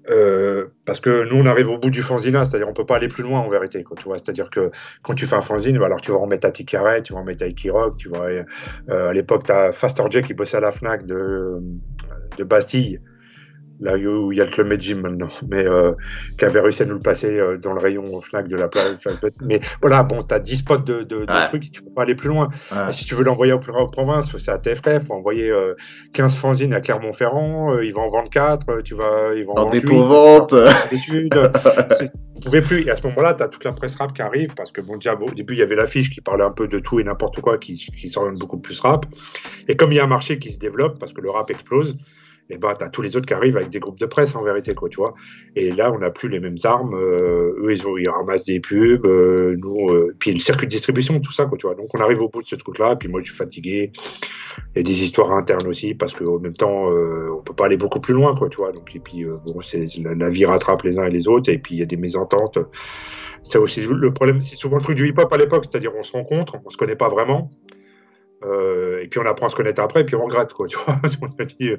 [0.09, 3.09] Euh, parce que nous, on arrive au bout du fanzina, c'est-à-dire on peut pas aller
[3.09, 4.19] plus loin en vérité, quoi, tu vois.
[4.19, 4.71] C'est-à-dire que
[5.03, 7.21] quand tu fais un fanzine, bah, alors tu vas en mettre à Ticaret, tu vas
[7.21, 8.29] en mettre à Iki Rock, tu vois.
[8.29, 8.45] euh,
[8.89, 11.61] à l'époque, tu as Faster qui bossait à la Fnac de,
[12.39, 13.01] de Bastille,
[13.81, 15.93] là où il y a le Club Med Gym maintenant, mais euh,
[16.39, 18.97] qui avait réussi à nous le passer euh, dans le rayon Fnac de la place.
[19.43, 21.49] Mais voilà, bon, tu as 10 spots de, de, de Ouais.
[21.49, 22.49] trucs, tu peux pas aller plus loin.
[22.72, 22.91] Ouais.
[22.91, 25.74] Et si tu veux l'envoyer aux, aux provinces, c'est à TFF, faut envoyer euh,
[26.12, 29.62] 15 fanzines à Clermont-Ferrand, euh, ils vont en vendre 4, tu vas, ils vont En
[29.64, 29.70] vendre
[32.37, 32.87] On pouvait plus.
[32.87, 34.97] Et à ce moment-là, tu as toute la presse rap qui arrive, parce que bon,
[34.97, 37.05] déjà, bon, au début, il y avait l'affiche qui parlait un peu de tout et
[37.05, 39.05] n'importe quoi, qui, qui s'oriente beaucoup plus rap.
[39.68, 41.97] Et comme il y a un marché qui se développe, parce que le rap explose,
[42.51, 44.43] et bah, tu as tous les autres qui arrivent avec des groupes de presse, en
[44.43, 45.15] vérité, quoi, tu vois.
[45.57, 46.95] Et là, on n'a plus les mêmes armes.
[46.95, 51.33] euh, eux, ils, ramassent des pubs, euh, nous, euh, puis le circuit de distribution, tout
[51.33, 51.77] ça, quoi, tu vois.
[51.77, 53.93] Donc, on arrive au bout de ce truc-là, puis moi, je suis fatigué.
[54.75, 57.77] Il y a des histoires internes aussi, parce qu'en même temps, on peut pas aller
[57.77, 58.73] beaucoup plus loin, quoi, tu vois.
[58.73, 61.59] Donc, et puis, bon, c'est, la, la vie rattrape les uns et les autres, et
[61.59, 62.59] puis il y a des mésententes.
[63.43, 66.13] C'est aussi le problème, c'est souvent le truc du hip-hop à l'époque, c'est-à-dire on se
[66.13, 67.49] rencontre, on se connaît pas vraiment.
[68.43, 70.97] Euh, et puis on apprend à se connaître après, puis on regrette, quoi, tu vois.
[71.22, 71.76] on, a dit, euh,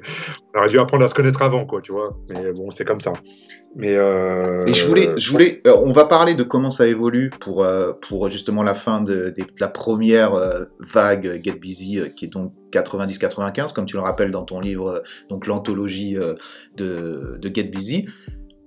[0.54, 2.16] on aurait dû apprendre à se connaître avant, quoi, tu vois.
[2.28, 3.12] Mais bon, c'est comme ça.
[3.74, 7.30] Mais euh, Et je voulais, je voulais, euh, on va parler de comment ça évolue
[7.40, 12.08] pour euh, pour justement la fin de, la première euh, vague euh, Get Busy, euh,
[12.08, 15.00] qui est donc 90-95, comme tu le rappelles dans ton livre, euh,
[15.30, 16.34] donc l'anthologie euh,
[16.76, 18.06] de, de Get Busy.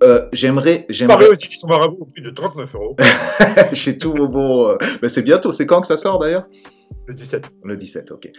[0.04, 1.30] Euh, j'aimerais, j'aimerais.
[1.30, 2.96] Aussi qui sont marabouts au prix de 39 euros.
[3.74, 4.70] Chez tout vos bons.
[4.70, 5.52] euh, bah, c'est bientôt.
[5.52, 6.48] C'est quand que ça sort d'ailleurs?
[7.08, 7.50] Le 17.
[7.64, 8.32] Le 17, ok.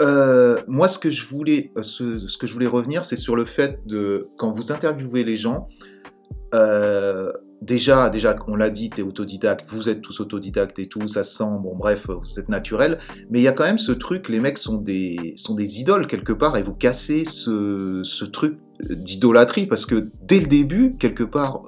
[0.00, 3.44] Euh, moi, ce que je voulais, euh, ce, que je voulais revenir, c'est sur le
[3.44, 5.68] fait de quand vous interviewez les gens.
[6.54, 7.30] euh,
[7.62, 9.66] déjà, déjà, on l'a dit, t'es autodidacte.
[9.68, 11.50] Vous êtes tous autodidactes et tout, ça se sent.
[11.62, 12.98] Bon, bref, vous êtes naturel.
[13.30, 14.28] Mais il y a quand même ce truc.
[14.28, 18.58] Les mecs sont des sont des idoles quelque part et vous cassez ce ce truc
[18.88, 21.60] d'idolâtrie parce que dès le début, quelque part,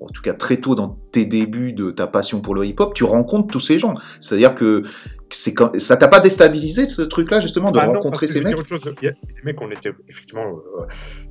[0.00, 3.04] en tout cas très tôt dans tes débuts de ta passion pour le hip-hop, tu
[3.04, 3.94] rencontres tous ces gens.
[4.20, 4.82] C'est-à-dire que
[5.30, 5.78] c'est quand...
[5.78, 8.94] ça t'a pas déstabilisé ce truc-là justement de Ah non, rencontrer ces mecs autre chose.
[9.02, 10.46] Il y a des mecs, on était effectivement.
[10.46, 10.86] Euh,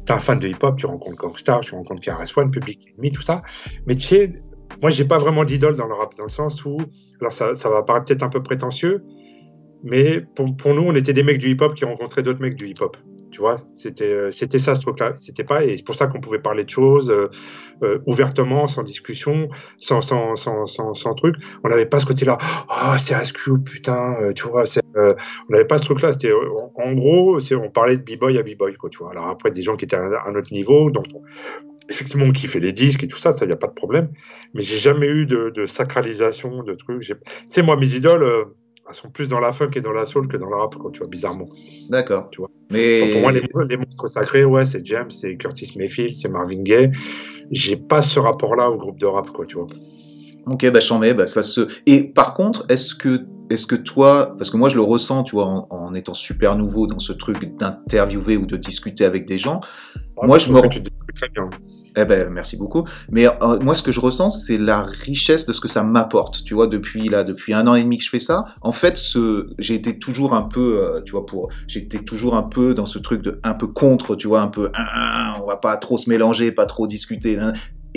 [0.06, 3.42] T'es un fan de hip-hop, tu rencontres Gangstar, tu rencontres KRS-One, Public Enemy, tout ça.
[3.88, 4.42] Mais tu sais,
[4.82, 6.82] moi, j'ai pas vraiment d'idole dans le rap, dans le sens où.
[7.20, 9.04] Alors, ça, ça va paraître peut-être un peu prétentieux,
[9.84, 12.68] mais pour, pour nous, on était des mecs du hip-hop qui rencontraient d'autres mecs du
[12.68, 12.98] hip-hop.
[13.32, 15.14] Tu vois, c'était euh, c'était ça ce truc-là.
[15.16, 17.30] C'était pas et c'est pour ça qu'on pouvait parler de choses euh,
[17.84, 19.50] euh, ouvertement, sans discussion,
[19.80, 21.36] sans sans sans sans, truc.
[21.64, 22.38] On n'avait pas ce côté-là.
[22.70, 24.64] Oh, c'est Askew, putain, tu vois.
[24.96, 25.16] on
[25.50, 26.14] n'avait pas ce truc-là.
[26.14, 28.90] C'était en, gros, on parlait de b-boy à b-boy, quoi.
[28.90, 29.12] Tu vois.
[29.12, 31.22] Alors après, des gens qui étaient à un, autre niveau, donc on-
[31.90, 34.10] effectivement, on kiffait les disques et tout ça, ça y a pas de problème.
[34.54, 37.02] Mais j'ai jamais eu de, de sacralisation de trucs.
[37.02, 37.16] Tu
[37.50, 38.48] sais, moi, mes idoles.
[38.88, 40.92] Elles sont plus dans la funk et dans la soul que dans le rap, quoi,
[40.92, 41.50] tu vois, bizarrement.
[41.90, 42.30] D'accord.
[42.32, 42.50] Tu vois.
[42.72, 46.62] Mais Pour moi, les, les monstres sacrés, ouais, c'est James, c'est Curtis Mayfield, c'est Marvin
[46.64, 46.92] Gaye.
[47.52, 49.68] J'ai pas ce rapport-là au groupe de rap, quoi, tu vois.
[50.46, 51.68] Ok, bah j'en mets, bah ça se.
[51.86, 55.36] Et par contre, est-ce que, est-ce que toi, parce que moi je le ressens, tu
[55.36, 59.38] vois, en, en étant super nouveau dans ce truc d'interviewer ou de discuter avec des
[59.38, 59.60] gens.
[60.24, 60.80] Moi, je me- Que
[62.00, 62.88] Eh ben, merci beaucoup.
[63.10, 66.44] Mais euh, moi, ce que je ressens, c'est la richesse de ce que ça m'apporte.
[66.44, 68.46] Tu vois, depuis là, depuis un an et demi que je fais ça.
[68.62, 72.44] En fait, ce, j'ai été toujours un peu, euh, tu vois, pour, j'étais toujours un
[72.44, 74.70] peu dans ce truc de, un peu contre, tu vois, un peu,
[75.42, 77.40] on va pas trop se mélanger, pas trop discuter.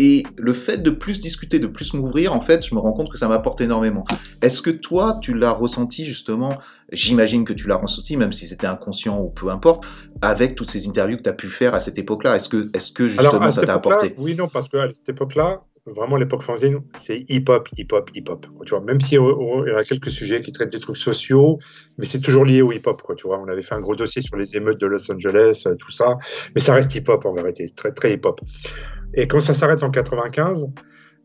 [0.03, 3.11] Et le fait de plus discuter, de plus m'ouvrir, en fait, je me rends compte
[3.13, 4.07] que ça m'apporte énormément.
[4.41, 6.59] Est-ce que toi, tu l'as ressenti justement
[6.91, 9.85] J'imagine que tu l'as ressenti, même si c'était inconscient ou peu importe,
[10.23, 12.35] avec toutes ces interviews que tu as pu faire à cette époque-là?
[12.35, 14.15] Est-ce que, est-ce que justement Alors, ça t'a apporté?
[14.17, 18.47] Oui, non, parce qu'à cette époque-là, vraiment, l'époque fanzine, c'est hip-hop, hip-hop, hip-hop.
[18.65, 21.59] Tu vois, même s'il y a quelques sujets qui traitent des trucs sociaux,
[21.99, 23.15] mais c'est toujours lié au hip-hop, quoi.
[23.15, 25.75] Tu vois, on avait fait un gros dossier sur les émeutes de Los Angeles, euh,
[25.75, 26.17] tout ça,
[26.55, 28.41] mais ça reste hip-hop en vérité, très, très hip-hop.
[29.15, 30.69] Et quand ça s'arrête en 95,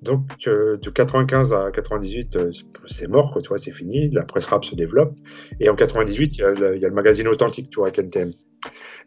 [0.02, 2.52] donc euh, de 95 à 98, euh,
[2.88, 5.14] c'est mort, quoi, tu vois, c'est fini, la presse rap se développe.
[5.60, 8.32] Et en 98, il y, a le- magazine Authentique, tu vois, avec NTM.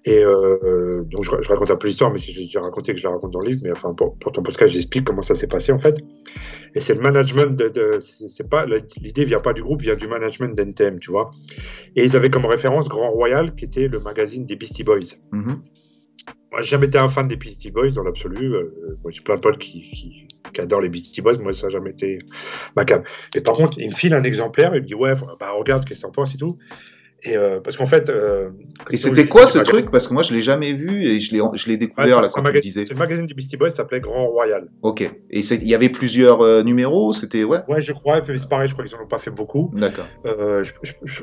[0.05, 3.01] Et euh, donc je, raconte un peu l'histoire, mais si je l'ai déjà raconté, que
[3.01, 5.35] je la raconte dans le livre, mais enfin pour, pour ton podcast, j'explique comment ça
[5.35, 5.97] s'est passé en fait.
[6.75, 8.65] Et c'est le management de, de c'est pas
[9.03, 11.33] l'idée vient pas du groupe, vient du management d'NTM, tu vois.
[11.97, 15.17] Et ils avaient comme référence Grand Royal, qui était le magazine des Beastie Boys.
[15.33, 15.63] Mhm.
[16.51, 18.55] Moi, j'ai jamais été un fan des Beastie Boys dans l'absolu.
[18.55, 21.39] Euh, moi, j'ai plein de potes qui, qui, qui adorent les Beastie Boys.
[21.39, 22.19] Moi, ça n'a jamais été
[22.77, 23.03] ma cam.
[23.35, 24.75] Et par contre, il me file un exemplaire.
[24.75, 26.57] Il me dit Ouais, bah, regarde, qu'est-ce que t'en penses et tout.
[27.25, 28.09] Et euh, parce qu'en fait.
[28.11, 28.51] euh,
[28.91, 29.91] Et c'était quoi ce truc?
[29.91, 32.23] Parce que moi je l'ai jamais vu et je l'ai je l'ai Ouais, découvert c'est-
[32.23, 32.85] là quand tu disais.
[32.85, 34.69] C'est le magazine des Beastie Boys, s'appelait Grand Royal.
[34.83, 35.01] Ok.
[35.03, 37.13] Et il y avait plusieurs euh, numéros?
[37.13, 37.59] C'était ouais.
[37.69, 39.73] Ouais, je crois, c'est pareil, je crois qu'ils en ont pas fait beaucoup.
[39.75, 40.07] D'accord.
[40.25, 40.73] Je,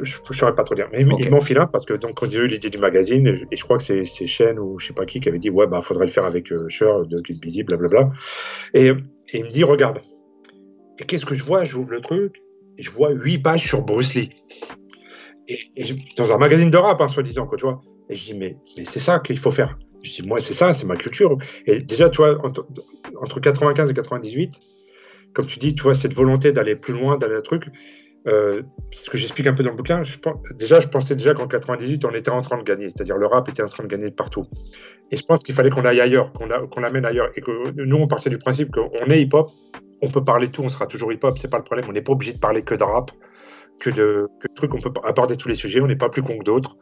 [0.02, 0.90] je saurais pas trop dire.
[0.92, 1.22] Mais il- Ok.
[1.24, 3.36] il m'en file un parce que donc quand ils ont eu l'idée du magazine, et
[3.38, 5.40] je, et je crois que c'est c'est Chen ou je sais pas qui qui avait
[5.40, 8.12] dit ouais bah faudrait le faire avec Cher, de Kid Busy, blablabla.
[8.74, 8.94] Et, et
[9.34, 10.00] il me dit regarde.
[11.00, 11.64] Et qu'est-ce que je vois?
[11.66, 12.36] J'ouvre le truc
[12.78, 14.30] et je vois huit pages sur Bruce Lee.
[16.18, 17.82] Dans un magazine de rap, hein, soi-disant, quoi, tu vois.
[18.10, 19.76] Et je dis mais c'est ça qu'il faut faire.
[20.04, 21.38] Je dis moi c'est ça, c'est ma culture.
[21.66, 22.68] Et déjà tu vois entre,
[23.20, 24.60] entre 95 et 98,
[25.36, 27.66] comme tu dis, tu vois cette volonté d'aller plus loin, d'aller un truc.
[28.28, 30.02] Euh, ce que j'explique un peu dans le bouquin,
[30.56, 33.48] déjà, je pensais déjà qu'en 98, on était en train de gagner, c'est-à-dire le rap
[33.50, 34.48] était en train de gagner de partout.
[35.12, 37.98] Et je pense qu'il fallait qu'on aille ailleurs, qu'on qu'on l'amène ailleurs, et que nous,
[37.98, 39.52] on partait du principe qu'on est hip-hop,
[40.02, 42.14] on peut parler tout, on sera toujours hip-hop, c'est pas le problème, on n'est pas
[42.14, 43.12] obligé de parler que de rap,
[43.80, 46.22] que de, que de trucs, on peut aborder tous les sujets, on n'est pas plus
[46.22, 46.78] con que d'autres.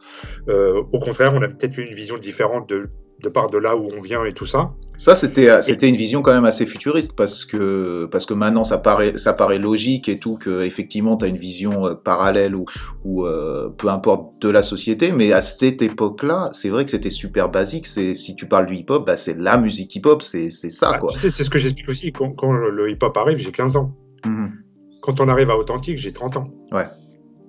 [0.48, 2.88] Euh, au contraire, on a peut-être une vision différente de,
[3.22, 4.72] de part de là où on vient et tout ça.
[4.96, 8.62] Ça c'était euh, c'était une vision quand même assez futuriste parce que parce que maintenant
[8.62, 12.54] ça paraît ça paraît logique et tout que effectivement tu as une vision euh, parallèle
[12.54, 12.64] ou
[13.04, 17.10] ou euh, peu importe de la société mais à cette époque-là, c'est vrai que c'était
[17.10, 20.92] super basique, c'est si tu parles du hip-hop, bah c'est la musique hip-hop, c'est ça
[20.92, 21.12] Bah, quoi.
[21.12, 23.94] tu sais, c'est ce que j'explique aussi, quand, quand le, hip-hop arrive, j'ai 15 ans.
[24.24, 24.52] Mhm.
[25.04, 26.48] Quand on arrive à Authentique, j'ai 30 ans.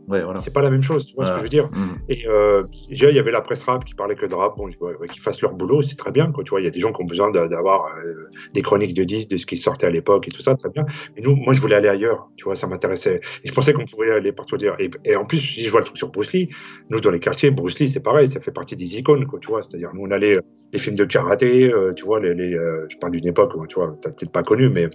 [0.08, 0.40] Ouais, voilà.
[0.40, 1.40] C'est pas la même chose, tu vois ce que Ouais.
[1.40, 1.98] je veux dire Mhm.
[2.10, 4.56] Et euh, déjà, il y avait la presse rap qui parlait que de rap.
[4.56, 6.32] Bon, ouais, ouais, qu'ils fassent leur boulot, c'est très bien.
[6.32, 8.62] Quoi, tu vois, il y a des gens qui ont besoin d'a- d'avoir euh, des
[8.62, 10.86] chroniques de 10, de ce qui sortait à l'époque et tout ça, très bien.
[11.16, 12.30] Mais nous, moi, je voulais aller ailleurs.
[12.38, 13.20] Tu vois, ça m'intéressait.
[13.44, 14.76] Et je pensais qu'on pouvait aller partout dire.
[14.80, 16.50] Et, et en plus, si je vois le truc sur Bruce Lee,
[16.92, 19.48] nous, dans les quartiers, Bruce Lee, c'est pareil, ça fait partie des icônes, quoi, tu
[19.48, 19.64] vois.
[19.64, 20.38] C'est-à-dire, nous, on allait,
[20.74, 23.98] les films de karaté, euh, tu vois, les, euh, je parle d'une époque, tu vois,
[24.02, 24.90] t'as peut-être pas connu, mais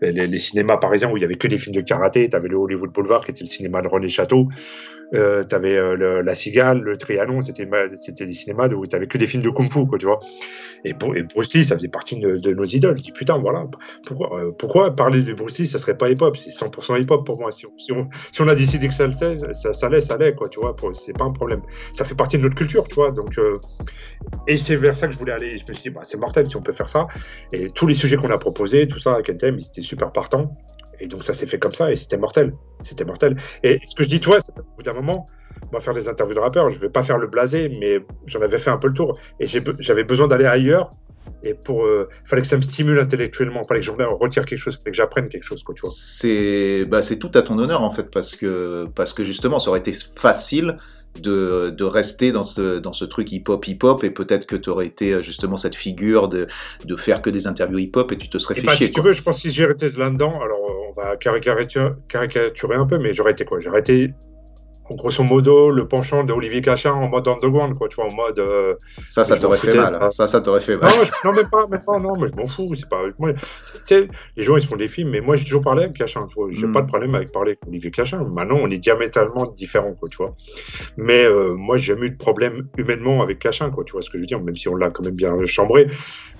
[0.00, 2.56] les, les, cinémas parisiens où il y avait que des films de karaté, t'avais le
[2.56, 4.48] Hollywood Boulevard qui était le cinéma de René Château,
[5.14, 9.26] euh, t'avais euh, La Cigale, le Trianon, c'était c'était des cinémas où t'avais que des
[9.26, 10.20] films de kung-fu, quoi, tu vois.
[10.84, 12.98] Et, Bruce Lee, ça faisait partie de, nos idoles.
[12.98, 13.66] Je dis putain, voilà,
[14.06, 16.36] pourquoi, euh, pourquoi parler de Bruce Lee, ça serait pas hip-hop?
[16.36, 17.50] C'est 100% hip-hop pour moi.
[17.52, 20.16] Si on, si, on, si on, a décidé que ça le sait, ça, l'est, ça
[20.18, 20.76] l'est, quoi, tu vois.
[20.94, 21.62] C'est pas un problème.
[21.94, 23.10] Ça fait partie de notre culture, tu vois.
[23.10, 23.38] Donc,
[24.46, 25.58] et c'est vers ça que je voulais aller.
[25.58, 27.06] Je me suis dit, bah, c'est mortel si on peut faire ça.
[27.52, 30.56] Et tous les sujets qu'on a proposés, tout ça, avec NTM, ils étaient super partants.
[31.00, 32.54] Et donc ça s'est fait comme ça et c'était mortel.
[32.84, 33.36] C'était mortel.
[33.62, 35.26] Et ce que je dis, toi, c'est au bout d'un moment,
[35.70, 38.40] on va faire des interviews de rappeurs, je vais pas faire le blasé, mais j'en
[38.40, 39.18] avais fait un peu le tour.
[39.40, 40.90] Et j'avais besoin d'aller ailleurs.
[41.44, 44.76] Et pour, euh, fallait que ça me stimule intellectuellement, fallait que je retire quelque chose,
[44.76, 45.90] fallait que j'apprenne quelque chose, quoi, tu vois.
[45.94, 49.70] C'est, bah, c'est tout à ton honneur en fait, parce que, parce que justement, ça
[49.70, 50.78] aurait été facile
[51.20, 54.86] de, de rester dans ce, dans ce truc hip-hop, hip-hop, et peut-être que tu aurais
[54.86, 56.46] été justement cette figure de,
[56.84, 58.86] de faire que des interviews hip-hop et tu te serais fait bah, chier.
[58.86, 62.86] Si tu veux, je pense que si j'étais là-dedans, alors on va caricaturer, caricaturer un
[62.86, 63.60] peu, mais j'aurais été quoi?
[63.60, 64.12] J'aurais été
[64.96, 68.38] grosso modo, le penchant de Olivier Cachin en mode underground, quoi, tu vois, en mode.
[68.38, 68.74] Euh,
[69.06, 69.98] ça, ça t'aurait fait mal.
[70.00, 70.10] Hein.
[70.10, 70.90] Ça, ça t'aurait fait mal.
[70.90, 72.74] Non, je, non, même pas, même pas, non, mais je m'en fous.
[72.74, 73.02] C'est pas.
[73.18, 73.40] Moi, tu
[73.84, 76.26] sais, les gens, ils se font des films, mais moi, j'ai toujours parlé avec Cachin.
[76.50, 76.72] J'ai mm.
[76.72, 78.24] pas de problème avec parler avec Olivier Cachin.
[78.34, 80.34] Maintenant, on est diamétralement différents, quoi, tu vois.
[80.96, 84.10] Mais euh, moi, j'ai jamais eu de problème humainement avec Cachin, quoi, tu vois ce
[84.10, 85.86] que je veux dire, même si on l'a quand même bien chambré.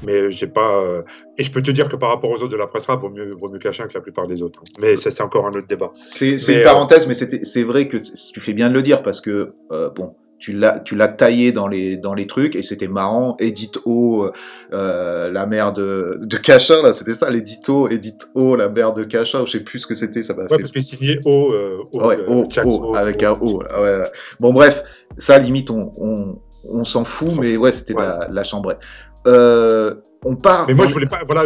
[0.06, 0.82] Mais j'ai pas.
[0.82, 1.02] Euh...
[1.38, 3.10] Et je peux te dire que par rapport aux autres de la presse rap, vaut
[3.10, 4.60] mieux, vaut mieux Cachin que la plupart des autres.
[4.62, 4.72] Hein.
[4.80, 5.92] Mais ça, c'est encore un autre débat.
[6.10, 7.96] C'est une parenthèse, mais c'est vrai que
[8.32, 11.52] tu fais bien de le dire parce que euh, bon, tu l'as tu l'as taillé
[11.52, 13.36] dans les dans les trucs et c'était marrant.
[13.38, 14.30] Edith O,
[14.72, 18.92] euh, la mère de de Cacha là, c'était ça, l'Edith O, Edith O, la mère
[18.92, 21.52] de Cacha, je sais plus ce que c'était, ça m'a ouais, parce que signé O,
[21.52, 23.62] euh, o, ouais, o, o, avec un O.
[23.62, 24.02] Ouais,
[24.38, 24.82] Bon bref,
[25.18, 28.80] ça limite on on, on s'en fout, mais ouais, c'était la, la chambrette.
[29.28, 30.66] Euh, on part.
[30.66, 31.20] Mais moi, je voulais pas.
[31.26, 31.44] Voilà,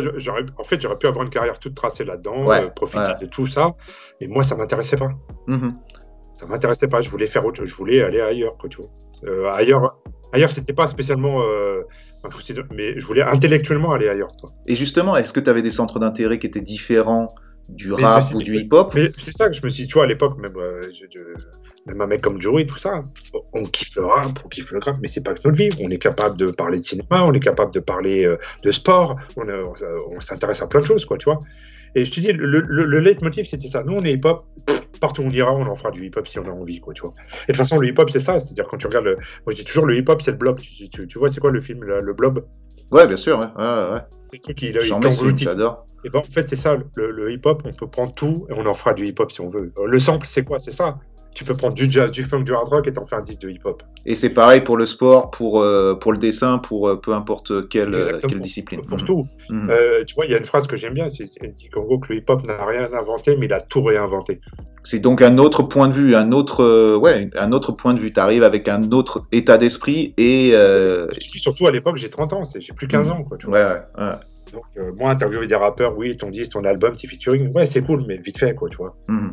[0.58, 3.46] en fait, j'aurais pu avoir une carrière toute tracée là-dedans, ouais, euh, profiter de tout
[3.46, 3.74] ça.
[4.20, 5.10] Et moi, ça m'intéressait pas.
[5.46, 5.72] Mm -hmm
[6.34, 7.02] ça m'intéressait pas.
[7.02, 7.64] Je voulais faire autre.
[7.64, 8.90] Je voulais aller ailleurs, quoi, tu vois.
[9.28, 9.84] Euh, ailleurs,
[10.32, 11.36] ailleurs, c'était pas spécialement.
[12.76, 14.32] Mais je voulais intellectuellement aller ailleurs.
[14.66, 17.28] Et justement, est-ce que tu avais des centres d'intérêt qui étaient différents
[17.68, 20.06] du rap ou du hip-hop C'est ça que je me suis dit, tu vois, à
[20.06, 20.82] l'époque, même, euh,
[21.86, 23.02] même un mec comme Joey, tout ça,
[23.52, 25.70] on kiffe le rap, on kiffe le rap, mais c'est pas que notre vie.
[25.80, 29.16] On est capable de parler de cinéma, on est capable de parler euh, de sport,
[29.36, 29.72] on, on,
[30.10, 31.40] on s'intéresse à plein de choses, quoi, tu vois.
[31.94, 33.82] Et je te dis, le, le, le leitmotiv, c'était ça.
[33.84, 34.44] Nous, on est hip-hop,
[35.00, 37.02] partout où on ira, on en fera du hip-hop si on a envie, quoi, tu
[37.02, 37.12] vois.
[37.20, 38.38] Et de toute façon, le hip-hop, c'est ça.
[38.38, 39.16] C'est-à-dire, quand tu regardes le.
[39.16, 40.58] Moi, je dis toujours, le hip-hop, c'est le blob.
[40.60, 42.46] Tu, tu, tu vois, c'est quoi le film, le, le blob?
[42.92, 43.46] Ouais, bien sûr, ouais.
[43.56, 44.00] ouais, ouais.
[44.30, 44.80] C'est qui qui il
[45.38, 45.86] j'adore.
[46.04, 46.76] Et ben, en fait, c'est ça.
[46.96, 49.48] Le, le hip-hop, on peut prendre tout et on en fera du hip-hop si on
[49.48, 49.72] veut.
[49.84, 50.58] Le sample, c'est quoi?
[50.58, 50.98] C'est ça
[51.34, 53.40] tu peux prendre du jazz, du funk, du hard rock et t'en faire un disque
[53.40, 53.82] de hip-hop.
[54.04, 57.68] Et c'est pareil pour le sport, pour, euh, pour le dessin, pour euh, peu importe
[57.68, 58.82] quelle, euh, quelle discipline.
[58.82, 59.26] Pour, tout.
[59.48, 59.70] Mmh.
[59.70, 61.98] Euh, tu vois, il y a une phrase que j'aime bien, c'est dit qu'en gros
[61.98, 64.40] que le hip-hop n'a rien inventé, mais il a tout réinventé.
[64.82, 68.10] C'est donc un autre point de vue, un autre, ouais, un autre point de vue.
[68.10, 70.54] Tu arrives avec un autre état d'esprit et...
[71.18, 73.12] Surtout à l'époque, j'ai 30 ans, j'ai plus 15 mmh.
[73.12, 73.22] ans.
[73.24, 73.58] Quoi, tu vois.
[73.58, 74.12] Ouais, ouais.
[74.52, 77.82] Donc, euh, moi, interviewer des rappeurs, oui, ton disque, ton album, petit featuring, ouais, c'est
[77.82, 78.94] cool, mais vite fait, quoi, tu vois.
[79.08, 79.30] Mmh.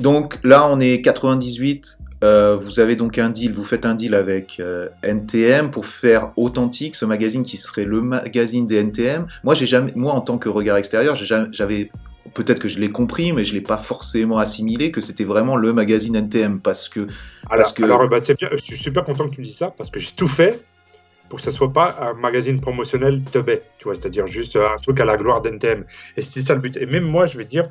[0.00, 1.98] Donc là, on est 98.
[2.22, 6.32] Euh, vous avez donc un deal, vous faites un deal avec euh, NTM pour faire
[6.36, 9.26] Authentique, ce magazine qui serait le magazine des NTM.
[9.42, 11.90] Moi, j'ai jamais, moi en tant que regard extérieur, j'avais
[12.34, 15.72] peut-être que je l'ai compris, mais je l'ai pas forcément assimilé que c'était vraiment le
[15.72, 17.00] magazine NTM parce que.
[17.00, 17.84] Alors, parce que...
[17.84, 20.12] alors bah, bien, je suis super content que tu me dises ça parce que j'ai
[20.14, 20.62] tout fait
[21.30, 25.00] pour que ce soit pas un magazine promotionnel teubé, tu vois, c'est-à-dire juste un truc
[25.00, 25.84] à la gloire d'NTM.
[26.16, 26.76] Et c'était ça le but.
[26.76, 27.68] Et même moi, je vais dire,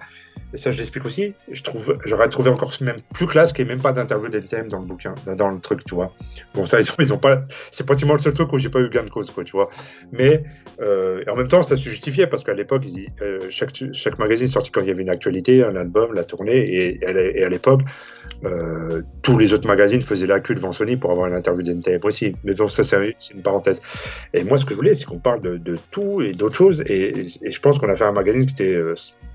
[0.53, 3.71] et ça je l'explique aussi, je trouve, j'aurais trouvé encore même plus classe qu'il n'y
[3.71, 6.13] ait même pas d'interview d'NTM dans le bouquin, dans le truc, tu vois.
[6.53, 9.03] Bon, ça, ils ont, pas, c'est pratiquement le seul truc où j'ai pas eu gain
[9.03, 9.69] de cause, quoi, tu vois.
[10.11, 10.43] Mais,
[10.81, 12.83] euh, en même temps, ça se justifiait parce qu'à l'époque,
[13.21, 16.65] euh, chaque, chaque magazine sortait quand il y avait une actualité, un album, la tournée,
[16.67, 17.81] et, à l'époque,
[18.43, 21.99] euh, tous les autres magazines faisaient la queue devant Sony pour avoir une interview d'NTM
[22.03, 22.35] aussi.
[22.43, 23.81] Mais donc, ça, c'est une parenthèse.
[24.33, 26.83] Et moi, ce que je voulais, c'est qu'on parle de, tout et d'autres choses.
[26.87, 28.77] Et, je pense qu'on a fait un magazine qui était,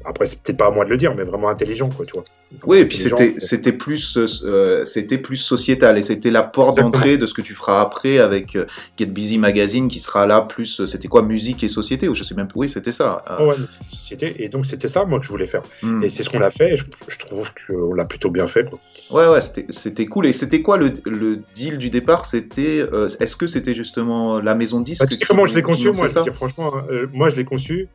[0.04, 2.24] après, c'est peut-être pas à moi de le dire, mais vraiment intelligent, quoi, tu vois.
[2.66, 7.18] Oui, et puis c'était, c'était plus, euh, c'était plus sociétal et c'était la porte d'entrée
[7.18, 10.80] de ce que tu feras après avec euh, Get Busy Magazine qui sera là plus,
[10.80, 13.22] euh, c'était quoi, musique et société ou je sais même plus, oui, c'était ça.
[13.40, 13.54] Oh, ouais,
[13.84, 14.36] société.
[14.38, 15.62] Et donc, c'était ça, moi, que je voulais faire.
[15.82, 16.02] Hmm.
[16.02, 16.74] Et c'est ce qu'on a fait.
[16.74, 18.78] Et je, je trouve qu'on l'a plutôt bien fait, quoi.
[19.10, 20.26] Ouais, ouais, c'était, cool.
[20.26, 22.26] Et c'était quoi le, le deal du départ?
[22.26, 25.62] C'était, euh, est-ce que c'était justement la maison 10 bah, Tu sais comment je l'ai
[25.62, 27.88] conçu, moi, je dire, franchement, euh, moi, je l'ai conçu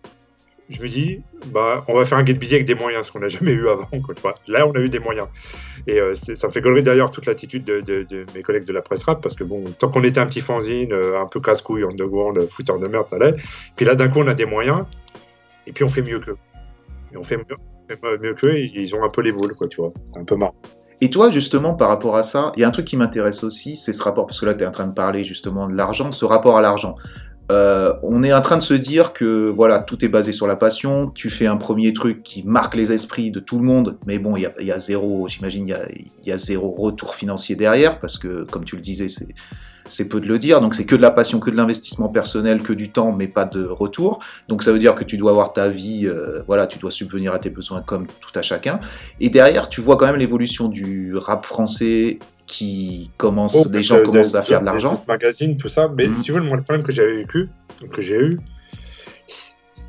[0.70, 3.20] je me dis, bah, on va faire un get busy avec des moyens, ce qu'on
[3.20, 3.90] n'a jamais eu avant.
[4.48, 5.28] Là, on a eu des moyens.
[5.88, 8.06] Et euh, ça me fait gaulerie d'ailleurs toute l'attitude de,
[8.36, 10.94] mes collègues de la presse rap, parce que bon, tant qu'on était un petit fanzine,
[10.94, 13.36] euh, un peu casse-couille, underground, footeur de merde, ça allait.
[13.76, 14.82] Puis là, d'un coup, on a des moyens,
[15.66, 16.38] et puis on fait mieux qu'eux.
[17.14, 19.90] Et on fait mieux, mieux qu'eux, ils ont un peu les boules, quoi, tu vois.
[20.06, 20.56] C'est un peu marrant.
[21.02, 23.78] Et toi, justement, par rapport à ça, il y a un truc qui m'intéresse aussi,
[23.78, 26.12] c'est ce rapport, parce que là, tu es en train de parler justement de l'argent,
[26.12, 26.96] ce rapport à l'argent.
[27.52, 30.56] Euh, on est en train de se dire que voilà, tout est basé sur la
[30.56, 31.10] passion.
[31.10, 34.36] Tu fais un premier truc qui marque les esprits de tout le monde, mais bon,
[34.38, 38.66] il y a, zéro, j'imagine, il y a, zéro retour financier derrière parce que, comme
[38.66, 39.08] tu le disais,
[39.88, 40.62] c'est peu de le dire.
[40.62, 43.46] Donc c'est que de la passion, que de l'investissement personnel, que du temps, mais pas
[43.46, 44.20] de retour.
[44.48, 47.34] Donc ça veut dire que tu dois avoir ta vie, euh, voilà, tu dois subvenir
[47.34, 48.80] à tes besoins comme tout à chacun.
[49.20, 52.20] Et derrière, tu vois quand même l'évolution du rap français
[52.50, 55.04] qui commence, oh, des gens commencent à faire de l'argent.
[55.08, 55.88] Magazine, tout ça.
[55.88, 56.16] Mais mhm.
[56.16, 57.48] si tu veux, le problème que j'avais vécu,
[57.94, 58.40] que j'ai eu,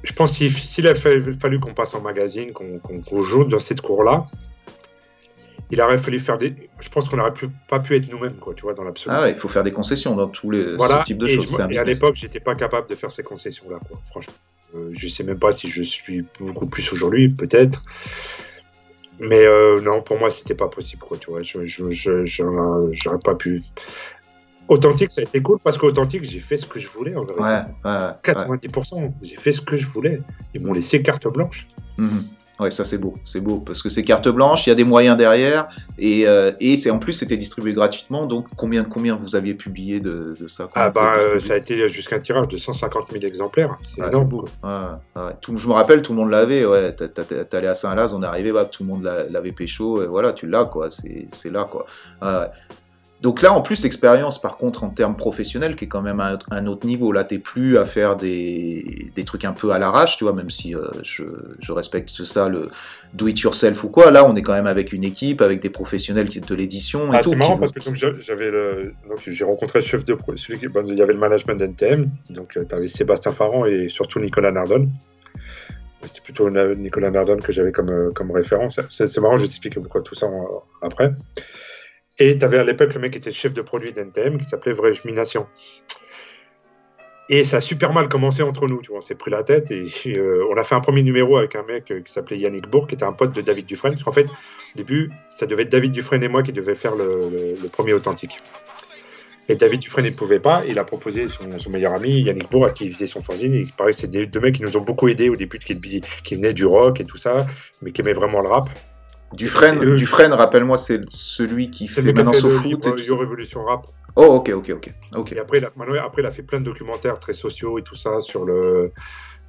[0.02, 4.26] je pense qu'il a fallu qu'on passe en magazine, qu'on joue dans cette cour-là,
[5.70, 6.54] il aurait fallu faire des.
[6.80, 7.32] Je pense qu'on n'aurait
[7.68, 9.14] pas pu être nous-mêmes, quoi, tu vois, dans l'absolu.
[9.16, 11.58] Ah ouais, il faut faire des concessions dans tous les types de choses.
[11.70, 14.34] et à l'époque, j'étais pas capable de faire ces concessions-là, quoi, franchement.
[14.76, 17.82] Euh, je sais même pas si je suis beaucoup plus aujourd'hui, peut-être.
[19.20, 21.42] Mais euh, non, pour moi, c'était pas possible, quoi, tu vois.
[21.42, 21.66] Je,
[22.24, 23.62] j'aurais pas pu.
[24.68, 27.24] Authentique, ça a été cool parce qu'authentique, j'ai fait ce que je voulais en.
[27.24, 30.20] Ouais, ouais, 90%, j'ai fait ce que je voulais.
[30.54, 31.66] Ils m'ont laissé carte blanche.
[31.98, 32.24] Mhm.
[32.60, 34.84] Ouais, ça c'est beau, c'est beau parce que c'est carte blanche, il y a des
[34.84, 35.68] moyens derrière
[35.98, 38.26] et, euh, et c'est en plus c'était distribué gratuitement.
[38.26, 40.68] Donc combien combien vous aviez publié de, ça?
[40.74, 43.78] Ah bah euh, ça a été jusqu'à un tirage de 150 000 exemplaires.
[43.82, 44.44] C'est ah, beau.
[45.40, 46.66] Tout, je me rappelle, tout le monde l'avait.
[46.66, 50.02] Ouais, t'allais à Saint-Laz, on est arrivé, bah, tout le monde l'avait pécho.
[50.02, 50.88] Et voilà, tu l'as quoi.
[50.90, 51.86] C'est là quoi.
[53.20, 56.38] Donc là, en plus, expérience, par contre, en termes professionnels, qui est quand même à
[56.50, 57.12] un autre niveau.
[57.12, 60.48] Là, t'es plus à faire des, des, trucs un peu à l'arrache, tu vois, même
[60.48, 61.24] si euh, je,
[61.58, 62.70] je, respecte ça, le
[63.12, 64.10] do it yourself ou quoi.
[64.10, 67.10] Là, on est quand même avec une équipe, avec des professionnels de l'édition.
[67.12, 70.66] Ah, c'est marrant parce que j'avais le, donc j'ai rencontré le chef de celui qui,
[70.86, 74.50] il y avait le management d'NTM, donc euh, tu avais Sébastien Farran et surtout Nicolas
[74.50, 74.90] Nardone.
[76.06, 78.80] C'était plutôt Nicolas Nardone que j'avais comme, euh, comme référence.
[78.88, 80.26] C'est marrant, je vais t'expliquer pourquoi tout ça
[80.80, 81.12] après.
[82.20, 84.74] Et tu avais à l'époque le mec qui était chef de produit d'NTM qui s'appelait
[85.06, 85.46] Mination.
[87.30, 89.70] Et ça a super mal commencé entre nous, tu vois, on s'est pris la tête
[89.70, 89.84] et
[90.18, 92.88] euh, on a fait un premier numéro avec un mec euh, qui s'appelait Yannick Bourg,
[92.88, 95.70] qui était un pote de David Dufresne, parce qu'en fait, au début, ça devait être
[95.70, 98.36] David Dufresne et moi qui devaient faire le, premier authentique.
[99.48, 102.70] Et David Dufresne ne pouvait pas, il a proposé son, meilleur ami, Yannick Bourg, à
[102.70, 104.82] qui il faisait son fanzine, et il paraît que c'est deux mecs qui nous ont
[104.82, 105.80] beaucoup aidés au début, qui,
[106.24, 107.46] qui venaient du rock et tout ça,
[107.80, 108.68] mais qui aimaient vraiment le rap.
[109.32, 112.86] Dufresne, Dufresne rappelle-moi, c'est celui qui fait maintenant foot.
[112.86, 113.86] Et Révolution Rap.
[114.16, 114.74] Oh, ok, ok,
[115.14, 115.32] ok.
[115.32, 115.70] Et après il, a,
[116.04, 118.92] après, il a fait plein de documentaires très sociaux et tout ça sur le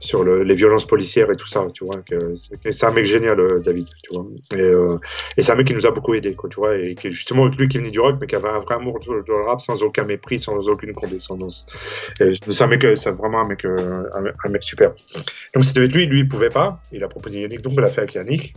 [0.01, 1.95] sur le, les violences policières et tout ça, tu vois.
[2.71, 4.25] C'est un mec génial, euh, David, tu vois.
[4.55, 4.97] Et, euh,
[5.37, 6.75] et c'est un mec qui nous a beaucoup aidé, quoi, tu vois.
[6.75, 9.23] Et qui, justement, lui qui venait du rock, mais qui avait un vrai amour de,
[9.27, 11.67] le rap sans aucun mépris, sans aucune condescendance.
[12.17, 14.03] C'est un mec, c'est vraiment un mec, euh,
[14.43, 14.91] un, mec super.
[15.53, 16.81] Donc c'était lui, lui, il pouvait pas.
[16.91, 18.55] Il a proposé Yannick, donc il l'a fait avec Yannick.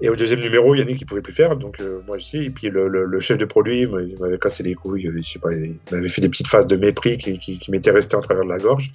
[0.00, 2.38] Et au deuxième numéro, Yannick, il pouvait plus faire, donc euh, moi sais.
[2.38, 5.76] Et puis le, chef de produit, il m'avait cassé les couilles, je sais pas, il
[5.90, 8.58] m'avait fait des petites phases de mépris qui, qui, m'étaient restées en travers de la
[8.58, 8.90] gorge.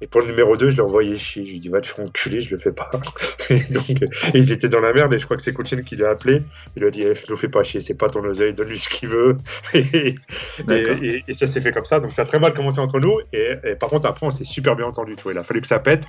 [0.00, 1.44] Et pour le numéro 2, je l'ai envoyé chier.
[1.44, 2.88] Je lui ai dit, va te faire enculer, je le fais pas.
[3.50, 3.86] et donc,
[4.32, 6.42] ils étaient dans la merde, et je crois que c'est Coaching qui l'a appelé.
[6.76, 8.88] Il lui a dit, eh, ne fais pas chier, c'est pas ton oseille, donne-lui ce
[8.88, 9.38] qu'il veut.
[9.74, 10.14] et,
[11.26, 11.98] et, ça s'est fait comme ça.
[11.98, 13.18] Donc, ça a très mal commencé entre nous.
[13.32, 15.16] Et, par contre, après, on s'est super bien entendu.
[15.16, 15.32] Tu vois.
[15.32, 16.04] Il a fallu que ça pète.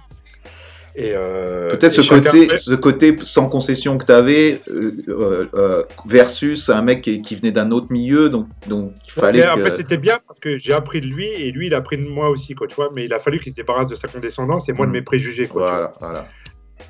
[1.00, 6.82] Euh, Peut-être ce côté, ce côté sans concession que tu avais euh, euh, versus un
[6.82, 9.46] mec qui, venait d'un autre milieu, donc, donc il fallait.
[9.76, 12.30] C'était bien parce que j'ai appris de lui et lui, il a appris de moi
[12.30, 12.90] aussi, quoi, tu vois.
[12.94, 14.94] Mais il a fallu qu'il se débarrasse de sa condescendance et moi de mm.
[14.94, 15.70] mes préjugés, quoi.
[15.70, 16.28] Voilà, voilà.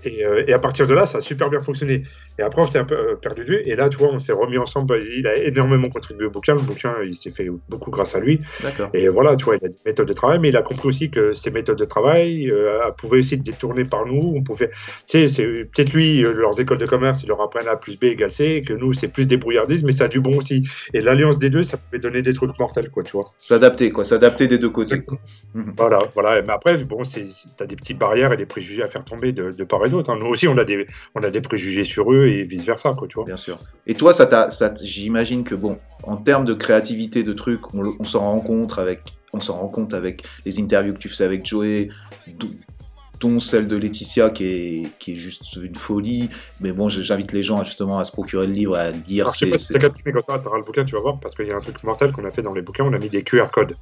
[0.04, 2.04] Et, et, à partir de là, ça a super bien fonctionné.
[2.40, 3.62] Et après, on s'est un peu euh, perdu de vue.
[3.66, 5.02] Et là, tu vois, on s'est remis ensemble.
[5.18, 6.56] Il a énormément contribué au bouquin.
[6.56, 8.40] Le bouquin, il s'est fait beaucoup grâce à lui.
[8.94, 11.10] Et voilà, tu vois, il a des méthodes de travail, mais il a compris aussi
[11.10, 14.34] que ces méthodes de travail euh, pouvaient aussi être détournées par nous.
[14.36, 14.76] On pouvait, tu
[15.06, 18.06] sais, c'est peut-être lui, euh, leurs écoles de commerce, ils leur apprennent A plus B
[18.06, 20.64] égale C, que nous, c'est plus débrouillardise, mais ça a du bon aussi.
[20.94, 23.34] Et l'alliance des deux, ça pouvait donner des trucs mortels, quoi, tu vois.
[23.38, 25.02] S'adapter, quoi, s'adapter des deux côtés.
[25.78, 26.42] Voilà, voilà.
[26.42, 27.20] Mais après, bon, tu
[27.60, 30.10] as des petites barrières et des préjugés à faire tomber de, part et d'autre.
[30.12, 30.18] Hein.
[30.20, 30.86] Nous aussi, on a des,
[31.16, 33.08] on a des préjugés sur eux et vice versa, quoi.
[33.26, 33.58] Bien sûr.
[33.88, 38.20] Et toi, ça, ça j'imagine que bon, en termes de créativité de trucs, on, s'en
[38.20, 39.02] rend compte avec,
[39.34, 41.90] on s'en rend compte avec les interviews que tu fais avec Joey,
[43.20, 46.30] dont celle de Laetitia qui est, qui est juste une folie.
[46.62, 49.26] Mais bon, j'invite les gens justement à se procurer le livre, à lire.
[49.26, 51.48] Alors, je sais pas si quand tu auras le bouquin, tu vas voir, parce qu'il
[51.48, 53.24] y a un truc mortel qu'on a fait dans les bouquins, on a mis des
[53.24, 53.76] QR codes.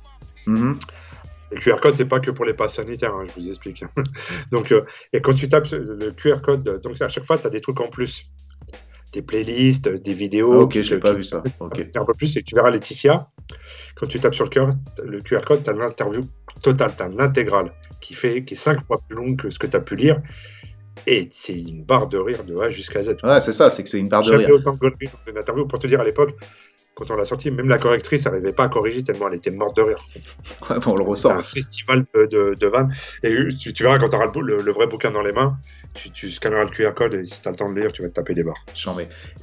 [0.48, 0.80] Mm-hmm.
[1.52, 3.84] Le QR code, c'est pas que pour les passes sanitaires, hein, je vous explique.
[4.52, 7.50] donc, euh, et quand tu tapes le QR code, donc à chaque fois, tu as
[7.50, 8.26] des trucs en plus.
[9.14, 10.54] Des playlists, des vidéos.
[10.54, 11.42] Ah, ok, je n'ai pas vu ça.
[11.62, 13.30] Un peu plus, et tu verras Laetitia,
[13.96, 14.68] quand tu tapes sur le QR,
[15.04, 16.28] le QR code, tu as l'interview
[16.62, 17.72] totale, tu as l'intégrale
[18.02, 20.22] qui, fait, qui est cinq fois plus longue que ce que tu as pu lire.
[21.06, 23.16] Et c'est une barre de rire de A jusqu'à Z.
[23.24, 24.50] Ouais, c'est ça, c'est que c'est une barre de rire.
[24.52, 26.36] autant de une interview pour te dire à l'époque,
[26.98, 29.78] quand on l'a sorti, même la correctrice n'arrivait pas à corriger tellement elle était morte
[29.78, 30.00] de rire.
[30.70, 31.30] Ouais, on le ressent.
[31.30, 32.92] un festival de, de, vannes.
[33.22, 35.58] Et tu, verras quand tu auras le, vrai bouquin dans les mains,
[35.94, 38.02] tu, tu scanneras le QR code et si tu as le temps de lire, tu
[38.02, 38.66] vas te taper des barres.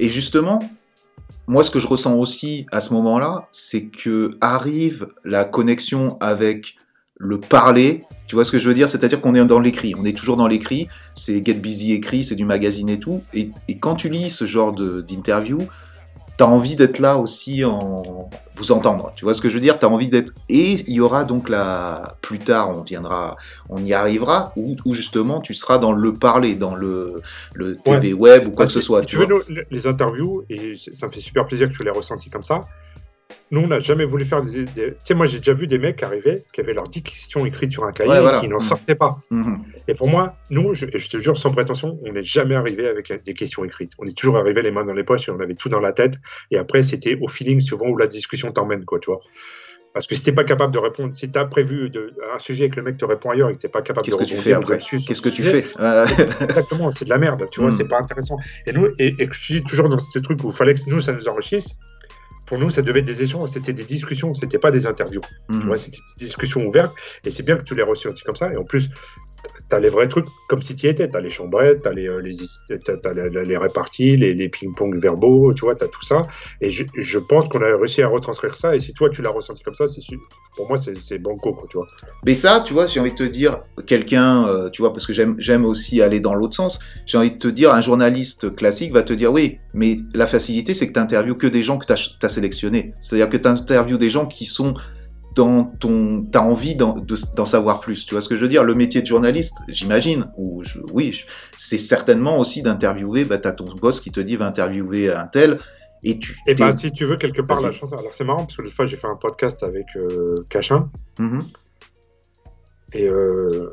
[0.01, 0.69] Et justement,
[1.47, 6.75] moi, ce que je ressens aussi à ce moment-là, c'est que arrive la connexion avec
[7.17, 8.03] le parler.
[8.27, 8.89] Tu vois ce que je veux dire?
[8.89, 9.95] C'est-à-dire qu'on est dans l'écrit.
[9.97, 10.89] On est toujours dans l'écrit.
[11.15, 13.23] C'est Get Busy écrit, c'est du magazine et tout.
[13.33, 15.69] Et, et quand tu lis ce genre d'interview,
[16.37, 19.13] tu as envie d'être là aussi en vous entendre.
[19.17, 19.79] Tu vois ce que je veux dire?
[19.79, 23.37] Tu as envie d'être et il y aura donc là plus tard on viendra
[23.69, 27.23] on y arrivera où, justement tu seras dans le parler dans le
[27.55, 29.05] le TV web ou quoi que ce soit.
[29.05, 29.27] tu, veux,
[29.71, 32.63] les interviews et ça me fait super plaisir que tu l'aies ressenti comme ça.
[33.51, 34.65] Nous, on n'a jamais voulu faire des.
[34.65, 37.71] Tu sais, moi, j'ai déjà vu des mecs arriver qui avaient leurs 10 questions écrites
[37.71, 38.61] sur un cahier et qui n'en mmh.
[38.61, 39.19] sortaient pas.
[39.31, 39.57] Mmh.
[39.89, 43.13] Et pour moi, nous, je, je te jure, sans prétention, on n'est jamais arrivé avec
[43.23, 43.93] des questions écrites.
[43.99, 45.93] On est toujours arrivé les mains dans les poches et on avait tout dans la
[45.93, 46.15] tête.
[46.51, 49.21] Et après, c'était au feeling souvent où la discussion t'emmène, quoi, tu vois.
[49.95, 52.65] Parce que si t'es pas capable de répondre, si tu as prévu de, un sujet
[52.65, 54.79] et que le mec te répond ailleurs et que t'es pas capable de répondre après
[54.79, 55.65] Qu'est-ce que tu fais
[56.41, 57.73] Exactement, c'est de la merde, tu vois, mmh.
[57.73, 58.37] c'est pas intéressant.
[58.67, 61.01] Et nous, et, et, je dis toujours dans ce truc où il fallait que nous,
[61.01, 61.77] ça nous enrichisse,
[62.47, 65.23] pour nous, ça devait être des échanges, c'était des discussions, c'était pas des interviews.
[65.49, 65.77] Mhm.
[65.77, 66.95] c'était des discussions ouvertes,
[67.25, 68.53] et c'est bien que tu les ressentis comme ça.
[68.53, 68.91] Et en plus,
[69.69, 71.09] tu as les vrais trucs comme si tu y étais.
[71.09, 75.53] Tu as les chambrettes, tu as, les, euh, les, les, réparties, les, les ping-pong verbaux,
[75.55, 76.27] tu vois, tu as tout ça.
[76.61, 78.75] Et je, je pense qu'on a réussi à retranscrire ça.
[78.75, 80.01] Et si toi, tu l'as ressenti comme ça, c'est
[80.57, 81.87] pour moi, c'est banco, quoi, tu vois.
[82.25, 85.13] Mais ça, tu vois, j'ai envie de te dire, quelqu'un, euh, tu vois, parce que
[85.13, 89.03] j'aime aussi aller dans l'autre sens, j'ai envie de te dire, un journaliste classique va
[89.03, 91.93] te dire, oui, mais la facilité, c'est que tu interviews que des gens que tu
[91.93, 92.95] as sélectionnés.
[93.01, 94.75] C'est-à-dire que tu interviews des gens qui sont
[95.35, 98.07] dans ton, t'as envie d'en savoir plus.
[98.07, 98.65] Tu vois ce que je veux dire?
[98.65, 101.25] Le métier de journaliste, j'imagine, ou je, oui,
[101.57, 103.25] c'est certainement aussi d'interviewer.
[103.25, 105.59] Bah, t'as ton boss qui te dit va interviewer un tel.
[106.05, 106.37] Et tu.
[106.47, 107.93] Et bah, si tu veux quelque part la chance.
[107.93, 110.91] Alors c'est marrant parce que l'autre fois j'ai fait un podcast avec euh, Cachin.
[111.19, 111.43] Mm-hmm.
[112.93, 113.71] Et euh,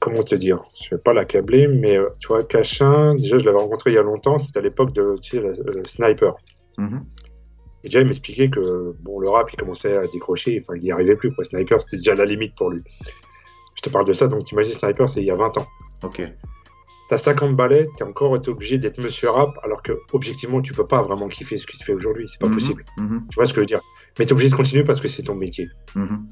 [0.00, 0.56] comment te dire?
[0.82, 3.98] Je vais pas l'accabler, mais euh, tu vois, Cachin, déjà je l'avais rencontré il y
[3.98, 4.38] a longtemps.
[4.38, 6.34] C'était à l'époque de tu sais, le Sniper.
[6.78, 7.00] Mm-hmm.
[7.86, 10.90] Et déjà, il m'expliquait que bon, le rap, il commençait à décrocher, enfin, il n'y
[10.90, 11.32] arrivait plus.
[11.32, 11.44] Quoi.
[11.44, 12.82] Sniper, c'était déjà la limite pour lui.
[13.76, 15.66] Je te parle de ça, donc tu imagines, Sniper, c'est il y a 20 ans.
[16.02, 16.28] Ok.
[17.08, 20.88] T'as 50 balais, t'es encore été obligé d'être monsieur rap, alors que objectivement, tu peux
[20.88, 22.26] pas vraiment kiffer ce qui se fait aujourd'hui.
[22.28, 22.82] C'est pas mhm, possible.
[22.98, 23.24] Mhm.
[23.30, 23.80] Tu vois ce que je veux dire?
[24.18, 25.68] Mais t'es obligé de continuer parce que c'est ton métier.
[25.94, 26.26] Mhm.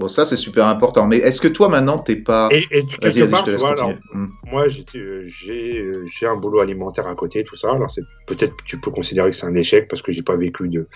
[0.00, 1.06] Bon, ça, c'est super important.
[1.06, 2.48] Mais est-ce que toi, maintenant, t'es pas.
[2.50, 4.26] Et, et tu, quelque part, tu vois, alors, hmm.
[4.46, 4.64] moi,
[4.94, 7.70] euh, j'ai un boulot alimentaire à côté, tout ça.
[7.70, 7.92] Alors,
[8.26, 10.88] peut-être que tu peux considérer que c'est un échec parce que j'ai pas vécu de,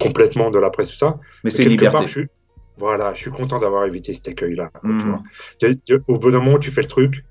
[0.00, 1.16] complètement de la presse, tout ça.
[1.44, 2.06] Mais, c'est une liberté.
[2.08, 2.22] je
[2.78, 4.70] voilà, je suis content d'avoir évité cet accueil-là.
[4.82, 5.16] Hmm.
[6.06, 7.26] Au bout d'un moment, tu fais le truc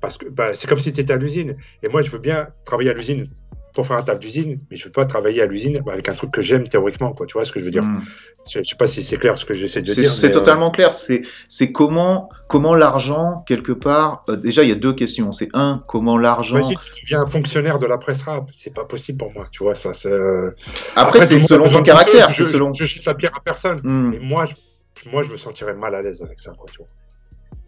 [0.00, 1.56] parce que bah, c'est comme si tu étais à l'usine.
[1.84, 3.30] Et moi, je veux bien travailler à l'usine
[3.76, 6.14] pour faire un taf d'usine, mais je ne veux pas travailler à l'usine avec un
[6.14, 7.26] truc que j'aime théoriquement, quoi.
[7.26, 7.84] Tu vois ce que je veux dire?
[7.84, 8.00] Hmm.
[8.48, 10.14] Je ne sais pas si c'est clair ce que j'essaie de dire.
[10.14, 10.94] C'est totalement euh, clair.
[10.94, 14.22] C'est comment comment l'argent quelque part.
[14.30, 15.30] Euh, déjà, il y a deux questions.
[15.30, 16.62] C'est un, comment l'argent.
[16.62, 19.46] Si tu deviens fonctionnaire de la presse rap, c'est pas possible pour moi.
[19.50, 19.92] Tu vois ça.
[20.06, 20.52] Euh,
[20.94, 22.30] Après, c'est selon ton caractère.
[22.30, 22.72] Je, selon.
[22.72, 23.80] Je, je, la pierre à personne.
[23.84, 26.66] Mais moi, je, moi, je me sentirais mal à l'aise avec ça, quoi.
[26.72, 26.86] Tu vois.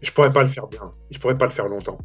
[0.01, 0.89] Je pourrais pas le faire bien.
[1.11, 1.99] Je pourrais pas le faire longtemps.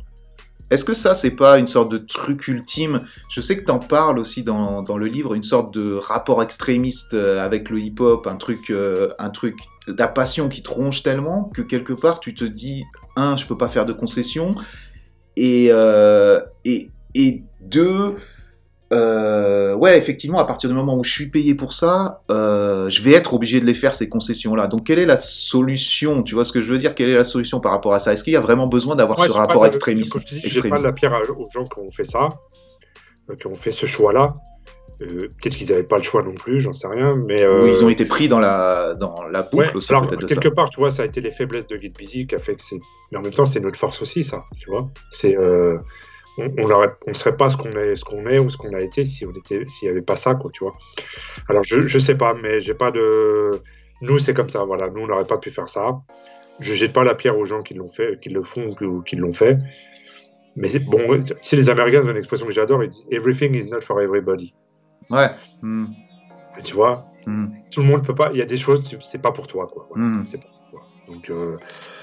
[0.71, 3.03] Est-ce que ça, c'est pas une sorte de truc ultime?
[3.31, 6.43] Je sais que tu en parles aussi dans, dans, le livre, une sorte de rapport
[6.43, 9.57] extrémiste euh, avec le hip-hop, un truc, euh, un truc,
[9.97, 12.85] ta passion qui te ronge tellement que quelque part tu te dis,
[13.15, 14.55] un, je peux pas faire de concessions,
[15.37, 18.17] et, euh, et, et deux,
[18.95, 23.03] euh, ouais, effectivement, à partir du moment où je suis payé pour ça, euh, je
[23.03, 24.69] vais être obligé de les faire ces concessions-là.
[24.69, 26.23] Donc, quelle est la solution?
[26.23, 26.95] Tu vois ce que je veux dire?
[26.95, 28.13] Quelle est la solution par rapport à ça?
[28.13, 31.49] Est-ce qu'il y a vraiment besoin d'avoir ce rapport extrémisme Je pas la pierre aux
[31.53, 32.29] gens qui ont fait ça,
[33.31, 34.37] euh, qui ont fait ce choix-là.
[34.99, 37.89] peut-être qu'ils n'avaient pas le choix non plus, j'en sais rien, mais oui, ils ont
[37.89, 41.05] été pris dans la dans la boucle aussi alors, quelque part, tu vois, ça a
[41.05, 42.79] été les faiblesses de Guide Busy qui a fait que c'est,
[43.11, 44.89] mais en même temps, c'est notre force aussi, ça, tu vois.
[45.11, 45.37] C'est
[46.39, 49.05] on ne serait pas ce qu'on est, ce qu'on est ou ce qu'on a été
[49.05, 50.73] si on était, s'il n'y avait pas ça, quoi, tu vois.
[51.49, 53.61] Alors, je, ne sais pas, mais j'ai pas de.
[54.03, 54.91] Nous, c'est comme ça, voilà.
[54.91, 56.01] Nous, on n'aurait pas pu faire ça.
[56.61, 59.17] Je jette pas la pierre aux gens qui l'ont fait, qui le font ou qui
[59.17, 59.57] l'ont fait.
[60.57, 63.81] Mais bon, si les Américains ont une expression que j'adore, ils disent Everything is not
[63.81, 64.55] for everybody.
[65.11, 65.31] Ouais.
[65.63, 65.87] Hmm.
[66.63, 67.47] Tu vois Mm.
[67.71, 68.31] Tout le monde peut pas.
[68.33, 69.89] Il y a des choses, c'est pas pour toi, quoi.
[69.95, 70.23] Mm.
[70.25, 70.89] C'est pas pour toi.
[71.09, 71.57] Donc, euh,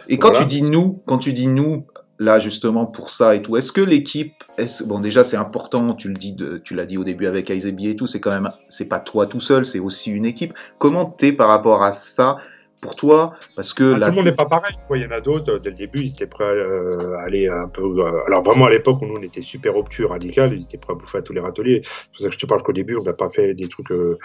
[0.08, 1.86] et quand tu dis nous, quand tu dis nous,
[2.22, 6.07] là justement pour ça et tout, est-ce que l'équipe, est bon déjà c'est important, tu
[6.07, 8.52] le dis, de, tu l'as dit au début avec Aizebi et tout, c'est quand même,
[8.69, 10.53] c'est pas toi tout seul, c'est aussi une équipe.
[10.77, 12.38] Comment t'es par rapport à ça
[12.80, 13.34] pour toi?
[13.56, 14.76] Parce que ah, tout le monde n'est pas pareil.
[14.93, 15.57] Il y en a d'autres.
[15.57, 17.81] Dès le début, ils étaient prêts euh, à aller un peu.
[17.81, 20.93] Euh, alors vraiment à l'époque où nous on était super obtus, radical, ils étaient prêts
[20.93, 21.81] à bouffer à tous les râteliers.
[21.84, 23.91] C'est pour ça que je te parle qu'au début on n'a pas fait des trucs
[23.91, 24.19] euh,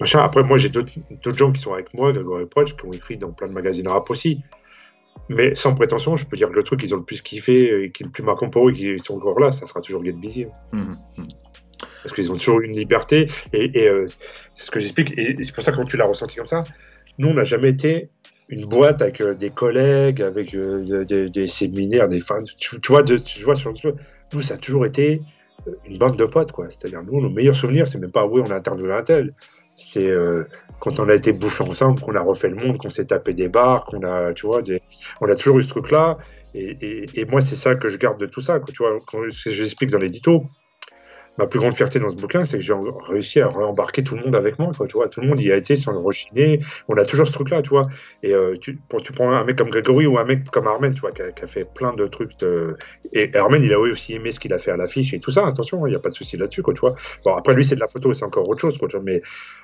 [0.00, 0.20] machin.
[0.20, 3.32] Après moi j'ai d'autres gens qui sont avec moi, Grégory Proche, qui ont écrit dans
[3.32, 4.42] plein de magazines rap aussi.
[5.28, 7.90] Mais sans prétention, je peux dire que le truc qu'ils ont le plus kiffé et
[7.90, 10.12] qui est le plus marquant pour eux, qui sont encore là, ça sera toujours Get
[10.12, 10.46] Busy.
[10.72, 11.22] Mmh, mmh.
[12.02, 13.90] Parce qu'ils ont toujours une liberté et,
[14.54, 15.12] c'est ce que j'explique.
[15.18, 16.64] Et c'est pour ça que quand tu l'as ressenti comme ça,
[17.18, 18.10] nous, on n'a jamais été
[18.48, 22.38] une boîte avec euh, des collègues, avec euh, des, séminaires, des fans.
[22.58, 23.72] Tu, vois, tu vois sur
[24.32, 25.22] nous, ça a toujours été
[25.66, 26.66] euh, une bande de potes, quoi.
[26.70, 29.32] C'est-à-dire, nous, nos meilleurs souvenirs, c'est même pas avouer on a interviewé un tel.
[29.76, 30.10] C'est
[30.80, 33.48] quand on a été bouffé ensemble, qu'on a refait le monde, qu'on s'est tapé des
[33.48, 34.62] bars, qu'on a, tu vois,
[35.20, 36.18] on a toujours eu ce truc-là.
[36.54, 38.58] Et, moi, c'est ça que je garde de tout ça.
[38.60, 40.44] tu vois, quand j'explique dans l'édito,
[41.38, 42.74] ma plus grande fierté dans ce bouquin, c'est que j'ai
[43.08, 44.70] réussi à embarquer tout le monde avec moi.
[44.88, 46.60] Tu vois, tout le monde y a été sans le rechiner.
[46.88, 47.86] On a toujours ce truc-là, tu vois.
[48.22, 51.00] Et euh, tu, tu prends un mec comme Grégory ou un mec comme Armen, tu
[51.00, 52.32] vois, qui a, fait plein de trucs.
[53.12, 55.46] Et Armen, il a aussi aimé ce qu'il a fait à l'affiche et tout ça.
[55.46, 56.94] Attention, il n'y a pas de souci là-dessus, quoi, tu vois.
[57.24, 59.04] Bon, après, lui, c'est de la photo, c'est encore autre chose, quoi, tu vois.
[59.04, 59.22] Mais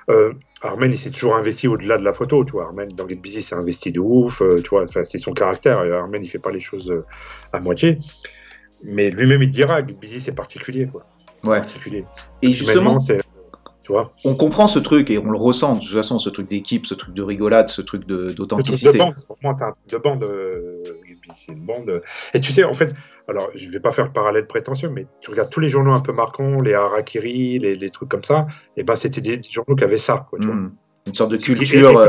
[0.09, 2.65] euh, Armen, il s'est toujours investi au-delà de la photo, tu vois.
[2.65, 4.85] Armen, dans Get Busy, s'est investi de ouf, euh, tu vois.
[4.87, 5.79] C'est son caractère.
[5.79, 7.05] Armen, il fait pas les choses euh,
[7.51, 7.97] à moitié.
[8.85, 11.01] Mais lui-même, il dira, Get Busy, c'est particulier, quoi.
[11.43, 11.61] Ouais.
[12.41, 16.17] Et justement, tu vois on comprend ce truc et on le ressent de toute façon,
[16.17, 18.97] ce truc d'équipe, ce truc de rigolade, ce truc d'authenticité.
[19.27, 20.23] Pour moi, c'est un truc de bande.
[20.23, 20.83] Euh,
[21.35, 22.01] c'est une bande.
[22.33, 22.93] Et tu sais, en fait,
[23.27, 25.99] alors je vais pas faire le parallèle prétentieux, mais tu regardes tous les journaux un
[25.99, 28.47] peu marquants, les Harakiri, les, les trucs comme ça,
[28.77, 30.27] et ben c'était des, journaux qui avaient ça.
[30.29, 30.71] Quoi, hmm.
[31.07, 31.99] Une sorte de culture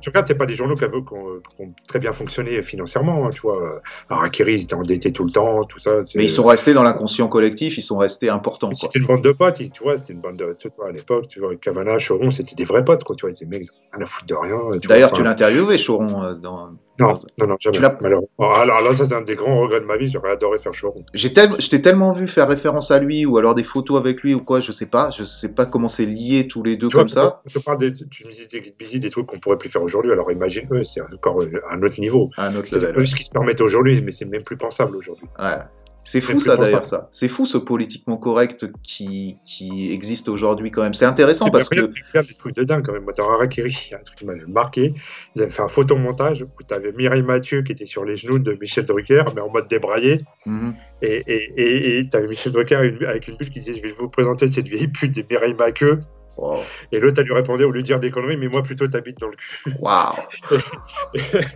[0.00, 3.26] tu regardes, c'est pas des journaux qui, ont, très bien fonctionné financièrement.
[3.26, 6.02] Hein, tu vois, Harakiri, ils étaient endettés tout le temps, tout ça.
[6.14, 8.70] Mais ils sont restés dans l'inconscient collectif, ils sont restés importants.
[8.72, 10.56] C'était une bande de potes, tu vois, c'était une bande de.
[10.58, 13.34] Tu vois, à l'époque, tu vois, Cavana, Choron, c'était des vrais potes, quoi, tu vois,
[13.34, 14.58] ces mecs, rien à foutre de rien.
[14.88, 17.78] D'ailleurs, tu l'as interviewé, Choron, euh, dans, non, non, non, jamais.
[17.78, 20.10] alors là, ça, c'est un des grands regrets de ma vie.
[20.10, 21.04] J'aurais adoré faire Choron.
[21.14, 24.34] J'ai je t'ai tellement vu faire référence à lui, ou alors des photos avec lui,
[24.34, 25.10] ou quoi, je sais pas.
[25.10, 27.42] Je sais pas comment c'est lié tous les deux comme ça.
[27.46, 28.46] Je parle des, tu me disais
[28.78, 30.12] busy, des trucs qu'on pourrait plus faire aujourd'hui.
[30.12, 32.30] Alors imagine, c'est encore un autre niveau.
[32.36, 33.06] Un autre level.
[33.06, 35.26] ce qui se permettait aujourd'hui, mais c'est même plus pensable aujourd'hui.
[35.38, 35.58] Ouais.
[36.00, 37.08] C'est fou ça d'ailleurs ça.
[37.10, 40.94] C'est fou ce politiquement correct qui, qui existe aujourd'hui quand même.
[40.94, 41.76] C'est intéressant parce que.
[41.76, 43.04] Il des trucs de dingue quand même.
[43.04, 44.94] Moi, dans Harakiri, il y a un truc qui m'avait marqué.
[45.34, 48.38] Ils avaient fait un photomontage où tu avais Mireille Mathieu qui était sur les genoux
[48.38, 50.24] de Michel Drucker, mais en mode débraillé.
[50.46, 50.74] Mhm.
[51.02, 52.76] Et tu avais Michel Drucker
[53.06, 55.98] avec une bulle qui disait Je vais vous présenter cette vieille pute de Mireille Mathieu
[56.92, 59.18] et l'autre, elle lui répondait au lieu de dire des conneries, mais moi plutôt t'habites
[59.18, 59.72] dans le cul.
[59.80, 60.14] Waouh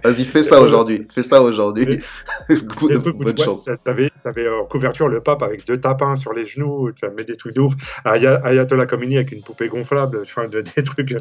[0.04, 1.06] Vas-y, fais ça aujourd'hui.
[1.10, 2.00] Fais ça aujourd'hui.
[2.48, 3.70] Bonne chance.
[3.84, 7.36] T'avais avais en couverture le pape avec deux tapins sur les genoux, tu mets des
[7.36, 7.74] trucs de ouf.
[8.04, 11.14] Ayatollah Khomeini avec une poupée gonflable, tu vois, des trucs.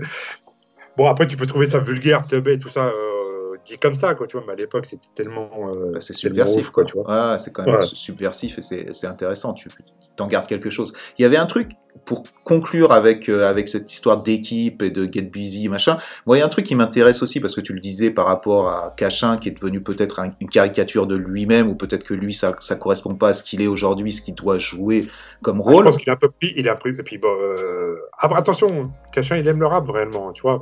[0.97, 2.87] Bon, après, tu peux trouver ça vulgaire, teubé, tout ça.
[2.87, 3.20] Euh,
[3.65, 5.49] dit comme ça, quoi, tu vois, mais à l'époque, c'était tellement.
[5.69, 7.05] Euh, bah, c'est subversif, quoi, tu vois.
[7.07, 8.61] Ah, c'est quand même subversif et
[8.91, 9.69] c'est intéressant, tu
[10.15, 10.93] t'en gardes quelque chose.
[11.17, 11.71] Il y avait un truc,
[12.05, 16.39] pour conclure avec, euh, avec cette histoire d'équipe et de Get Busy, machin, moi, il
[16.39, 18.93] y a un truc qui m'intéresse aussi, parce que tu le disais par rapport à
[18.95, 22.75] Cachin, qui est devenu peut-être une caricature de lui-même, ou peut-être que lui, ça, ça
[22.75, 25.07] correspond pas à ce qu'il est aujourd'hui, ce qu'il doit jouer
[25.41, 25.83] comme rôle.
[25.85, 27.95] Je pense qu'il a un peu pris, il a pris, et puis bon, euh...
[28.17, 30.55] ah, attention, Cachin, il aime le rap, réellement, tu vois.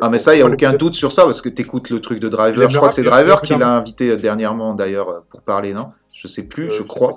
[0.00, 2.00] ah, mais ça, il n'y a aucun doute sur ça, parce que tu écoutes le
[2.00, 5.72] truc de Driver, je crois que c'est Driver qui l'a invité dernièrement, d'ailleurs, pour parler,
[5.72, 5.90] non?
[6.16, 7.10] Je sais plus, je euh, crois.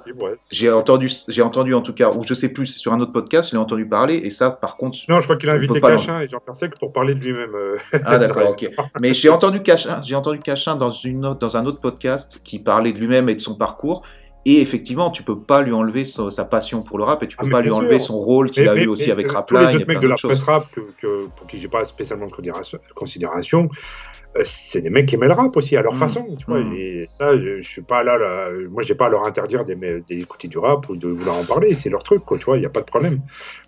[0.52, 3.14] J'ai entendu, j'ai entendu en tout cas, ou je sais plus, c'est sur un autre
[3.14, 4.98] podcast, je l'ai entendu parler, et ça, par contre.
[5.08, 7.56] Non, je crois qu'il a invité Cachin et Jean Persec pour parler de lui-même.
[7.56, 7.78] Euh.
[8.04, 8.70] Ah d'accord, ok.
[9.00, 12.92] Mais j'ai entendu Cachin, j'ai entendu Cachin dans une dans un autre podcast qui parlait
[12.92, 14.04] de lui-même et de son parcours.
[14.46, 17.46] Et effectivement, tu peux pas lui enlever sa, passion pour le rap et tu peux
[17.48, 19.62] ah, pas lui enlever son rôle qu'il a eu aussi avec Rapline.
[19.62, 23.70] Les autres mecs de la presse rap que, pour qui j'ai pas spécialement de considération,
[24.44, 25.98] c'est des mecs qui aiment le rap aussi à leur mm.
[25.98, 26.62] façon, tu vois.
[26.62, 26.74] Mm.
[26.74, 30.58] Et ça, je, suis pas là, là moi, j'ai pas à leur interdire d'écouter du
[30.58, 31.74] rap ou de vouloir en parler.
[31.74, 32.58] C'est leur truc, quoi, tu vois.
[32.58, 33.20] Il y a pas de problème.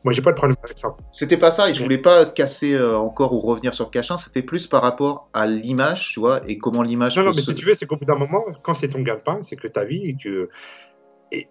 [0.04, 0.96] Moi, j'ai pas de problème avec ça.
[1.12, 1.70] C'était pas ça.
[1.70, 4.18] Et je voulais pas casser euh, encore ou revenir sur Cachin.
[4.18, 7.18] C'était plus par rapport à l'image, tu vois, et comment l'image.
[7.18, 9.42] Non, non, mais si tu veux, c'est qu'au bout d'un moment, quand c'est ton gagne-pain,
[9.42, 10.16] c'est que ta vie,
[11.32, 11.48] et,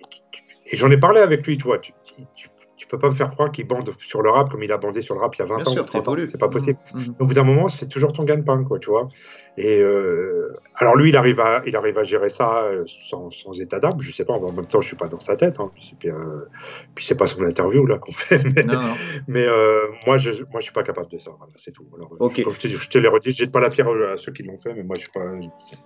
[0.73, 1.79] j'en ai parlé avec lui, tu vois.
[1.79, 1.93] Tu,
[2.37, 2.49] tu
[2.91, 5.15] peux pas me faire croire qu'il bande sur le rap comme il a bandé sur
[5.15, 6.05] le rap il y a 20 Bien ans sûr, ou 30 ans.
[6.05, 6.29] t'évolues.
[6.29, 6.79] C'est pas possible.
[6.95, 7.05] Mhm.
[7.07, 9.09] Donc, au bout d'un moment, c'est toujours ton gagne-pain, quoi, tu vois.
[9.57, 13.61] Et euh, alors lui, il arrive à, il arrive à gérer ça euh, sans, sans
[13.61, 14.01] état d'âme.
[14.01, 14.35] Je sais pas.
[14.35, 15.61] En même temps, je suis pas dans sa tête.
[15.61, 15.71] Hein.
[15.75, 16.47] Puis, euh,
[16.95, 18.41] puis c'est pas son interview là qu'on fait.
[18.55, 18.95] Mais, Non, non.
[19.29, 21.31] mais euh, moi, je, moi, je suis pas capable de ça.
[21.37, 21.85] Voilà, c'est tout.
[21.95, 24.33] Alors, je, comme je te, je te l'ai redit, jette pas la pierre à ceux
[24.33, 25.25] qui l'ont fait, mais moi, je suis pas.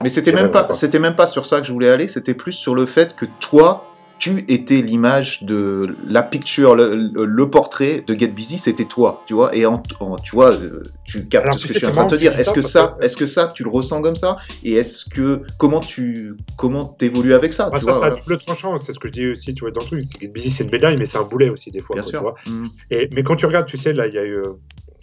[0.03, 0.73] Mais c'était même pas.
[0.73, 2.09] c'était même pas sur ça que je voulais aller.
[2.09, 3.94] C'était plus sur le fait que toi,
[4.25, 9.23] tu étais l'image de la picture, le, le- le portrait de Get Busy, c'était toi,
[9.27, 9.55] tu vois.
[9.55, 11.91] Et en, en- tu vois, euh, tu captes Alors, ce que sais, je suis en
[11.91, 12.33] c'est train de te dire.
[12.39, 14.39] Est-ce que ça, que- est-ce que ça, tu le ressens comme ça?
[14.63, 18.17] Et est-ce que comment tu comment t'évolues avec ça tu ça, a voilà.
[18.17, 18.79] double tranchant.
[18.79, 20.03] C'est ce que je dis aussi, tu vois, dans le truc.
[20.11, 21.95] C'est que Busy, c'est une médaille, mais c'est un boulet aussi, des fois.
[21.97, 22.19] Bien quoi, sûr.
[22.21, 22.59] tu vois.
[22.61, 22.69] Mhm.
[22.91, 24.53] Et, mais quand tu regardes, tu sais, là, il y a eu euh,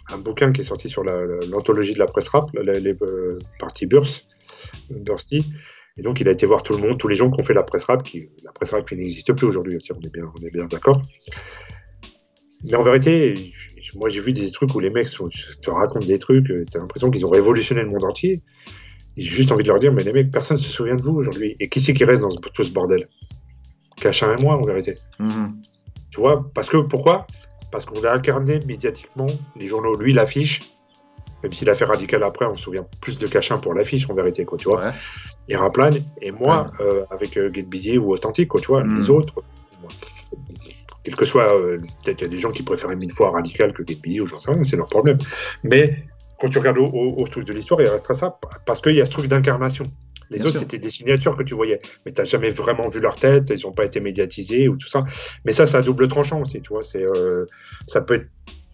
[0.08, 3.38] un bouquin qui est sorti sur la- la- l'anthologie de la presse rap, les euh,
[3.60, 4.26] parties Burst,
[4.90, 5.44] Bursty.
[5.98, 7.54] Et donc, il a été voir tout le monde, tous les gens qui ont fait
[7.54, 10.40] la presse rap, qui, la presse rap qui n'existe plus aujourd'hui, on est bien, on
[10.40, 11.02] est bien d'accord.
[12.64, 13.52] Mais en vérité,
[13.94, 16.78] moi, j'ai vu des trucs où les mecs sont- te racontent des trucs, euh, t'as
[16.78, 18.42] l'impression qu'ils ont révolutionné le monde entier.
[19.16, 21.12] J'ai juste envie de leur dire, mais les mecs, personne ne se souvient de vous
[21.12, 21.54] aujourd'hui.
[21.60, 23.06] Et qui c'est qui reste dans ce- tout ce bordel?
[24.00, 24.96] Cachin et moi, en vérité.
[25.18, 25.48] Mhm.
[26.10, 27.26] Tu vois, parce que pourquoi?
[27.70, 29.96] Parce qu'on a incarné médiatiquement les journaux.
[29.96, 30.71] Lui, l'affiche,
[31.42, 34.14] même s'il a fait radical après, on se souvient plus de Cachin pour l'affiche en
[34.14, 34.84] vérité, quoi, tu vois.
[34.84, 34.92] Ouais.
[35.48, 35.56] Et
[36.20, 38.96] et moi, euh, avec euh, Get Busy ou Authentique, quoi, tu vois, Mm.
[38.96, 39.34] les autres,
[39.80, 39.90] moi,
[41.04, 43.72] quel que soit, euh, peut-être il y a des gens qui préfèrent mille fois radical
[43.72, 45.18] que Get Busy ou j'en sais rien, c'est leur problème.
[45.64, 46.04] Mais
[46.38, 49.00] quand tu regardes au, au- au truc de l'histoire, il restera ça parce qu'il y
[49.00, 49.86] a ce truc d'incarnation.
[50.30, 53.00] Les Bien autres, c'était des signatures que tu voyais, mais tu n'as jamais vraiment vu
[53.00, 55.04] leur tête, ils n'ont pas été médiatisés ou tout ça.
[55.44, 56.82] Mais ça, c'est à double tranchant aussi, tu vois.
[56.82, 57.44] C'est, euh,
[57.86, 58.26] ça peut être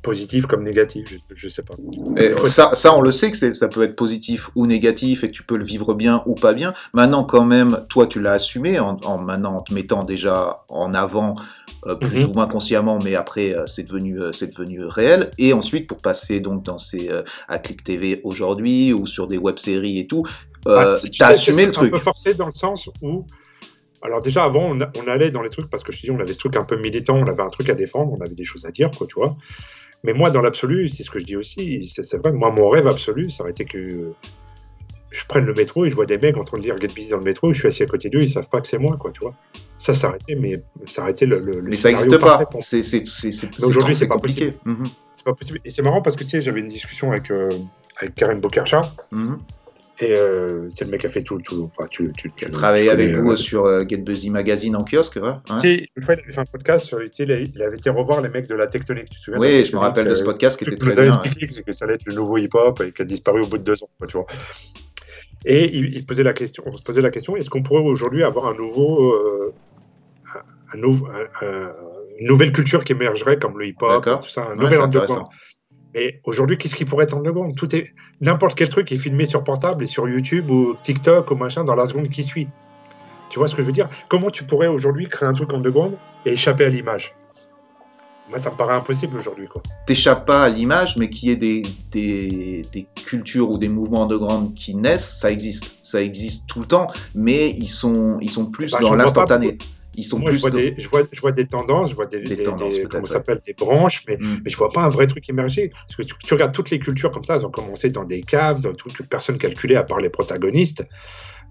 [0.02, 1.74] positif comme négatif, je, je sais pas.
[2.16, 5.32] Et ça, ça, on le sait que ça peut être positif ou négatif et que
[5.32, 6.72] tu peux le vivre bien ou pas bien.
[6.94, 10.94] Maintenant, quand même, toi, tu l'as assumé en, en maintenant en te mettant déjà en
[10.94, 11.34] avant,
[11.86, 12.30] euh, plus Mhm.
[12.30, 15.30] ou moins consciemment, mais après, euh, c'est devenu, euh, c'est devenu réel.
[15.38, 19.38] Et ensuite, pour passer donc dans ces euh, à Click TV aujourd'hui ou sur des
[19.38, 20.24] web-séries et tout,
[20.66, 21.94] euh, Ah, tu t'as sais, assumé le c'est truc.
[21.94, 23.26] un peu forcé dans le sens où.
[24.00, 26.32] Alors, déjà, avant, on allait dans les trucs parce que je te dis, on avait
[26.32, 28.64] ce truc un peu militant, on avait un truc à défendre, on avait des choses
[28.64, 29.36] à dire, quoi, tu vois.
[30.04, 32.86] Mais moi, dans l'absolu, c'est ce que je dis aussi, c'est vrai, moi, mon rêve
[32.86, 34.12] absolu, ça aurait été que
[35.10, 37.08] je prenne le métro et je vois des mecs en train de lire Get Busy
[37.08, 38.96] dans le métro, je suis assis à côté d'eux, ils savent pas que c'est moi,
[38.96, 39.34] quoi, tu vois.
[39.78, 40.62] Ça, été, mais
[41.08, 41.40] été le.
[41.40, 42.38] le- Mais ça n'existe pas.
[42.60, 44.54] C'est aujourd'hui, c'est compliqué.
[44.64, 44.88] Mhm.
[45.14, 45.60] C'est pas possible.
[45.64, 47.58] Et c'est marrant parce que tu sais, j'avais une discussion avec, euh,
[48.00, 49.38] avec Karen Bokercha, Mhm.
[50.00, 51.40] Et euh, c'est le mec qui a fait tout.
[51.40, 52.30] tout enfin, tu, tu,
[52.90, 55.28] avec vous euh, sur euh, Get Busy Magazine en kiosque, ouais.
[55.48, 57.76] hein une fois, il avait fait un podcast, sur- tu sais, il a- il avait
[57.76, 59.10] été revoir les mecs de la tectonique.
[59.10, 61.02] Tu te souviens Oui, je me rappelle de ce euh, podcast qui truc était très
[61.02, 61.10] bien.
[61.12, 61.26] ouais.
[61.26, 63.58] expliqué, c'est que ça allait être le nouveau hip-hop et qui a disparu au bout
[63.58, 64.26] de deux ans, quoi, tu vois.
[65.44, 68.46] Et il, posait la question, on se posait la question, est-ce qu'on pourrait aujourd'hui avoir
[68.46, 69.54] un nouveau, euh,
[70.34, 71.72] un, un nouveau, un- un-
[72.20, 74.20] une nouvelle culture qui émergerait comme le hip-hop, D'accord.
[74.20, 74.78] tout ça, un Ouais, nouvel c'est
[75.94, 79.42] Et aujourd'hui, qu'est-ce qui pourrait être underground Tout est n'importe quel truc est filmé sur
[79.42, 82.48] portable et sur YouTube ou TikTok ou machin dans la seconde qui suit.
[83.30, 83.88] Tu vois ce que je veux dire?
[84.08, 85.94] Comment tu pourrais aujourd'hui créer un truc underground
[86.24, 87.14] et échapper à l'image?
[88.28, 89.48] Moi, ça me paraît impossible aujourd'hui,
[89.86, 94.02] t'échappes pas à l'image, mais qu'il y ait des, des, des cultures ou des mouvements
[94.04, 95.76] underground qui naissent, ça existe.
[95.80, 99.56] Ça existe tout le temps, mais ils sont, ils sont plus Bah, dans l'instantané.
[99.98, 101.94] Ils sont Moi, plus je vois, dans- des, je, vois, je vois des tendances, je
[101.96, 104.40] vois des, Des des- tendances, comment ça s'appelle, des branches, mais, Mm.
[104.44, 105.70] mais je vois pas un vrai truc émerger.
[105.74, 108.22] Parce que tu, tu regardes toutes les cultures comme ça, elles ont commencé dans des
[108.22, 110.84] caves, dans des trucs que personne calculait à part les protagonistes.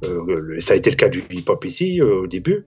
[0.03, 2.65] Euh, ça a été le cas du hip-hop ici euh, au début.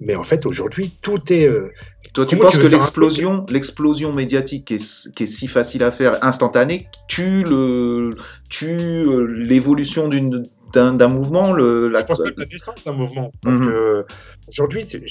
[0.00, 1.46] Mais en fait, aujourd'hui, tout est.
[1.46, 1.70] euh,
[2.14, 5.82] Toi, tu Comment penses tu que l'explosion, l'explosion médiatique qui est, qui est si facile
[5.82, 8.14] à faire, instantanée, tue le,
[8.48, 9.04] tue
[9.44, 13.32] l'évolution d'une d'un mouvement, le, la, je pense que la naissance d'un mouvement.
[13.42, 13.68] Parce Mhm.
[13.68, 14.06] que
[14.48, 15.02] aujourd'hui, tu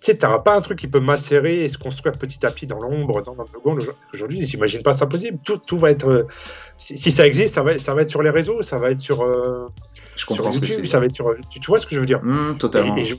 [0.00, 3.22] sais, pas un truc qui peut macérer et se construire petit à petit dans l'ombre,
[3.22, 3.82] dans l'underground.
[4.12, 5.38] Aujourd'hui, j'imagine pas ça possible.
[5.44, 6.08] Tout, tout va être.
[6.08, 6.26] euh,
[6.76, 8.98] si, si ça existe, ça va, ça va être sur les réseaux, ça va être
[8.98, 9.66] sur, euh,
[10.14, 11.34] je sur comprends YouTube, ça va être sur.
[11.50, 12.20] Tu, tu vois ce que je veux dire?
[12.22, 12.96] Hum, totalement.
[12.96, 13.14] Et, et je,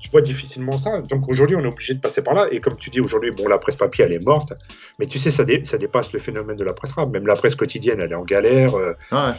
[0.00, 1.00] je vois difficilement ça.
[1.02, 2.46] Donc aujourd'hui, on est obligé de passer par là.
[2.52, 4.52] Et comme tu dis, aujourd'hui, bon, la presse papier, elle est morte.
[5.00, 7.10] Mais tu sais, ça, dé- ça dépasse le phénomène de la presse rap.
[7.10, 8.74] Même la presse quotidienne, elle est en galère.
[8.76, 9.32] euh, Ouais.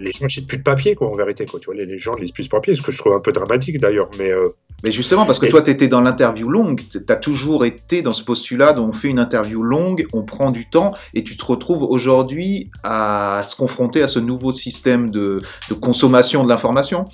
[0.00, 1.46] Les gens n'achètent plus de papier, quoi, en vérité.
[1.46, 1.60] Quoi.
[1.60, 3.20] Tu vois, les, les gens ne lisent plus de papier, ce que je trouve un
[3.20, 4.10] peu dramatique d'ailleurs.
[4.18, 4.48] Mais euh,
[4.84, 8.02] Mais justement, parce que Et- toi, tu étais dans l'interview longue, tu as toujours été
[8.02, 11.36] dans ce postulat dont on fait une interview longue, on prend du temps, et tu
[11.36, 15.40] te retrouves aujourd'hui à se confronter à ce nouveau système de,
[15.70, 17.06] de consommation de l'information.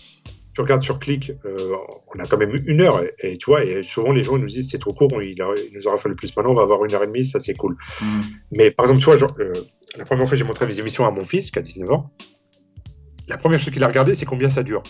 [0.55, 1.73] tu regardes sur Click, euh,
[2.15, 3.03] on a quand même une heure.
[3.23, 5.41] Et, et tu vois, et souvent, les gens nous disent c'est trop court, on- il,
[5.41, 6.35] a- il nous aura fallu plus.
[6.37, 7.77] Maintenant, on va avoir une heure et demie, ça c'est cool.
[8.03, 8.25] Hum.
[8.51, 9.53] Mais par exemple, tu vois, genre, euh,
[9.97, 12.11] la première fois j'ai montré mes émissions à mon fils, qui a 19 ans,
[13.29, 14.83] la première chose qu'il a regardé, c'est combien ça dure.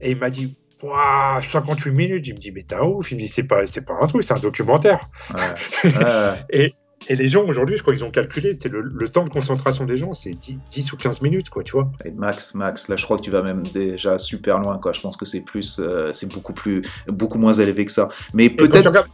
[0.00, 2.26] Et il m'a dit, Ouah, 58 minutes.
[2.26, 3.10] Il me dit, mais un ouf.
[3.10, 5.08] Il me dit, c'est pas, c'est pas un truc, c'est un documentaire.
[6.50, 6.74] et,
[7.08, 9.98] et, les gens, aujourd'hui, je crois qu'ils ont calculé, c'est le, temps de concentration des
[9.98, 11.90] gens, c'est 10, ou 15 minutes, quoi, tu vois.
[12.14, 12.88] max, max.
[12.88, 14.92] Là, je crois que tu vas même déjà super loin, quoi.
[14.92, 18.08] Je pense que c'est plus, euh, c'est beaucoup plus, beaucoup moins élevé que ça.
[18.32, 19.08] Mais peut-être.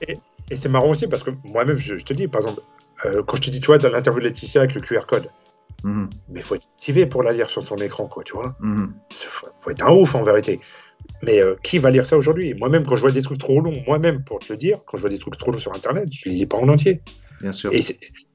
[0.51, 2.61] Et, c'est marrant aussi parce que moi-même, je, te dis, par exemple,
[3.07, 5.31] euh, quand je te dis, tu vois, dans l'interview de Laetitia avec le QR code,
[5.85, 6.11] mhm.
[6.31, 8.57] mais il faut être activé pour la lire sur ton écran, quoi, tu vois.
[8.63, 8.95] Il mhm.
[9.13, 10.61] faut, être un ouf, en vérité.
[11.23, 12.55] Mais euh, qui va lire ça aujourd'hui?
[12.55, 15.03] Moi-même, quand je vois des trucs trop longs, moi-même, pour te le dire, quand je
[15.03, 17.03] vois des trucs trop longs sur Internet, je ne les lis pas en entier.
[17.41, 17.71] Bien sûr.
[17.75, 17.83] Et,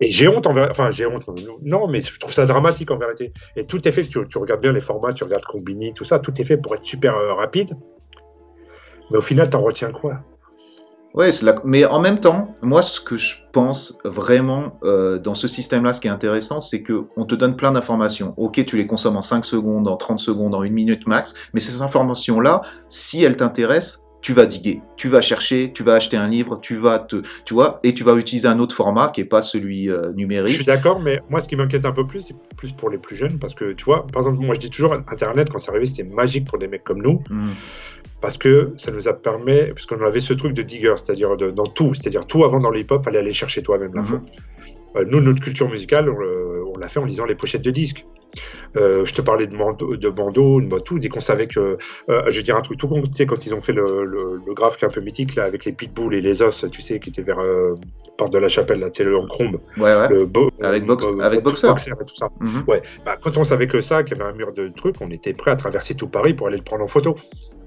[0.01, 0.55] j'ai honte, en.
[0.69, 1.23] Enfin, j'ai honte.
[1.63, 3.33] Non, mais je trouve ça dramatique en vérité.
[3.55, 6.19] Et tout est fait, tu, tu regardes bien les formats, tu regardes Combini, tout ça,
[6.19, 7.73] tout est fait pour être super euh, rapide.
[9.11, 10.19] Mais au final, t'en retiens quoi?
[11.15, 11.55] Ouais, la...
[11.63, 16.01] mais en même temps, moi, ce que je pense vraiment euh, dans ce système-là, ce
[16.01, 18.33] qui est intéressant, c'est que on te donne plein d'informations.
[18.37, 21.59] Ok, tu les consommes en 5 secondes, en 30 secondes, en 1 minute max, mais
[21.59, 26.27] ces informations-là, si elles t'intéressent, tu vas diguer, tu vas chercher, tu vas acheter un
[26.27, 29.25] livre, tu vas te, tu vois, et tu vas utiliser un autre format qui est
[29.25, 30.51] pas celui euh, numérique.
[30.51, 32.97] Je suis d'accord, mais moi, ce qui m'inquiète un peu plus, c'est plus pour les
[32.97, 35.71] plus jeunes, parce que tu vois, par exemple, moi, je dis toujours, Internet, quand c'est
[35.71, 37.23] arrivé, c'était magique pour des mecs comme nous.
[37.29, 37.49] Mmh
[38.21, 41.93] parce que ça nous a permis, puisqu'on avait ce truc de digger, c'est-à-dire dans tout,
[41.93, 44.17] c'est-à-dire tout avant dans le hip-hop, fallait aller chercher toi-même l'info.
[44.17, 44.25] Mhm.
[44.97, 48.05] Euh, nous, notre culture musicale, on, l'a fait en lisant les pochettes de disques.
[48.75, 51.77] Euh, je te parlais de, Mando, de Bando, de tout, dès qu'on savait que,
[52.09, 54.05] euh, je veux dire un truc tout con, tu sais, quand ils ont fait le,
[54.05, 56.65] le, le graphe qui est un peu mythique, là, avec les pitbulls et les os,
[56.71, 57.39] tu sais, qui étaient vers
[58.17, 59.57] Porte de la Chapelle, là, tu sais, le Encrombe.
[59.77, 60.09] Ouais, ouais.
[60.09, 60.29] Le
[60.61, 61.67] avec, box, avec Boxer.
[61.69, 62.29] et tout ça.
[62.39, 62.63] Mhm.
[62.67, 62.81] Ouais.
[63.05, 65.33] Bah, quand on savait que ça, qu'il y avait un mur de trucs, on était
[65.33, 67.15] prêt à traverser tout Paris pour aller le prendre en photo.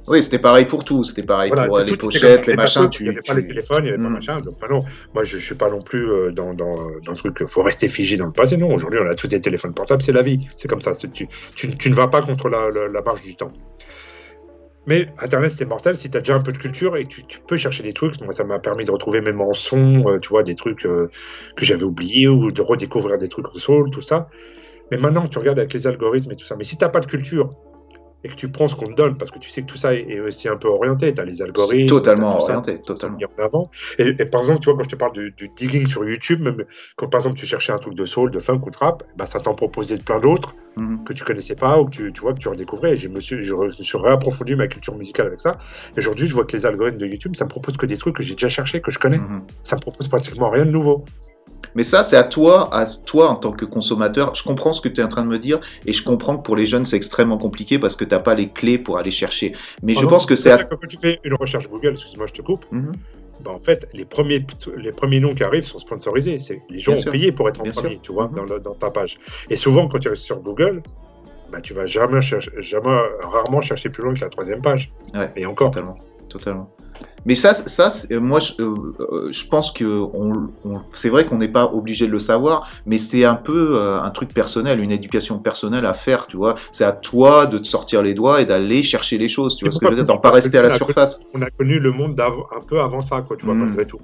[0.09, 1.05] Oui, c'était pareil pour tout.
[1.05, 2.89] C'était pareil pour les pochettes, les machins.
[2.99, 4.13] Il n'y avait pas les téléphones, il n'y avait pas mm.
[4.13, 4.41] machin.
[4.41, 4.81] Donc, bah non,
[5.15, 7.63] moi, je ne suis pas non plus euh, dans, dans, dans le truc, il faut
[7.63, 8.57] rester figé dans le passé.
[8.57, 10.47] Non, aujourd'hui, on a tous des téléphones portables, c'est la vie.
[10.57, 10.93] C'est comme ça.
[10.95, 13.53] Tu, tu, tu, ne vas pas contre la, la, marche du temps.
[14.87, 17.39] Mais Internet, c'est mortel si tu as déjà un peu de culture et tu, tu
[17.39, 18.21] peux chercher des trucs.
[18.21, 21.09] Moi, ça m'a permis de retrouver même en son, euh, tu vois, des trucs euh,
[21.57, 24.29] que j'avais oubliés ou de redécouvrir des trucs au sol, tout ça.
[24.91, 26.57] Mais maintenant, tu regardes avec les algorithmes et tout ça.
[26.57, 27.55] Mais si tu n'as pas de culture,
[28.25, 29.95] et que tu prends ce qu'on te donne, parce que tu sais que tout ça
[29.95, 31.89] est aussi un peu orienté, tu as les algorithmes.
[31.89, 33.19] Totalement orienté, totalement.
[33.39, 33.71] Avant.
[33.99, 36.65] Et, et, par exemple, tu vois, quand je te parle du, digging sur YouTube, même
[36.97, 39.27] quand par exemple tu cherchais un truc de soul, de funk ou de rap, bah,
[39.27, 41.05] ça t'en proposait plein d'autres mhm.
[41.05, 42.95] que tu connaissais pas ou que tu, tu, vois, que tu redécouvrais.
[42.95, 45.59] Et je me suis, je, me suis réapprofondi ma culture musicale avec ça.
[45.97, 48.17] Et aujourd'hui, je vois que les algorithmes de YouTube, ça me propose que des trucs
[48.17, 49.19] que j'ai déjà cherché, que je connais.
[49.19, 49.43] Mhm.
[49.63, 51.05] Ça me propose pratiquement rien de nouveau.
[51.75, 54.35] Mais ça, c'est à toi, à toi en tant que consommateur.
[54.35, 56.43] Je comprends ce que tu es en train de me dire et je comprends que
[56.43, 59.11] pour les jeunes, c'est extrêmement compliqué parce que tu n'as pas les clés pour aller
[59.11, 59.55] chercher.
[59.83, 60.51] Mais je pense que c'est.
[60.51, 60.65] À...
[60.65, 62.65] Quand tu fais une recherche Google, excuse-moi, je te coupe.
[62.71, 62.93] Mhm.
[63.45, 64.45] bah en fait, les premiers,
[64.77, 66.39] les premiers noms qui arrivent sont sponsorisés.
[66.71, 68.47] Les gens ont payé pour être en premier, tu vois, mhm.
[68.47, 69.19] dans, dans, ta page.
[69.51, 70.83] Et souvent, quand tu restes sur Google,
[71.51, 74.91] bah, tu vas jamais, chercher, jamais, rarement chercher plus loin que la troisième page.
[75.15, 75.71] Ouais, et encore.
[75.71, 75.99] Totalement.
[76.33, 76.75] Totalement.
[77.25, 77.89] Mais ça, ça
[78.19, 80.51] moi, je, euh, euh, je pense que on,
[80.93, 84.11] c'est vrai qu'on n'est pas obligé de le savoir, mais c'est un peu euh, un
[84.11, 86.57] truc personnel, une éducation personnelle à faire, tu vois.
[86.73, 89.73] C'est à toi de te sortir les doigts et d'aller chercher les choses, tu vois
[89.73, 91.21] ce que je veux dire, pas rester à la surface.
[91.33, 93.65] on a connu le monde un peu avant ça, quoi, tu vois, hmm.
[93.65, 94.01] malgré tout.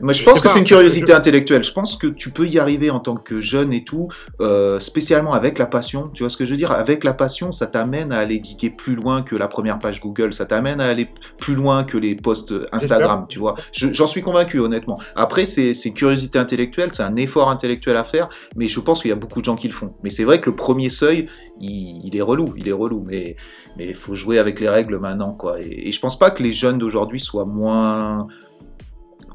[0.00, 1.64] Moi, je, pense que c'est une curiosité intellectuelle.
[1.64, 4.08] Je pense que tu peux y arriver en tant que jeune et tout,
[4.40, 6.10] euh, spécialement avec la passion.
[6.12, 6.72] Tu vois ce que je veux dire?
[6.72, 10.34] Avec la passion, ça t'amène à aller diguer plus loin que la première page Google.
[10.34, 11.08] Ça t'amène à aller
[11.38, 13.26] plus loin que les posts Instagram.
[13.28, 14.98] Tu vois J'en suis convaincu, honnêtement.
[15.14, 19.12] Après, c'est curiosité intellectuelle, c'est un effort intellectuel à faire, mais je pense qu'il y
[19.12, 19.94] a beaucoup de gens qui le font.
[20.02, 21.26] Mais c'est vrai que le premier seuil,
[21.60, 23.04] il, est relou, il est relou.
[23.06, 23.36] Mais
[23.76, 25.60] mais il faut jouer avec les règles maintenant, quoi.
[25.60, 28.26] Et, et je pense pas que les jeunes d'aujourd'hui soient moins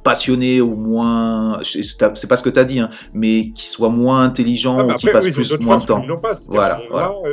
[0.04, 4.24] passionnés ou moins, c'est pas ce que tu as dit, hein, mais qui soient moins
[4.24, 6.06] intelligents ah, ou qui passent plus moins de temps.
[6.48, 6.82] voilà,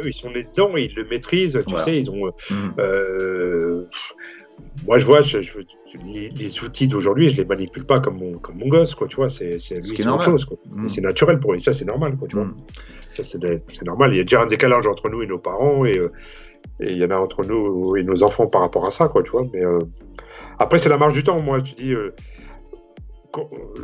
[0.05, 2.27] ils sont nés dedans, ils le maîtrisent, tu sais, ils ont.
[2.27, 2.33] Euh,
[2.79, 3.85] euh,
[4.87, 5.39] moi, je vois, je,
[6.07, 9.29] les, outils d'aujourd'hui, je les manipule pas comme mon, comme mon gosse, quoi, tu vois,
[9.29, 9.57] c'est
[10.07, 10.89] autre chose, mhm.
[10.89, 12.47] c'est naturel pour lui, ça c'est normal, quoi, tu vois.
[12.47, 12.57] Mhm.
[13.09, 15.99] Ça c'est normal, il y a déjà un décalage entre nous et nos parents, et,
[15.99, 16.13] euh,
[16.81, 19.23] et il y en a entre nous et nos enfants par rapport à ça, quoi,
[19.23, 19.63] tu vois, mais
[20.59, 21.95] après c'est la marge du temps, moi, tu dis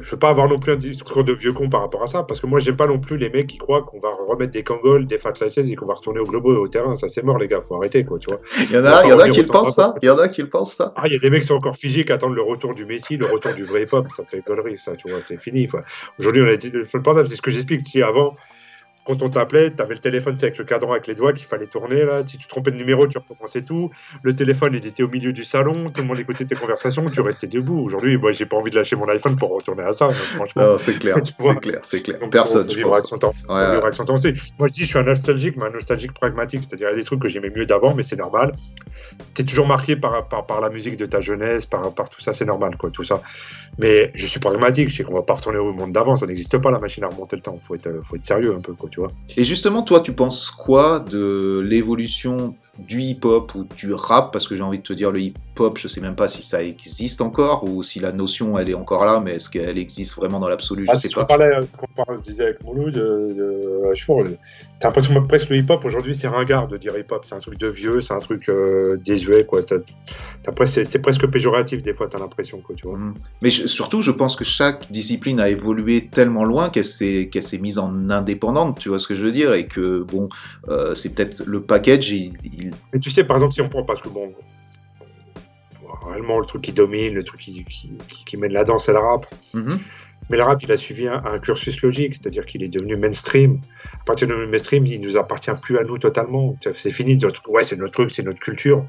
[0.00, 2.22] je veux pas avoir non plus un discours de vieux con par rapport à ça,
[2.22, 4.62] parce que moi j'aime pas non plus les mecs qui croient qu'on va remettre des
[4.62, 6.96] Kangols, des Fat et qu'on va retourner au globo et au terrain.
[6.96, 8.40] Ça c'est mort les gars, faut arrêter quoi, tu vois.
[8.58, 9.94] Il y en a, il y en a qui le pensent ça.
[10.02, 10.92] Il y en a qui le pensent ça.
[10.96, 13.16] Ah, il y a des mecs qui sont encore physiques, attendent le retour du Messi,
[13.16, 14.06] le retour du vrai hip-hop.
[14.16, 15.68] Ça fait connerie ça, tu vois, c'est fini.
[16.18, 17.86] Aujourd'hui on a été le portable, c'est ce que j'explique.
[17.86, 18.36] Si avant
[19.04, 21.66] quand on t'appelait, tu avais le téléphone avec le cadran avec les doigts qu'il fallait
[21.66, 22.04] tourner.
[22.04, 22.22] Là.
[22.22, 23.90] Si tu trompais de numéro, tu recommençais tout.
[24.22, 25.90] Le téléphone, il était au milieu du salon.
[25.90, 27.04] Tout le monde écoutait tes conversations.
[27.10, 27.78] Tu restais debout.
[27.84, 30.08] Aujourd'hui, moi, j'ai pas envie de lâcher mon iPhone pour retourner à ça.
[30.08, 30.62] franchement.
[30.78, 31.16] c'est clair.
[31.22, 31.78] c'est clair.
[31.82, 32.18] C'est clair.
[32.30, 32.70] Personne.
[32.70, 33.12] je pense.
[34.58, 36.62] Moi, je dis, je suis un nostalgique, mais un nostalgique pragmatique.
[36.66, 38.56] C'est-à-dire, il y a des trucs que j'aimais mieux d'avant, mais c'est normal.
[39.34, 42.22] Tu es toujours marqué par, par, par, la musique de ta jeunesse, par, par tout
[42.22, 42.32] ça.
[42.32, 43.20] C'est normal, quoi, tout ça.
[43.78, 44.88] Mais je suis pragmatique.
[44.88, 46.16] Je sais qu'on va pas retourner au monde d'avant.
[46.16, 47.58] Ça n'existe pas, la machine à remonter le temps.
[47.60, 48.88] Faut être, faut être sérieux un peu, quoi,
[49.36, 54.32] Et justement, toi, tu penses quoi de l'évolution du hip-hop ou du rap?
[54.32, 55.20] Parce que j'ai envie de te dire, le
[55.54, 58.74] hip-hop, je sais même pas si ça existe encore ou si la notion, elle est
[58.74, 61.22] encore là, mais est-ce qu'elle existe vraiment dans l'absolu Je ah, sais pas.
[61.22, 64.04] On parlait, ce qu'on se disait avec Mouloud, de, je
[64.80, 67.24] t'as l'impression que presque le hip-hop aujourd'hui, c'est ringard de dire hip-hop.
[67.24, 69.62] C'est un truc de vieux, c'est un truc euh, désuet, quoi.
[70.66, 72.98] c'est, presque péjoratif des fois, t'as l'impression, quoi, tu vois.
[72.98, 73.14] Mhm.
[73.40, 77.58] Mais surtout, je pense que chaque discipline a évolué tellement loin qu'elle s'est, qu'elle s'est
[77.58, 80.28] mise en indépendante, tu vois ce que je veux dire, et que bon,
[80.68, 82.10] euh, c'est peut-être le package.
[82.10, 82.32] Il,
[82.92, 84.32] Mais tu sais, par exemple, si on prend, parce que bon,
[86.02, 87.64] réellement le truc qui domine, le truc qui,
[88.24, 89.26] qui, mène la danse, c'est le rap.
[89.52, 89.80] Mhm.
[90.30, 93.60] Mais le rap, il a suivi un, cursus logique, c'est-à-dire qu'il est devenu mainstream.
[93.92, 96.56] À partir du mainstream, il nous appartient plus à nous totalement.
[96.60, 97.18] C'est fini
[97.48, 98.86] ouais, c'est notre truc, c'est notre culture.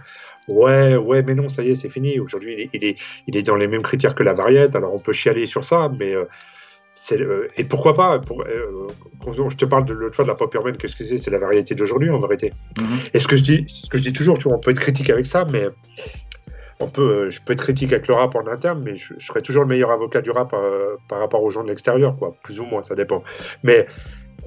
[0.48, 2.20] Ouais, ouais, mais non, ça y est, c'est fini.
[2.20, 2.96] Aujourd'hui, il est,
[3.28, 4.76] il, est, dans les mêmes critères que la variette.
[4.76, 6.26] Alors, on peut chialer sur ça, mais euh,
[7.12, 8.88] euh, et pourquoi pas pour, euh,
[9.50, 11.18] Je te parle de l'autre fois de la pop urbaine, qu'est-ce que c'est?
[11.18, 12.54] C'est la variété d'aujourd'hui, en vérité.
[12.78, 13.10] Mm-hmm.
[13.14, 14.80] Et ce que je dis, ce que je dis toujours, tu vois, on peut être
[14.80, 15.66] critique avec ça, mais
[16.80, 19.42] on peut, euh, je peux être critique avec le rap en interne, mais je, serai
[19.42, 22.60] toujours le meilleur avocat du rap euh, par rapport aux gens de l'extérieur, quoi, plus
[22.60, 23.24] ou moins, ça dépend.
[23.64, 23.88] Mais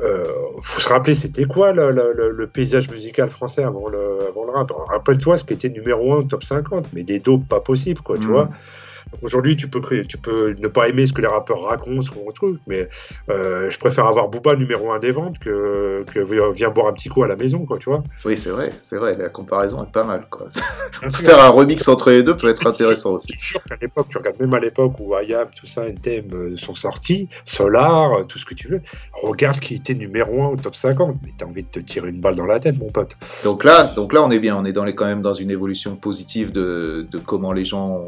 [0.00, 0.24] euh,
[0.60, 4.70] faut se rappeler, c'était quoi le, paysage musical français avant le, avant le rap?
[4.88, 8.26] Rappelle-toi ce qui était numéro 1 top 50, mais des dopes pas possibles, quoi, tu
[8.26, 8.30] mmh.
[8.30, 8.48] vois?
[9.22, 12.30] Aujourd'hui, tu peux, tu peux ne pas aimer ce que les rappeurs racontent, ce qu'on
[12.32, 12.88] truc, mais
[13.30, 17.08] euh, je préfère avoir Booba numéro un des ventes que, que viens boire un petit
[17.08, 18.04] coup à la maison, quoi, tu vois.
[18.24, 20.46] Oui, c'est vrai, c'est vrai, la comparaison est pas mal, quoi.
[21.10, 23.34] Faire un remix entre les deux peut être intéressant aussi.
[23.38, 26.56] Je sûr qu'à l'époque, tu regardes même à l'époque où IAM, tout ça, NTM euh,
[26.56, 28.82] sont sortis, Solar, euh, tout ce que tu veux,
[29.12, 32.20] regarde qui était numéro un au top 50, mais t'as envie de te tirer une
[32.20, 33.16] balle dans la tête, mon pote.
[33.44, 35.50] Donc là, donc là on est bien, on est dans les, quand même dans une
[35.50, 38.04] évolution positive de, de comment les gens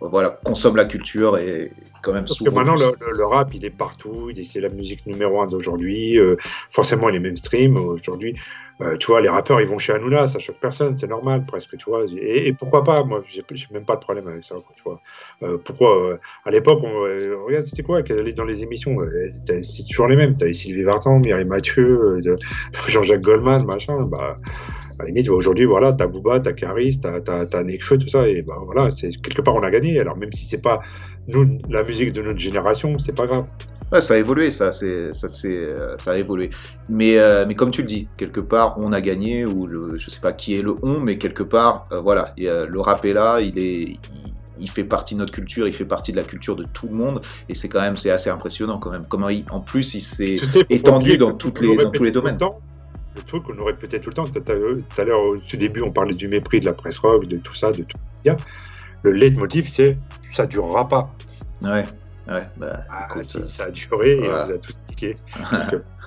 [0.00, 1.72] voilà, consomme la culture et
[2.02, 4.30] quand même Parce que maintenant, le, rap, il est partout.
[4.42, 6.18] C'est la musique numéro un d'aujourd'hui.
[6.18, 6.36] Euh,
[6.70, 8.36] forcément, il est mainstream aujourd'hui.
[8.80, 11.76] Euh, tu vois, les rappeurs, ils vont chez Hanouna, ça choque personne, c'est normal presque,
[11.76, 12.06] tu vois.
[12.20, 15.00] Et, pourquoi pas Moi, j'ai même pas de problème avec ça, tu vois.
[15.42, 18.96] Euh, pourquoi À l'époque, on, regarde, c'était quoi qu'elle allait dans les émissions
[19.46, 20.34] C'est toujours les mêmes.
[20.34, 22.18] T'avais Sylvie Vartan, Mireille Mathieu,
[22.88, 24.06] Jean-Jacques Goldman, machin.
[24.06, 24.38] Bah,
[24.98, 28.28] à la limite, aujourd'hui, voilà, t'as Booba, t'as Caris, t'as, t'as, t'as Nekfeu, tout ça,
[28.28, 29.98] et ben voilà, c'est, quelque part, on a gagné.
[29.98, 30.80] Alors, même si c'est pas
[31.28, 33.46] nous, la musique de notre génération, c'est pas grave.
[33.92, 36.50] Ouais, ça a évolué, ça, c'est, ça, c'est, euh, ça a évolué.
[36.88, 40.10] Mais, euh, mais comme tu le dis, quelque part, on a gagné, ou le, je
[40.10, 43.40] sais pas qui est le on, mais quelque part, euh, voilà, le rap est là,
[43.40, 43.96] il est.
[44.60, 46.94] Il, fait partie de notre culture, il fait partie de la culture de tout le
[46.94, 49.02] monde, et c'est quand même c'est assez impressionnant quand même.
[49.08, 50.36] Comment il, en plus il s'est
[50.70, 52.38] étendu dans toutes les dans tous les domaines
[53.16, 54.24] le truc qu'on aurait peut-être tout le temps.
[54.26, 54.42] Tout
[54.98, 57.72] à l'heure, au début, on parlait du mépris de la presse rock, de tout ça,
[57.72, 57.98] de tout.
[59.02, 59.98] Le leitmotiv, c'est
[60.32, 61.14] ça durera pas.
[61.62, 61.84] Ouais,
[62.28, 62.46] ouais.
[62.56, 65.16] Bah, ah, si, euh, ça a duré et on vous a tous piqué.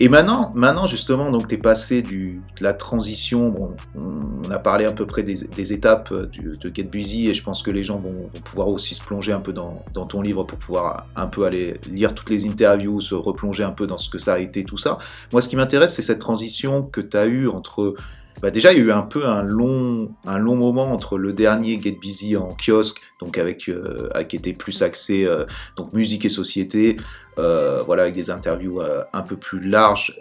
[0.00, 4.92] Et maintenant, maintenant justement, donc es passé du, de la transition, on, a parlé à
[4.92, 8.30] peu près des, étapes euh, de Get Busy et je pense que les gens vont,
[8.44, 11.80] pouvoir aussi se plonger un peu dans, dans, ton livre pour pouvoir un peu aller
[11.88, 14.78] lire toutes les interviews, se replonger un peu dans ce que ça a été, tout
[14.78, 14.98] ça.
[15.32, 17.96] Moi, ce qui m'intéresse, c'est cette transition que tu as eue entre
[18.42, 21.32] bah déjà il y a eu un peu un long, un long moment entre le
[21.32, 25.44] dernier Get Busy en kiosque, donc avec, euh, qui était plus axé euh,
[25.76, 26.96] donc musique et société,
[27.38, 28.80] euh, voilà avec des interviews
[29.12, 30.20] un peu plus larges,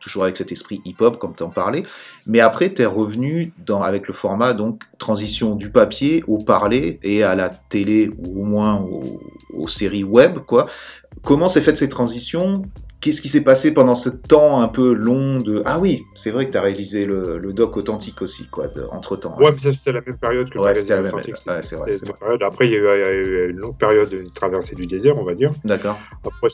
[0.00, 1.84] toujours avec cet esprit hip-hop comme tu en parlais.
[2.26, 7.00] Mais après tu es revenu dans, avec le format donc transition du papier au parler
[7.02, 9.20] et à la télé ou au moins aux,
[9.54, 10.66] aux séries web quoi.
[11.22, 12.56] Comment s'est faite cette transition?
[13.04, 15.62] Qu'est-ce qui s'est passé pendant ce temps un peu long de...
[15.66, 19.36] Ah oui, c'est vrai que tu as réalisé le, doc authentique aussi, quoi, entre-temps.
[19.38, 21.36] Ouais, mais ça c'était la même période que Ouais, c'était la même période.
[21.46, 22.42] Ouais, c'est vrai, période.
[22.42, 25.52] Après, il y, a eu, une longue période de traversée du désert, on va dire.
[25.66, 25.98] D'accord.
[26.24, 26.48] Après,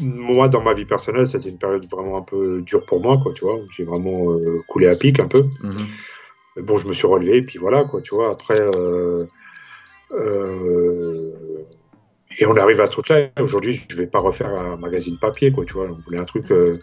[0.00, 3.32] moi, dans ma vie personnelle, c'était une période vraiment un peu dure pour moi, quoi,
[3.32, 3.58] tu vois.
[3.76, 5.46] J'ai vraiment euh, coulé à pic un peu.
[5.64, 6.62] Mm-hmm.
[6.62, 8.30] Bon, je me suis relevé, et puis voilà, quoi, tu vois.
[8.30, 8.60] Après...
[8.60, 9.24] Euh,
[10.12, 11.32] euh,
[12.38, 13.30] et on arrive à ce truc-là.
[13.40, 15.86] Aujourd'hui, je vais pas refaire un magazine papier, quoi, tu vois.
[15.90, 16.50] On voulait un truc.
[16.50, 16.78] Euh,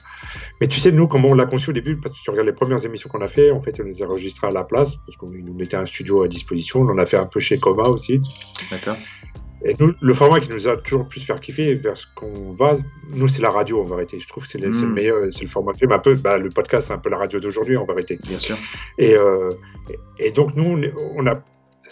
[0.59, 2.53] mais tu sais, nous, comment on l'a conçu au début, parce que tu regardes les
[2.53, 5.17] premières émissions qu'on a fait, en fait, on les a enregistrées à la place, parce
[5.17, 6.81] qu'on nous mettait un studio à disposition.
[6.81, 8.19] On en a fait un peu chez Coma aussi.
[8.69, 8.97] D'accord.
[9.63, 12.77] Et nous, le format qui nous a toujours plus fait kiffer vers ce qu'on va,
[13.09, 14.19] nous, c'est la radio en vérité.
[14.19, 14.93] Je trouve que c'est le, Mm.
[14.93, 16.13] meilleur, c'est le format un peu.
[16.15, 18.19] Bah, le podcast, c'est un peu la radio d'aujourd'hui en vérité.
[18.27, 18.57] Bien sûr.
[18.99, 19.49] Et, euh,
[20.19, 20.79] et donc, nous,
[21.15, 21.41] on a.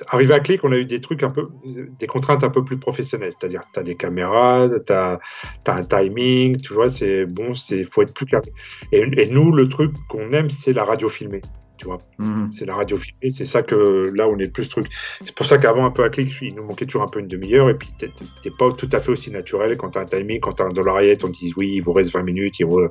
[0.07, 2.77] Arrivé à Click, on a eu des trucs un peu, des contraintes un peu plus
[2.77, 3.33] professionnelles.
[3.39, 5.19] C'est-à-dire, tu as des caméras, tu as,
[5.67, 8.51] un timing, tu vois, c'est bon, il faut être plus carré.
[8.91, 11.41] Et, et nous, le truc qu'on aime, c'est la radio filmée.
[11.77, 12.51] Tu vois, Mhm.
[12.51, 14.87] c'est la radio filmée, c'est ça que là on est le plus truc.
[15.23, 17.27] C'est pour ça qu'avant un peu à clic, il nous manquait toujours un peu une
[17.27, 18.11] demi-heure et puis t'es-
[18.57, 21.27] pas tout à fait aussi naturel quand t'as un timing, quand t'as un l'oreillette, on
[21.29, 22.59] te dit oui, il vous reste 20 minutes.
[22.59, 22.87] il vous-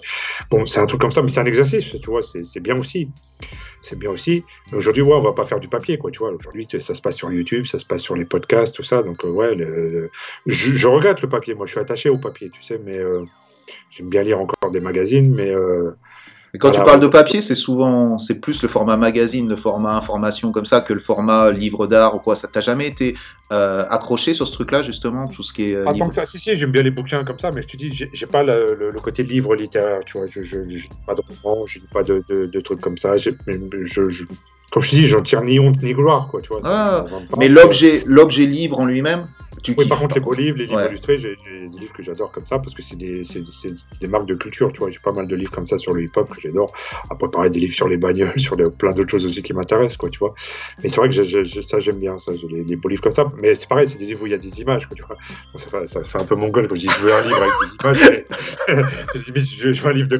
[0.50, 3.08] Bon, c'est un truc comme ça, mais c'est un exercice, tu vois, c'est bien aussi.
[3.82, 4.44] C'est bien aussi.
[4.72, 6.32] Aujourd'hui, ouais, on va pas faire du papier, quoi, tu vois.
[6.32, 9.02] Aujourd'hui, ça se passe sur YouTube, ça se passe sur les podcasts, tout ça.
[9.02, 10.10] Donc, euh, ouais, le-
[10.46, 11.54] je, je regrette le papier.
[11.54, 13.24] Moi, je suis attaché au papier, tu sais, mais euh,
[13.90, 15.90] j'aime bien lire encore des magazines, mais euh,
[16.58, 16.84] Quand Voilà.
[16.84, 20.66] tu parles de papier, c'est souvent, c'est plus le format magazine, le format information comme
[20.66, 22.36] ça, que le format livre d'art ou quoi.
[22.36, 23.16] Ça t'a jamais été
[23.52, 26.26] euh, accroché sur ce truc-là, justement, tout ce qui est euh, tant que ça.
[26.26, 28.74] Si, si, j'aime bien les bouquins comme ça, mais je te dis, j'ai pas le,
[28.78, 30.26] le- le côté livre littéraire, tu vois.
[30.28, 33.16] Je je, je pas de romans, je lis pas de, de, de trucs comme ça.
[33.16, 34.24] Je, je,
[34.70, 36.60] comme je te dis, j'en tire ni honte ni gloire, quoi, tu vois.
[36.64, 37.06] Ah.
[37.38, 39.26] Mais l'objet, l'objet livre en lui-même,
[39.62, 40.88] tu Oui, par contre, les beaux livres, les livres Ouais.
[40.88, 43.22] illustrés, j'ai des livres que j'adore comme ça parce que c'est des,
[44.08, 44.90] marques de culture, tu vois.
[44.90, 46.72] J'ai pas mal de livres comme ça sur le hip-hop que j'adore.
[47.10, 49.96] Après, pareil, des livres sur les bagnoles, sur les- plein d'autres choses aussi qui m'intéressent,
[49.96, 50.34] quoi, tu vois.
[50.82, 53.30] Mais c'est vrai que ça, j'aime bien, ça, les, les beaux livres comme ça.
[53.38, 55.16] Mais c'est pareil, c'est des livres où il y a des images, quoi, tu vois.
[55.52, 57.42] Bon, ça, fait, ça fait un peu mongol quand je dis je veux un livre
[57.42, 58.24] avec des images.
[59.12, 60.18] c'est limite, je veux, je veux un livre de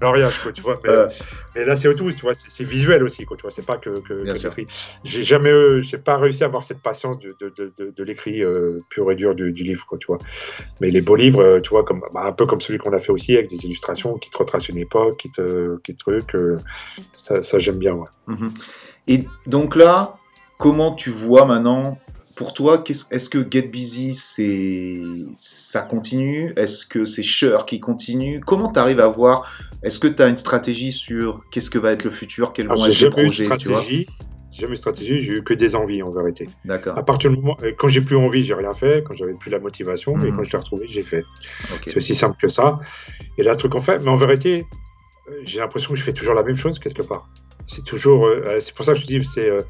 [0.00, 0.80] coloriage, quoi, tu vois.
[0.84, 1.08] Mais, Euh.
[1.54, 2.34] mais là, c'est autre, tu vois.
[2.34, 3.50] C'est visuel aussi, quoi, tu vois.
[3.50, 4.66] C'est pas que, l'écrit.
[5.04, 8.04] J'ai jamais, euh, j'ai pas réussi à avoir cette patience de, de, de, de, de
[8.04, 10.18] l'écrit euh, pur et dur du, du livre, quoi, tu vois.
[10.80, 12.98] Mais les beaux livres, euh, tu vois, comme, bah, un peu comme celui qu'on a
[12.98, 16.34] fait aussi, avec des illustrations qui te retracent une époque, qui te, qui te truc,
[16.34, 16.58] euh,
[17.18, 18.08] ça, ça j'aime bien, ouais.
[18.26, 18.52] Mhm.
[19.08, 20.16] Et donc là,
[20.58, 21.98] comment tu vois maintenant,
[22.36, 25.02] pour toi, est-ce que Get Busy, c'est
[25.36, 26.54] ça continue?
[26.56, 28.40] Est-ce que c'est Shure qui continue?
[28.40, 29.50] Comment tu arrives à voir?
[29.82, 32.54] Est-ce que tu as une stratégie sur qu'est-ce que va être le futur?
[32.54, 33.84] Quels vont être les projets tu vois?
[34.52, 36.48] Jamais stratégie, j'ai eu que des envies en vérité.
[36.64, 36.98] D'accord.
[36.98, 39.04] À partir du moment, euh, quand j'ai plus envie, j'ai rien fait.
[39.04, 40.36] Quand j'avais plus la motivation, et Mhm.
[40.36, 41.24] quand je l'ai retrouvé, j'ai fait.
[41.86, 42.78] C'est aussi simple que ça.
[43.38, 44.66] Et là, le truc qu'on fait, mais en vérité,
[45.28, 47.28] euh, j'ai l'impression que je fais toujours la même chose quelque part.
[47.66, 49.62] C'est toujours, euh, c'est pour ça que je te dis, c'est, euh,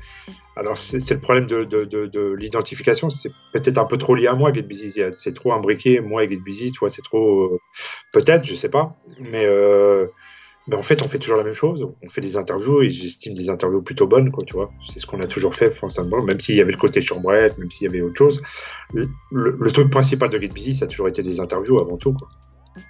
[0.57, 3.11] alors c'est le problème de, de, de, de l'identification.
[3.11, 4.94] C'est peut-être un peu trop lié à moi, Get Busy.
[5.19, 7.59] C'est trop imbriqué, moi et Get Busy, tu vois, c'est trop, euh,
[8.12, 9.47] peut-être, je sais pas, mais.
[10.68, 11.86] Euh, mais en fait, on fait toujours la même chose.
[12.02, 14.70] On fait des interviews et j'estime des interviews plutôt bonnes, quoi, tu vois.
[14.92, 17.70] C'est ce qu'on a toujours fait, forcément, même s'il y avait le côté chambrette, même
[17.70, 18.40] s'il y avait autre chose.
[18.92, 21.96] Le, le- le truc principal de Get Busy, ça a toujours été des interviews avant
[21.96, 22.28] tout, quoi.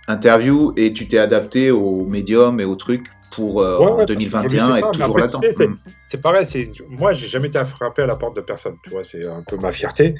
[0.09, 3.97] Interview et tu t'es adapté au médium et au truc pour euh, Ouais, ouais, en
[3.97, 5.41] parce que 2021 j'ai fait ça, être mais toujours là-dedans.
[5.41, 5.69] tu sais, c'est-.
[6.09, 6.47] C'est pareil,
[6.91, 9.43] moi j'ai jamais été à frapper à la porte de personne, tu vois, c'est un
[9.47, 10.15] peu ma fierté.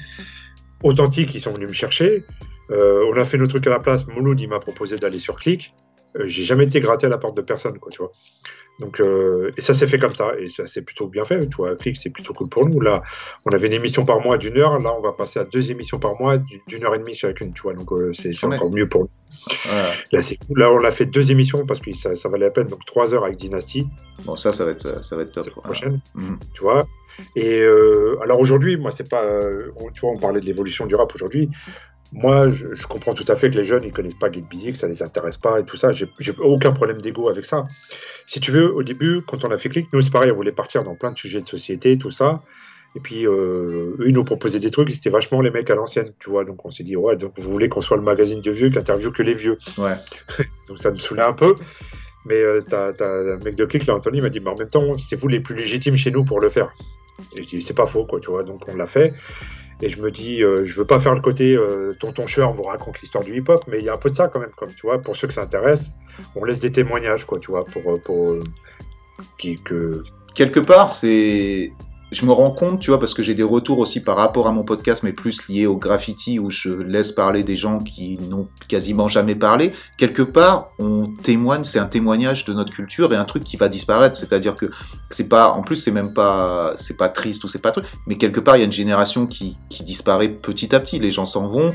[0.83, 2.23] Authentique, ils sont venus me chercher.
[2.71, 4.07] Euh, on a fait nos trucs à la place.
[4.07, 5.75] Mouloud, il m'a proposé d'aller sur Click.
[6.17, 8.11] Euh, j'ai jamais été gratté à la porte de personne, quoi, tu vois.
[8.79, 11.55] Donc, euh, et ça s'est fait comme ça, et ça s'est plutôt bien fait, tu
[11.57, 11.75] vois.
[11.75, 12.79] Click, c'est plutôt cool pour nous.
[12.81, 13.03] Là,
[13.45, 14.79] on avait une émission par mois d'une heure.
[14.79, 17.61] Là, on va passer à deux émissions par mois d'une heure et demie chacune, tu
[17.61, 17.73] vois.
[17.73, 19.09] Donc, euh, c'est c'est encore mieux pour nous.
[20.11, 20.59] Là, c'est cool.
[20.59, 22.67] Là, on a fait deux émissions parce que ça, ça valait la peine.
[22.67, 23.87] Donc, trois heures avec Dynasty,
[24.25, 25.43] Bon, ça, ça va être, ça va être top.
[25.43, 25.67] c'est la Voilà.
[25.69, 26.39] prochaine Mhm.
[26.53, 26.87] tu vois.
[27.35, 30.95] Et euh, alors aujourd'hui, moi, c'est pas, euh, tu vois, on parlait de l'évolution du
[30.95, 31.49] rap aujourd'hui.
[32.13, 34.77] Moi, je, je comprends tout à fait que les jeunes, ils connaissent pas Busy, que
[34.77, 35.91] ça les intéresse pas et tout ça.
[35.93, 36.07] J'ai
[36.39, 37.63] aucun problème d'ego avec ça.
[38.25, 40.51] Si tu veux, au début, quand on a fait Click, nous, c'est pareil, on voulait
[40.51, 42.41] partir dans plein de sujets de société, tout ça.
[42.95, 46.07] Et puis, euh, eux, ils nous proposaient des trucs, c'était vachement les mecs à l'ancienne,
[46.19, 46.43] tu vois.
[46.43, 48.77] Donc, on s'est dit, ouais, donc vous voulez qu'on soit le magazine de vieux qui
[48.77, 49.57] interviewe que les vieux.
[49.77, 49.95] Ouais.
[50.67, 51.55] Donc, ça me saoulait un peu.
[52.25, 54.57] Mais euh, t'as, t'as un mec de clic, là, Anthony, il m'a dit, mais en
[54.57, 56.73] même temps, c'est vous les plus légitimes chez nous pour le faire.
[57.37, 58.43] Et je dis, c'est pas faux, quoi, tu vois.
[58.43, 59.13] Donc, on l'a fait.
[59.81, 62.63] Et je me dis, euh, je veux pas faire le côté euh, tonton Cher vous
[62.63, 64.73] raconte l'histoire du hip-hop, mais il y a un peu de ça quand même, comme
[64.73, 65.91] tu vois, pour ceux que ça intéresse,
[66.35, 68.43] on laisse des témoignages, quoi, tu vois, pour, euh, pour euh,
[69.63, 70.03] que,
[70.35, 71.71] quelque part, c'est.
[72.11, 74.51] Je me rends compte, tu vois, parce que j'ai des retours aussi par rapport à
[74.51, 78.49] mon podcast, mais plus liés au graffiti, où je laisse parler des gens qui n'ont
[78.67, 79.71] quasiment jamais parlé.
[79.97, 83.69] Quelque part, on témoigne, c'est un témoignage de notre culture et un truc qui va
[83.69, 84.17] disparaître.
[84.17, 84.69] C'est-à-dire que
[85.09, 88.17] c'est pas, en plus, c'est même pas, c'est pas triste ou c'est pas truc, mais
[88.17, 90.99] quelque part, il y a une génération qui, qui disparaît petit à petit.
[90.99, 91.73] Les gens s'en vont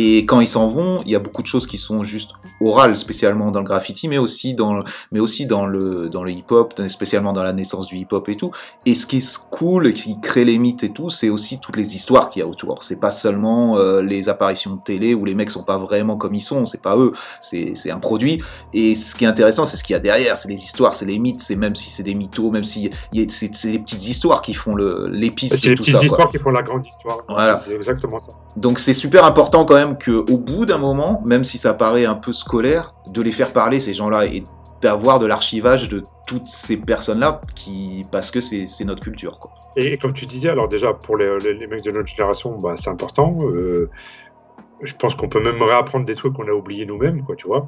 [0.00, 2.30] Et quand ils s'en vont, il y a beaucoup de choses qui sont juste
[2.60, 6.80] orales, spécialement dans le graffiti, mais aussi dans, mais aussi dans le, dans le hip-hop,
[6.86, 8.52] spécialement dans la naissance du hip-hop et tout.
[8.86, 11.76] Et ce qui est cool, et qui crée les mythes et tout, c'est aussi toutes
[11.76, 12.84] les histoires qu'il y a autour.
[12.84, 16.34] C'est pas seulement euh, les apparitions de télé où les mecs sont pas vraiment comme
[16.34, 18.40] ils sont, c'est pas eux, c'est un produit.
[18.72, 21.06] Et ce qui est intéressant, c'est ce qu'il y a derrière, c'est les histoires, c'est
[21.06, 24.54] les mythes, c'est même si c'est des mythos, même si c'est les petites histoires qui
[24.54, 25.58] font l'épice.
[25.58, 27.18] C'est les petites histoires qui font la grande histoire.
[27.28, 27.58] Voilà.
[27.58, 28.32] C'est exactement ça.
[28.56, 32.14] Donc c'est super important quand même qu'au bout d'un moment, même si ça paraît un
[32.14, 34.44] peu scolaire, de les faire parler ces gens-là et
[34.80, 39.38] d'avoir de l'archivage de toutes ces personnes-là qui parce que c'est notre culture.
[39.76, 42.90] Et, comme tu disais, alors déjà pour les, les, mecs de notre génération, bah, c'est
[42.90, 43.38] important.
[43.42, 43.90] Euh,
[44.82, 47.66] je pense qu'on peut même réapprendre des trucs qu'on a oubliés nous-mêmes, quoi, tu vois.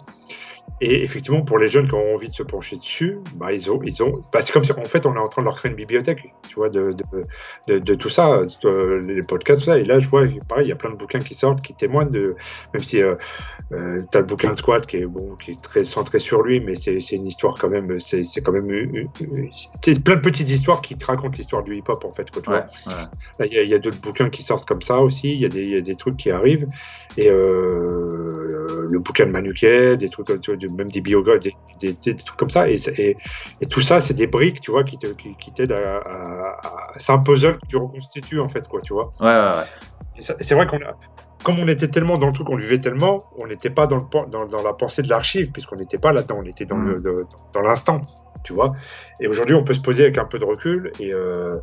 [0.81, 3.81] Et effectivement, pour les jeunes qui ont envie de se pencher dessus, bah, ils ont,
[3.85, 5.71] ils ont, bah, c'est comme si en fait on est en train de leur créer
[5.71, 6.95] une bibliothèque, tu vois, de,
[7.69, 9.79] de, de, tout ça, les podcasts, tout ça.
[9.79, 12.11] Et là, je vois, pareil, il y a plein de bouquins qui sortent, qui témoignent
[12.11, 12.35] de,
[12.73, 13.17] même si euh,
[13.73, 16.43] euh tu as le bouquin de Squat qui est bon, qui est très centré sur
[16.43, 19.09] lui, mais c'est une histoire quand même, c'est quand même,
[19.83, 22.51] c'est plein de petites histoires qui te racontent l'histoire du hip-hop en fait, quoi, tu
[22.51, 22.67] vois.
[23.45, 25.35] il y a, a d'autres bouquins qui sortent comme ça aussi.
[25.35, 26.67] Il y, a des, y a des trucs qui arrivent
[27.17, 30.31] et euh, le bouquin de Manuquet, des trucs,
[30.69, 32.69] même des biographies, des, trucs comme ça.
[32.69, 33.17] Et, et,
[33.71, 36.63] tout ça, c'est des briques, tu vois, qui t'aident qui, à,
[36.97, 39.13] C'est un puzzle que tu reconstitues, en fait, quoi, tu vois.
[39.21, 40.37] Ouais, ouais, ouais.
[40.41, 40.95] C'est vrai qu'on a.
[41.43, 44.31] Comme on était tellement dans le truc, on vivait tellement, on n'était pas dans, le,
[44.31, 47.25] dans, dans, la pensée de l'archive, puisqu'on n'était pas là-dedans, on était dans mm.
[47.65, 48.03] l'instant,
[48.45, 48.75] tu vois.
[49.21, 51.57] Et aujourd'hui, on peut se poser avec un peu de recul et, euh,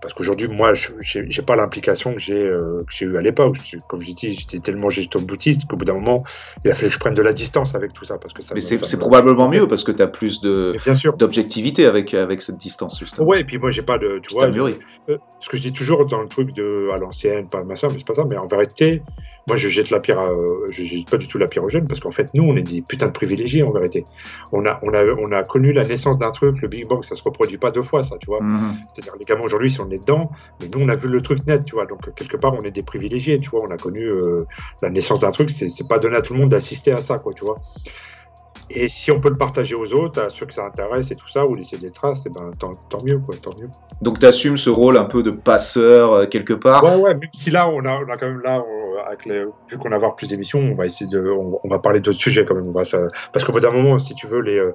[0.00, 3.56] parce qu'aujourd'hui, moi, je n'ai pas l'implication que j'ai euh, eue à l'époque.
[3.88, 6.24] Comme je dis, j'étais tellement gestion boutiste qu'au bout d'un moment,
[6.64, 8.18] il a fallu que je prenne de la distance avec tout ça.
[8.18, 12.42] Parce que ça Mais c'est probablement mieux parce que tu as plus d'objectivité avec, avec
[12.42, 13.26] cette distance, justement.
[13.26, 14.20] Ouais, et puis moi, j'ai pas de.
[14.22, 17.62] Tu vois, euh, ce que je dis toujours dans le truc de à l'ancienne, pas
[17.64, 18.24] ma soeur, mais c'est pas ça.
[18.24, 19.02] Mais en vérité,
[19.46, 20.20] moi, je jette la pierre,
[20.70, 22.62] je jette pas du tout la pierre aux jeunes parce qu'en fait, nous, on est
[22.62, 24.04] des putains de privilégiés en vérité.
[24.52, 27.14] On a, on a, on a connu la naissance d'un truc, le Big Bang, ça
[27.14, 28.42] se reproduit pas deux fois, ça, tu vois.
[28.42, 28.76] Mhm.
[28.92, 31.86] C'est-à-dire, les gamins aujourd'hui dedans, mais nous, on a vu le truc net, tu vois.
[31.86, 33.62] Donc, quelque part, on est des privilégiés, tu vois.
[33.66, 34.46] On a connu euh,
[34.82, 37.32] la naissance d'un truc, c'est pas donné à tout le monde d'assister à ça, quoi,
[37.32, 37.56] tu vois.
[38.70, 41.28] Et si on peut le partager aux autres, à ceux que ça intéresse et tout
[41.28, 43.68] ça, ou laisser des traces, et eh ben, tant, mieux, quoi, tant mieux.
[44.02, 46.84] Donc tu assumes ce rôle un peu de passeur euh, quelque part?
[46.84, 48.62] Ouais, ouais, même si là, on a, on a quand même, là,
[49.06, 52.00] avec les, vu qu'on va avoir plus d'émissions, on va essayer de, on, va parler
[52.00, 52.68] d'autres sujets quand même.
[52.68, 53.00] On va, ça,
[53.32, 54.74] parce qu'au bout d'un moment, si tu veux, les, euh,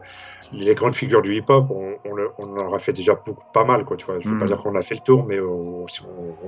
[0.51, 1.93] les grandes figures du hip-hop, on,
[2.37, 4.19] on, en a fait déjà beaucoup, pas mal, quoi, tu vois.
[4.19, 4.47] Je veux pas mm.
[4.47, 5.85] dire qu'on a fait le tour, mais on,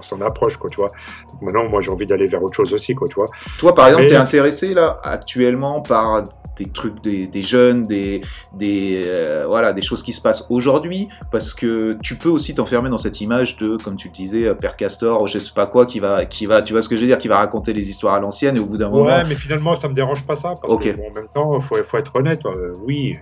[0.02, 0.90] s'en approche, quoi, tu vois.
[1.32, 3.28] Donc maintenant, moi, j'ai envie d'aller vers autre chose aussi, quoi, tu vois.
[3.58, 6.24] Toi, par exemple, tu es intéressé, là, actuellement, par
[6.58, 8.22] des trucs des, des jeunes, des,
[8.54, 12.90] des, euh, voilà, des choses qui se passent aujourd'hui, parce que tu peux aussi t'enfermer
[12.90, 15.66] dans cette image de, comme tu le disais, euh, Père Castor, ou je sais pas
[15.66, 17.74] quoi, qui va, qui va, tu vois ce que je veux dire, qui va raconter
[17.74, 19.06] les histoires à l'ancienne, et au bout d'un moment.
[19.06, 21.98] Ouais, mais finalement, ça me dérange pas ça, parce que, en même temps, faut, faut
[21.98, 23.18] être honnête, euh, oui,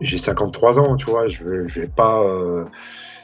[0.00, 2.22] j'ai 53 ans, tu vois, je je vais pas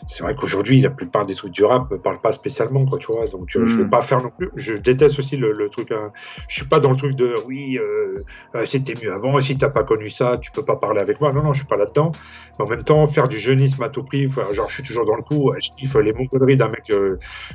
[0.07, 3.09] c'est vrai qu'aujourd'hui, la plupart des trucs du rap me parlent pas spécialement, quoi, tu
[3.09, 3.27] vois.
[3.27, 3.91] Donc, euh, je vais hmm.
[3.91, 4.51] pas faire non plus.
[4.55, 5.91] Je déteste aussi le, truc.
[5.91, 6.13] Hein.
[6.49, 8.19] Je suis pas dans le truc de oui, euh,
[8.55, 9.41] euh, c'était mieux avant.
[9.41, 11.33] Si t'as pas connu ça, tu peux pas parler avec moi.
[11.33, 12.13] Non, non, je suis pas là-dedans.
[12.59, 15.17] Mais en même temps, faire du jeunisme à tout prix, genre, je suis toujours dans
[15.17, 15.53] le coup.
[15.59, 16.93] Je kiffe les mongoleries d'un mec.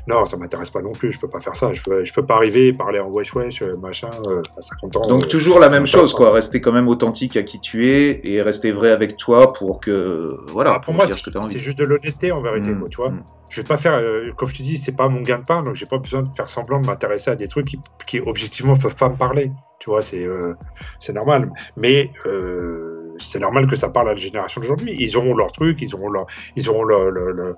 [0.07, 1.13] non, ça m'intéresse pas non plus.
[1.13, 1.73] Je peux pas faire ça.
[1.73, 4.09] Je peux, je peux pas arriver et parler en wesh wesh, machin,
[4.57, 5.01] à 50 ans.
[5.07, 6.31] Donc, toujours la même chose, quoi.
[6.31, 10.37] Rester quand même authentique à qui tu es et rester vrai avec toi pour que,
[10.47, 13.11] voilà, ah, pour, moi, c'est juste de l'honnêteté en vérité, mm, tu vois.
[13.11, 13.23] Mm.
[13.49, 15.63] Je vais pas faire, euh, comme je te dis, c'est pas mon gain de pain,
[15.63, 18.75] donc j'ai pas besoin de faire semblant de m'intéresser à des trucs qui, qui, objectivement
[18.75, 19.51] peuvent pas me parler.
[19.79, 20.53] Tu vois, c'est euh,
[20.99, 21.51] c'est normal.
[21.75, 24.95] Mais euh, c'est normal que ça parle à la génération d'aujourd'hui.
[24.99, 27.55] Ils auront leur truc, ils auront leur, ils auront leur,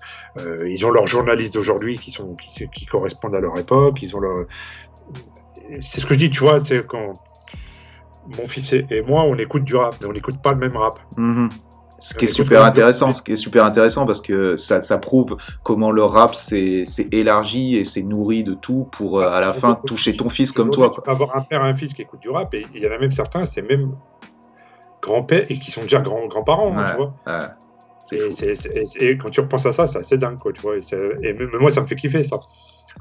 [0.65, 4.01] ils ont leurs journalistes d'aujourd'hui qui sont qui, qui, correspondent à leur époque.
[4.01, 4.45] Ils ont leur,
[5.81, 7.14] c'est ce que je dis, tu vois, c'est quand
[8.38, 10.99] mon fils et moi, on écoute du rap, mais on n'écoute pas le même rap.
[11.18, 11.49] Mm-hmm.
[11.99, 15.38] Ce qui est super intéressant, ce qui est super intéressant parce que ça, ça prouve
[15.64, 19.76] comment le rap s'est élargi et s'est nourri de tout pour euh, à la fin
[19.76, 20.91] toucher ton fils comme toi.
[20.94, 22.88] Tu peux avoir un père et un fils qui écoutent du rap et il y
[22.88, 23.94] en a même certains, c'est même
[25.02, 27.14] grands-pères et qui sont déjà grands grands-parents, hein, tu vois.
[28.99, 30.76] et, quand tu repenses à ça, c'est assez dingue, quoi, tu vois.
[30.78, 32.40] Et, et, moi, ça me fait kiffer ça.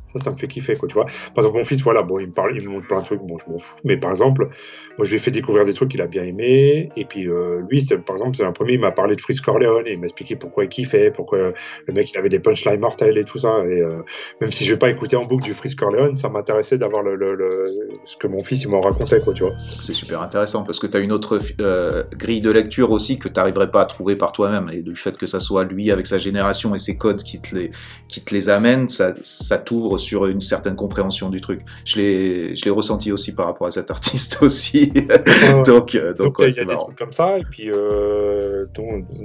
[0.06, 1.06] Ça, ça me fait kiffer, quoi, tu vois.
[1.06, 3.20] Par exemple, mon fils, voilà, bon, il me parle, il me montre plein de trucs,
[3.22, 3.78] bon, je m'en fous.
[3.84, 4.48] Mais par exemple,
[4.98, 6.90] moi, je lui ai fait découvrir des trucs qu'il a bien aimé.
[6.96, 9.86] Et puis, euh, lui, par exemple, c'est un premier, il m'a parlé de Fritz Corleone
[9.86, 11.52] et il m'a expliqué pourquoi il kiffait, pourquoi
[11.86, 13.64] le mec, il avait des punchlines mortels et tout ça.
[13.66, 14.02] Et euh,
[14.40, 17.16] même si je vais pas écouter en boucle du Fritz Corleone, ça m'intéressait d'avoir le,
[18.04, 19.52] ce que mon fils, il m'en racontait, quoi, tu vois.
[19.80, 23.28] C'est super intéressant parce que tu as une autre euh, grille de lecture aussi que
[23.28, 24.68] tu n'arriverais pas à trouver par toi-même.
[24.72, 27.54] Et du fait que ça soit lui avec sa génération et ses codes qui te
[27.54, 27.70] les,
[28.08, 31.60] qui te les amènent, ça, ça t'ouvre sur une certaine compréhension du truc.
[31.84, 34.92] Je l'ai, je l'ai ressenti aussi par rapport à cet artiste aussi.
[35.66, 37.38] donc, euh, donc, il y a des trucs comme ça.
[37.38, 38.64] Et puis, euh,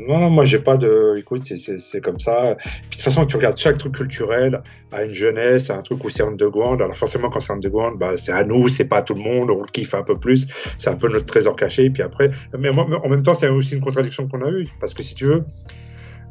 [0.07, 1.15] non, moi, j'ai pas de.
[1.17, 2.55] Écoute, c'est comme ça.
[2.57, 4.61] Puis, de toute façon, tu regardes chaque truc culturel
[4.91, 6.81] à une jeunesse, à un truc où c'est underground.
[6.81, 9.49] Alors, forcément, quand c'est underground, bah, c'est à nous, c'est pas à tout le monde.
[9.51, 10.47] On le kiffe un peu plus.
[10.77, 11.85] C'est un peu notre trésor caché.
[11.85, 14.67] Et puis après, mais en même temps, c'est aussi une contradiction qu'on a eue.
[14.79, 15.43] Parce que si tu veux,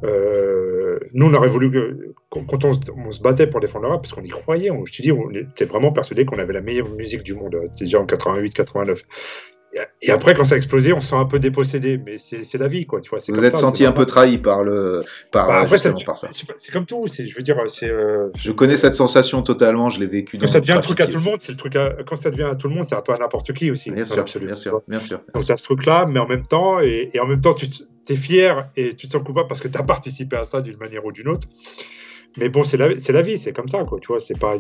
[0.05, 4.23] euh, nous, on aurait voulu que, quand on, se battait pour défendre l'Europe, parce qu'on
[4.23, 7.23] y croyait, on, je te dis, on était vraiment persuadé qu'on avait la meilleure musique
[7.23, 9.03] du monde, déjà en 88, 89.
[10.03, 12.69] Et après, quand ça a explosé, on se sent un peu dépossédé, mais c'est la
[12.69, 13.01] vie, quoi.
[13.01, 15.93] Tu vois, Vous êtes senti un peu trahi par le, par, bah, après, ça.
[16.57, 17.07] C'est comme tout.
[17.07, 17.91] Je veux dire, c'est.
[17.91, 19.91] Euh, je connais cette sensation totalement.
[19.91, 20.39] Je l'ai vécu.
[20.39, 21.77] Quand ça devient un truc à tout le monde, c'est le truc.
[22.07, 23.91] Quand ça devient à tout le monde, c'est un peu à n'importe qui aussi.
[23.91, 25.21] Bien sûr, bien sûr, bien sûr.
[25.35, 27.67] Donc tu as ce truc-là, mais en même temps, et, en même temps, tu
[28.09, 30.79] es fier et tu te sens coupable parce que tu as participé à ça d'une
[30.79, 31.49] manière ou d'une autre.
[32.39, 33.99] Mais bon, c'est la, la vie, c'est comme ça, quoi.
[34.01, 34.57] Tu vois, c'est pas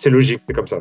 [0.00, 0.78] c'est logique, c'est comme ça.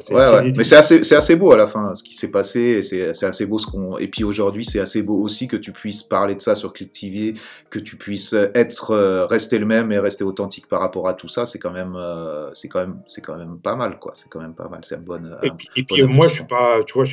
[0.56, 2.82] Mais c'est assez, c'est assez beau à la fin ce qui s'est passé.
[2.82, 3.98] C'est assez beau ce qu'on.
[3.98, 6.92] Et puis aujourd'hui, c'est assez beau aussi que tu puisses parler de ça sur Click
[6.92, 7.34] TV,
[7.70, 11.28] que tu puisses être euh, rester le même et rester authentique par rapport à tout
[11.28, 11.46] ça.
[11.46, 14.14] C'est quand même, euh, c'est quand même, c'est quand même pas mal, quoi.
[14.16, 14.80] C'est quand même pas mal.
[14.84, 15.38] C'est une bonne.
[15.44, 17.04] Et puis, et puis moi, je suis pas, tu vois,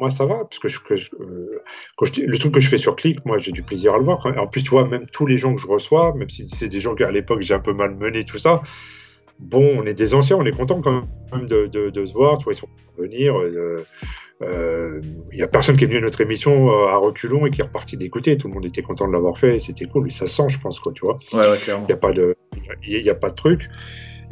[0.00, 0.80] moi ça va parce que, je,
[1.20, 1.62] euh,
[2.00, 4.26] le truc que je fais sur Click, moi j'ai du plaisir à le voir.
[4.26, 6.80] En plus, tu vois, même tous les gens que je reçois, même si c'est des
[6.80, 8.60] gens qu'à l'époque j'ai un peu mal mené tout ça
[9.38, 12.38] bon, on est des anciens, on est content quand même de, se voir.
[12.38, 13.38] Tu vois, ils sont venir.
[13.38, 13.84] Euh,
[14.42, 15.00] euh,
[15.32, 17.60] il n'y a personne qui est venu à notre émission euh, à reculons et qui
[17.60, 18.36] est reparti d'écouter.
[18.36, 19.58] Tout le monde était content de l'avoir fait.
[19.58, 20.10] C'était cool.
[20.12, 21.18] Ça sent, je pense, quoi, tu vois.
[21.32, 21.58] Ouais.
[21.66, 22.36] Il n'y a pas de,
[22.86, 23.68] il a pas de truc.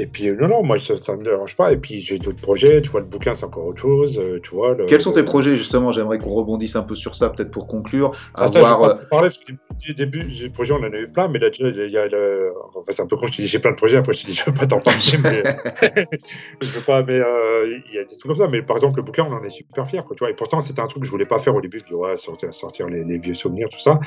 [0.02, 1.72] Et puis, euh, non, non, moi, ça ne me dérange pas.
[1.72, 2.82] Et puis, j'ai d'autres projets.
[2.82, 4.18] Tu vois, le bouquin, c'est encore autre chose.
[4.18, 5.92] Euh, tu vois, Quels sont tes projets, justement?
[5.92, 8.10] J'aimerais qu'on rebondisse un peu sur ça, peut-être pour conclure.
[8.34, 9.00] Ah, ça, avoir...
[9.00, 11.50] je parler, parce que du début, des projets, on en a eu plein, mais là,
[11.56, 12.52] il y a le...
[12.74, 14.26] enfin, c'est un peu con, je te dis, j'ai plein de projets, après, je te
[14.26, 15.44] dis, je ne veux pas t'en parler, mais
[16.60, 18.48] je veux pas, mais euh, il y a des trucs comme ça.
[18.48, 20.30] Mais par exemple, le bouquin, on en est super fiers, quoi, tu vois.
[20.30, 21.78] Et pourtant, c'était un truc que je voulais pas faire au début.
[21.78, 24.00] Je dis, ouais, sortir, sortir les, les vieux souvenirs, tout ça.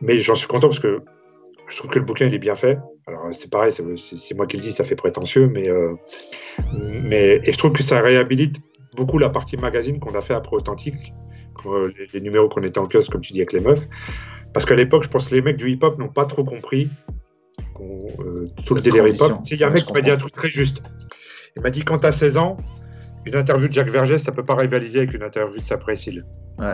[0.00, 1.02] Mais j'en suis content parce que
[1.68, 2.78] je trouve que le bouquin il est bien fait.
[3.08, 5.94] Alors c'est pareil, c'est moi qui le dis, ça fait prétentieux, mais, euh,
[7.02, 8.56] mais et je trouve que ça réhabilite
[8.96, 10.96] beaucoup la partie magazine qu'on a fait après Authentique,
[12.12, 13.86] les, numéros qu'on était en kiosque, comme tu dis, avec les meufs.
[14.52, 16.90] Parce qu'à l'époque, je pense que les mecs du hip-hop n'ont pas trop compris
[17.80, 19.38] euh, tout le délire hip-hop.
[19.50, 20.82] Il y a un mec qui m'a dit un truc très juste.
[21.56, 22.56] Il m'a dit quand tu as 16 ans,
[23.26, 26.24] une interview de Jacques Vergès, ça peut pas rivaliser avec une interview de Sapré-Cil.
[26.58, 26.72] Ouais,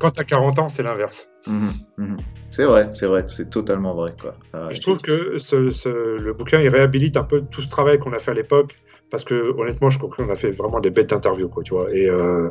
[0.00, 1.28] Quand tu as 40 ans, c'est l'inverse.
[1.46, 2.16] Mhm, mhm.
[2.48, 4.10] C'est vrai, c'est vrai, c'est totalement vrai.
[4.20, 4.34] Quoi.
[4.52, 8.18] Ah, je trouve que le bouquin, il réhabilite un peu tout ce travail qu'on a
[8.18, 8.76] fait à l'époque,
[9.10, 11.92] parce que honnêtement, je crois qu'on a fait vraiment des bêtes d'interviews, quoi, tu vois.
[11.94, 12.50] Et, euh,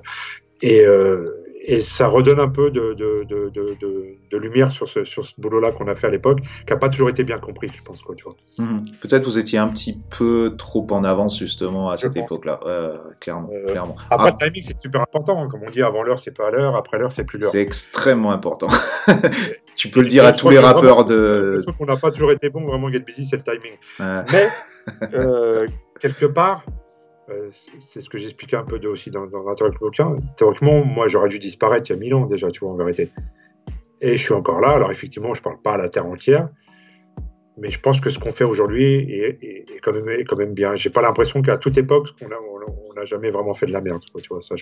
[0.62, 3.76] et, euh, et ça redonne un peu de, de, de,
[4.32, 6.90] de lumière sur ce, sur ce boulot-là qu'on a fait à l'époque, qui n'a pas
[6.90, 8.04] toujours été bien compris, je pense.
[8.04, 8.36] Quoi, tu vois.
[8.60, 8.84] Mhm.
[9.02, 12.60] Peut-être vous étiez un petit peu trop en avance justement à cette époque-là,
[13.20, 13.96] clairement, euh, clairement.
[14.12, 14.38] Après, ah.
[14.40, 15.48] le timing, c'est super important.
[15.48, 17.52] Comme on dit, avant l'heure, c'est pas à l'heure, après l'heure, c'est plus l'heure.
[17.52, 18.68] C'est extrêmement important.
[19.76, 21.56] tu peux le dire à tous les rappeurs de...
[21.58, 23.78] Le truc qu'on n'a pas toujours été bon, vraiment, Get Busy, c'est le timing.
[24.32, 24.48] Mais,
[25.16, 25.68] euh,
[26.00, 26.64] quelque part,
[27.80, 29.44] c'est ce que j'expliquais un peu de, aussi dans, dans
[29.82, 30.16] bouquin.
[30.38, 33.12] Théoriquement, moi, j'aurais dû disparaître il y a mille ans déjà, tu vois, en vérité.
[34.02, 34.70] Et je suis encore là.
[34.70, 36.50] Alors, effectivement, je ne parle pas à la terre entière,
[37.58, 40.76] mais je pense que ce qu'on fait aujourd'hui est, quand même, est quand même bien.
[40.76, 44.04] J'ai pas l'impression qu'à toute époque, on n'a on, jamais vraiment fait de la merde,
[44.04, 44.42] tu vois.
[44.42, 44.56] Ça,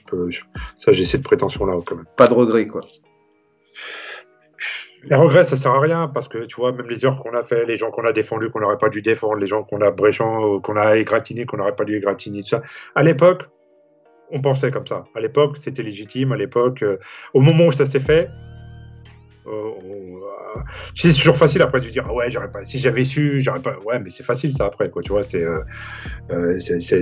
[0.77, 2.05] ça, j'ai cette prétention-là, quand même.
[2.15, 2.81] Pas de regret, quoi.
[5.05, 7.43] Les regrets, ça sert à rien parce que tu vois, même les heures qu'on a
[7.43, 9.91] fait, les gens qu'on a défendus, qu'on n'aurait pas dû défendre, les gens qu'on a
[9.91, 12.61] bréchant, qu'on a égratigné, qu'on n'aurait pas dû égratigner, tout ça.
[12.95, 13.43] À l'époque,
[14.33, 15.05] on pensait comme ça.
[15.15, 16.31] À l'époque, c'était légitime.
[16.31, 16.97] À l'époque, euh,
[17.33, 18.29] au moment où ça s'est fait,
[19.45, 20.59] euh, euh,
[20.95, 23.77] c'est toujours facile après de dire ah ouais j'aurais pas si j'avais su j'aurais pas
[23.85, 25.43] ouais mais c'est facile ça après quoi tu vois c'est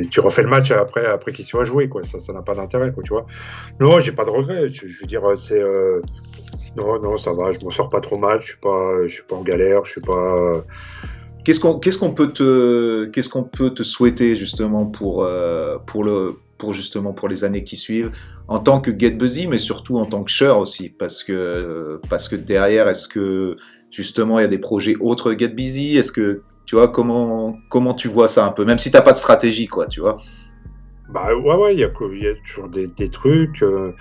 [0.10, 3.04] tu refais le match après après qu'il soit joué quoi ça n'a pas d'intérêt quoi
[3.04, 3.28] tu vois
[3.80, 5.62] non j'ai pas de regrets je veux dire c'est
[6.78, 9.24] non, non, ça va, je m'en sors pas trop mal, je suis pas, je suis
[9.24, 10.64] pas en galère, je suis pas.
[11.44, 16.04] Qu'est-ce qu'on, qu'est-ce qu'on peut te, qu'est-ce qu'on peut te souhaiter justement pour, euh, pour
[16.04, 18.12] le, pour justement pour les années qui suivent,
[18.48, 22.28] en tant que Get Busy, mais surtout en tant que Shure aussi, parce que, parce
[22.30, 23.58] que derrière, est-ce que
[23.90, 27.96] justement il y a des projets autres Get Busy, est-ce que tu vois comment, comment
[27.96, 30.18] tu vois ça un peu, même si t'as pas de stratégie quoi, tu vois?
[31.10, 33.62] Bah ouais, ouais, il y, a, y a toujours des, des trucs.
[33.64, 33.94] Euh,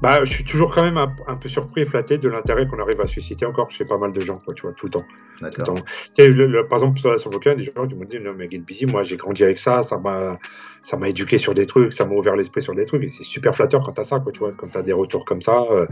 [0.00, 3.00] bah, je suis toujours quand même un, peu surpris et flatté de l'intérêt qu'on arrive
[3.00, 5.04] à susciter encore chez pas mal de gens, quoi, tu vois, tout le temps.
[5.40, 5.74] D'accord.
[6.68, 9.02] par exemple, sur la sur des gens qui m'ont dit Non, mais Get Busy, moi
[9.02, 10.38] j'ai grandi avec ça, ça m'a,
[10.82, 13.24] ça m'a éduqué sur des trucs, ça m'a ouvert l'esprit sur des trucs, et c'est
[13.24, 15.66] super flatteur quand t'as ça, quoi, tu vois, quand t'as des retours comme ça.
[15.70, 15.86] Euh,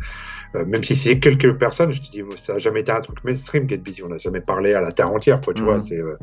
[0.54, 3.22] euh, même si c'est quelques personnes, je te dis, ça n'a jamais été un truc
[3.24, 5.74] mainstream, Get Busy, on n'a jamais parlé à la terre entière, quoi, tu vois.
[5.74, 5.80] Mhm.
[5.80, 6.16] C'est, euh,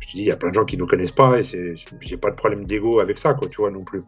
[0.00, 1.42] je te dis, il y a plein de gens qui ne nous connaissent pas, et
[1.42, 4.02] c'est, j'ai pas de problème d'ego avec ça, quoi, tu vois, non plus.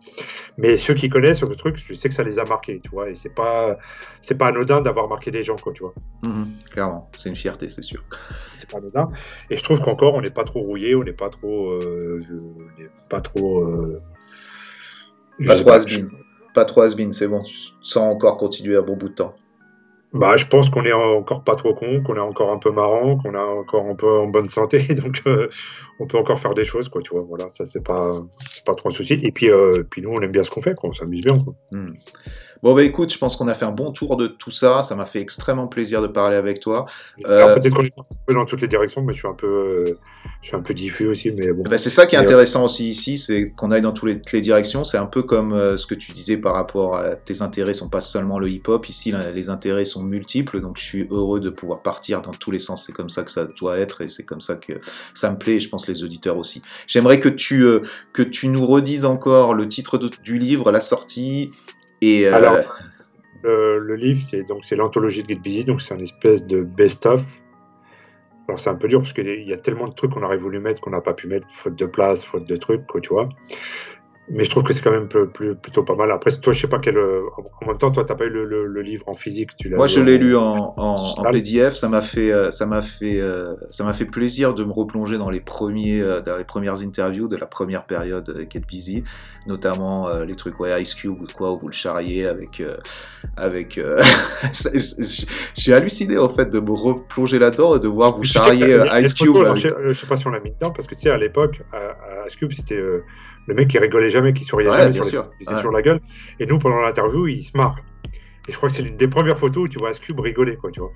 [0.59, 3.09] Mais ceux qui connaissent le truc, je sais que ça les a marqués, tu vois,
[3.11, 3.79] et c'est pas
[4.21, 5.95] c'est pas anodin d'avoir marqué des gens, quoi, tu vois.
[6.23, 8.03] Mhm, clairement, c'est une fierté, c'est sûr.
[8.61, 9.09] C'est pas anodin.
[9.49, 11.71] Et je trouve qu'encore, on n'est pas trop rouillé, on n'est pas trop.
[11.71, 12.23] Euh,
[13.09, 13.65] pas trop.
[13.65, 13.95] Euh,
[15.47, 15.87] pas, trop has
[16.53, 17.43] pas trop has c'est bon,
[17.83, 19.35] sans encore continuer un bon bout de temps.
[20.13, 23.17] Bah, je pense qu'on est encore pas trop con, qu'on est encore un peu marrant,
[23.17, 25.49] qu'on est encore un peu en bonne santé, donc euh,
[26.01, 27.23] on peut encore faire des choses, quoi, tu vois.
[27.23, 28.11] Voilà, ça c'est pas,
[28.67, 29.15] pas trop un souci.
[29.23, 29.49] Et puis,
[29.89, 31.39] puis nous, on aime bien ce qu'on fait, quoi, on s'amuse bien.
[31.39, 31.55] Quoi.
[31.71, 31.95] Hmm.
[32.63, 34.83] Bon, bah écoute, je pense qu'on a fait un bon tour de tout ça.
[34.83, 36.85] Ça m'a fait extrêmement plaisir de parler avec toi.
[37.27, 37.55] Euh...
[37.55, 39.99] Peut-être qu'on est un peu dans toutes les directions, mais je suis un peu, euh,
[40.43, 41.31] je suis un peu diffus aussi.
[41.33, 41.63] Mais bon.
[41.69, 44.41] Bah, c'est ça qui est intéressant aussi ici, c'est qu'on aille dans toutes les, les
[44.41, 44.85] directions.
[44.85, 47.89] C'est un peu comme euh, ce que tu disais par rapport à tes intérêts sont
[47.89, 48.89] pas seulement le hip-hop.
[48.89, 52.59] Ici, les intérêts sont multiples, donc je suis heureux de pouvoir partir dans tous les
[52.59, 52.85] sens.
[52.87, 54.75] C'est comme ça que ça doit être et c'est comme ça que
[55.15, 55.57] ça me plaît.
[55.57, 56.63] Et je pense les auditeurs aussi.
[56.87, 57.81] J'aimerais que tu euh,
[58.13, 61.51] que tu nous redises encore le titre du livre, la sortie
[62.01, 62.57] et euh, Alors,
[63.43, 67.25] le, livre, c'est donc c'est l'anthologie de Busy, donc c'est un espèce de best-of.
[68.49, 70.59] Alors c'est un peu dur parce qu'il y a tellement de trucs qu'on aurait voulu
[70.59, 73.29] mettre qu'on n'a pas pu mettre, faute de place, faute de trucs, quoi, tu vois
[74.33, 76.11] mais je trouve que c'est quand même plus, plutôt pas mal.
[76.13, 76.97] Après, toi, je sais pas quel.
[76.97, 77.23] Euh,
[77.63, 79.77] en même temps, toi, t'as pas eu le, livre en physique, tu l'as.
[79.77, 80.95] Moi, je l'ai lu en, en,
[81.33, 81.75] PDF.
[81.75, 85.19] Ça m'a fait, euh, ça m'a fait, euh, ça m'a fait plaisir de me replonger
[85.19, 89.03] dans les premiers, dans les premières interviews de la première période Get Busy,
[89.49, 92.63] notamment les trucs ouais Ice Cube ou quoi où vous le charriez avec,
[93.37, 93.81] avec.
[95.55, 99.35] J'ai halluciné en fait de me replonger là-dedans et de voir vous charrier Ice Cube.
[99.57, 101.63] je, sais pas si on l'a mis dedans parce que tu sais à l'époque,
[102.27, 102.81] Ice Cube, c'était
[103.47, 106.01] le mec qui rigolait jamais, qui souriait jamais, sur il faisait toujours la gueule.
[106.39, 107.77] Et nous, pendant l'interview, il se marre.
[108.49, 110.71] Et je crois que c'est l'une des premières photos où tu vois Scube rigoler, quoi,
[110.71, 110.91] tu vois.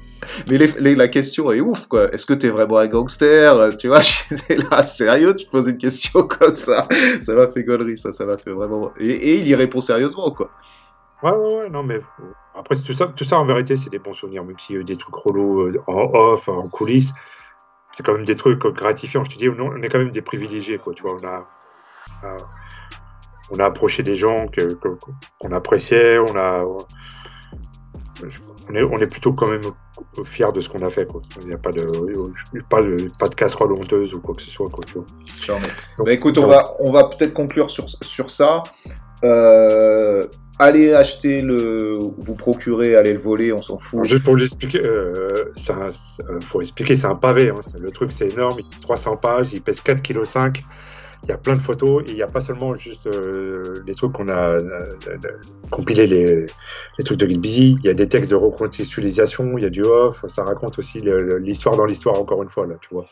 [0.51, 2.13] Mais la question est ouf, quoi.
[2.13, 4.01] Est-ce que t'es vraiment un gangster Tu vois,
[4.31, 6.89] j'étais là, sérieux, tu poses une question comme ça.
[7.21, 8.93] Ça m'a fait gaulerie, ça, ça m'a fait vraiment.
[8.99, 10.51] Et, il y répond sérieusement, quoi.
[11.23, 12.01] Ouais, ouais, ouais, non, mais
[12.55, 14.81] après, tout ça, tout ça, en vérité, c'est des bons souvenirs, même s'il y a
[14.81, 17.13] eu des trucs relous euh, en off, en coulisses.
[17.93, 19.23] C'est quand même des trucs gratifiants.
[19.23, 21.17] Je te dis, on est quand même des privilégiés, quoi, tu vois.
[21.23, 21.47] On a,
[23.51, 24.47] on a approché des gens
[25.39, 26.65] qu'on appréciait, on a,
[28.71, 29.63] on est, on est plutôt quand même
[30.25, 31.07] fiers de ce qu'on a fait.
[31.43, 31.85] Il n'y a pas de,
[32.69, 34.69] pas de, pas de casserole honteuse ou quoi que ce soit.
[34.69, 34.85] Quoi,
[35.99, 38.63] bah, écoute, on va, on va peut-être conclure sur, sur ça.
[39.25, 40.27] Euh,
[40.59, 44.05] allez acheter le, vous procurer, allez le voler, on s'en fout.
[44.05, 45.89] Juste pour l'expliquer, euh, ça,
[46.41, 47.51] faut expliquer, c'est un pavé.
[47.51, 47.61] Hein.
[47.79, 50.03] le truc, c'est énorme, il 300 pages, il pèse 4,5
[50.53, 50.65] kg
[51.25, 53.95] il y a plein de photos et il n'y a pas seulement juste euh, les
[53.95, 54.61] trucs qu'on a euh,
[55.71, 56.47] compilé les,
[56.99, 59.83] les, trucs de Busy, il y a des textes de recontextualisation, il y a du
[59.83, 61.01] off, ça raconte aussi
[61.41, 63.07] l'histoire dans l'histoire encore une fois là, tu vois.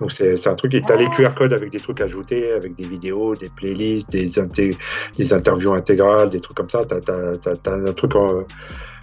[0.00, 2.74] Donc c'est un truc et tu as les QR codes avec des trucs ajoutés, avec
[2.74, 4.30] des vidéos, des playlists, des,
[5.16, 8.44] des interviews intégrales, des trucs comme ça, tu as, un truc en,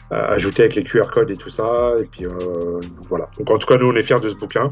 [0.09, 3.29] ajouté avec les QR codes et tout ça et puis euh, voilà.
[3.37, 4.67] Donc en tout cas nous on est fiers de ce bouquin.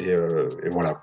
[0.00, 1.00] Euh, et, voilà.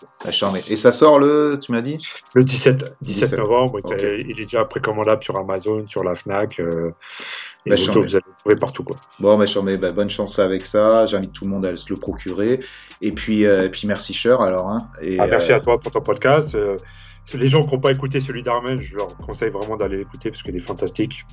[0.68, 1.98] Et ça sort le, tu m'as dit?
[2.34, 3.80] Le 17, 17, novembre.
[4.20, 6.60] Il est déjà précommandable sur Amazon, sur la Fnac.
[6.60, 6.92] Euh,
[7.66, 8.84] et bah, vous, allez le trouver partout.
[8.84, 8.96] Quoi.
[9.20, 11.06] Bon, bah, bah, bonne chance avec ça.
[11.06, 12.62] J'invite tout le monde à se le procurer.
[13.02, 14.70] Et puis, euh, et puis merci, Cher, alors.
[14.70, 14.80] Hein.
[15.02, 16.58] et, ah, merci à toi pour ton podcast.
[17.34, 20.42] les gens qui n'ont pas écouté celui d'Armen, je leur conseille vraiment d'aller l'écouter parce
[20.42, 21.26] qu'il est fantastique.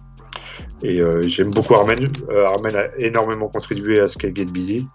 [0.83, 2.13] Et j'aime beaucoup Armen.
[2.31, 4.87] Armen a énormément contribué à ce qu'est Get Busy.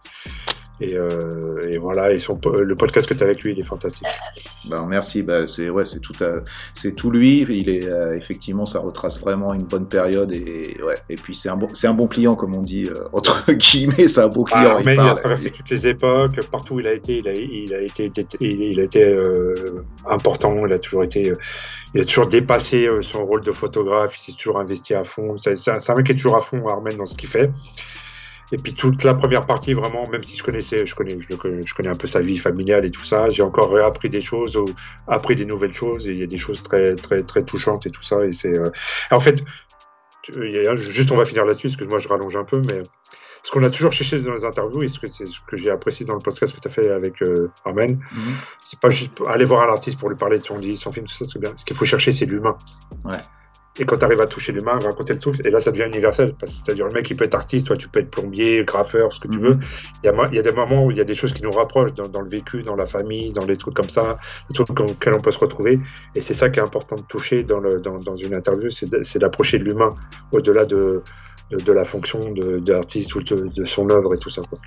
[0.81, 4.07] Euh, et, voilà, et son, le podcast que tu as avec lui, il est fantastique.
[4.69, 6.13] Ben, merci, ben, c'est ouais, tout,
[6.73, 7.45] c'est tout lui.
[7.49, 11.49] Il est euh, effectivement, ça retrace vraiment une bonne période et ouais, et puis c'est
[11.49, 14.43] un bon, c'est un bon client comme on dit euh, entre guillemets, c'est un bon
[14.43, 14.77] client.
[14.77, 17.73] Ah, il, a traversé toutes les époques, partout où il a été, il a, il
[17.73, 19.15] a été, il, a été
[20.05, 20.65] important.
[20.65, 21.33] Il a toujours été,
[21.93, 24.17] il a toujours dépassé son rôle de photographe.
[24.17, 25.35] Il s'est toujours investi à fond.
[25.37, 27.49] C'est, un mec qui est toujours à fond, Armen, dans ce qu'il fait.
[28.51, 31.89] Et puis toute la première partie, vraiment, même si je connaissais, je connais, je, connais
[31.89, 34.65] un peu sa vie familiale et tout ça, j'ai encore appris des choses, ou
[35.07, 37.91] appris des nouvelles choses, et il y a des choses très, très, très touchantes et
[37.91, 38.23] tout ça.
[38.25, 38.69] Et c'est, euh,
[39.09, 39.43] en fait,
[40.75, 42.83] juste on va finir là-dessus, parce que moi je rallonge un peu, mais
[43.43, 45.71] ce qu'on a toujours cherché dans les interviews, et ce que c'est ce que j'ai
[45.71, 48.33] apprécié dans le podcast que tu as fait avec euh, Armen, mhm.
[48.63, 51.05] c'est pas juste aller voir un artiste pour lui parler de son livre, son film,
[51.05, 51.53] tout ça, c'est bien.
[51.55, 52.57] Ce qu'il faut chercher, c'est l'humain.
[53.05, 53.17] Ouais.
[53.81, 56.35] Et quand tu arrives à toucher l'humain, raconter le truc, et là ça devient universel.
[56.45, 59.27] C'est-à-dire le mec il peut être artiste, toi tu peux être plombier, graffeur, ce que
[59.27, 59.43] tu mhm.
[59.43, 59.59] veux.
[60.03, 61.41] Il y, a, il y, a, des moments où il y a des choses qui
[61.41, 64.79] nous rapprochent dans, le vécu, dans la famille, dans les trucs comme ça, des trucs
[64.79, 65.79] auxquels on peut se retrouver.
[66.13, 69.17] Et c'est ça qui est important de toucher dans, le, dans, dans une interview, c'est
[69.17, 69.89] d'approcher de, l'humain
[70.31, 71.01] au-delà de,
[71.49, 72.19] de, la fonction
[72.59, 74.43] d'artiste ou de, de, son œuvre et tout ça.
[74.47, 74.59] Quoi.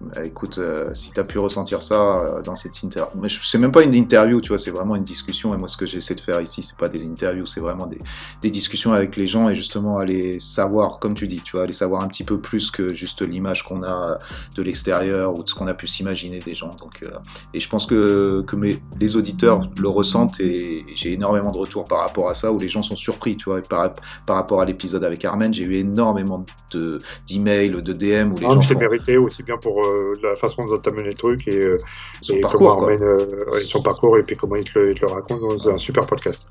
[0.00, 3.58] Bah, écoute, euh, si tu as pu ressentir ça euh, dans cette interview, mais c'est
[3.58, 5.52] même pas une interview, tu vois, c'est vraiment une discussion.
[5.54, 7.98] Et moi, ce que j'essaie de faire ici, c'est pas des interviews, c'est vraiment des,
[8.40, 11.72] des, discussions avec les gens et justement aller savoir, comme tu dis, tu vois, aller
[11.72, 14.18] savoir un petit peu plus que juste l'image qu'on a
[14.54, 16.70] de l'extérieur ou de ce qu'on a pu s'imaginer des gens.
[16.78, 17.10] Donc, euh,
[17.52, 21.84] et je pense que, que mes, les auditeurs le ressentent et j'ai énormément de retours
[21.84, 23.92] par rapport à ça où les gens sont surpris, tu vois, par,
[24.26, 28.46] par rapport à l'épisode avec Armen, j'ai eu énormément de d'emails, de, DM où les
[28.46, 28.62] gens.
[28.62, 31.58] C'est mérité aussi bien pour euh, la façon dont tu as mené le truc et,
[31.58, 31.78] euh,
[32.20, 35.78] son parcours, comment euh, son parcours et puis comment il te, le, raconte dans un
[35.78, 36.46] super podcast.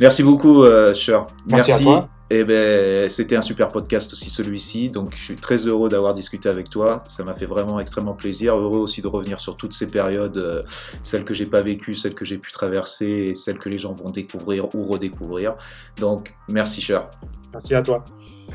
[0.00, 0.64] Merci beaucoup,
[0.94, 1.26] Cher.
[1.46, 1.86] Merci.
[2.30, 6.14] Et eh ben, c'était un super podcast aussi celui-ci, donc je suis très heureux d'avoir
[6.14, 7.04] discuté avec toi.
[7.06, 8.56] Ça m'a fait vraiment extrêmement plaisir.
[8.56, 10.64] Heureux aussi de revenir sur toutes ces périodes,
[11.02, 13.92] celles que j'ai pas vécues, celles que j'ai pu traverser, et celles que les gens
[13.92, 15.56] vont découvrir ou redécouvrir.
[15.98, 17.10] Donc merci, cher.
[17.52, 18.02] Merci à toi.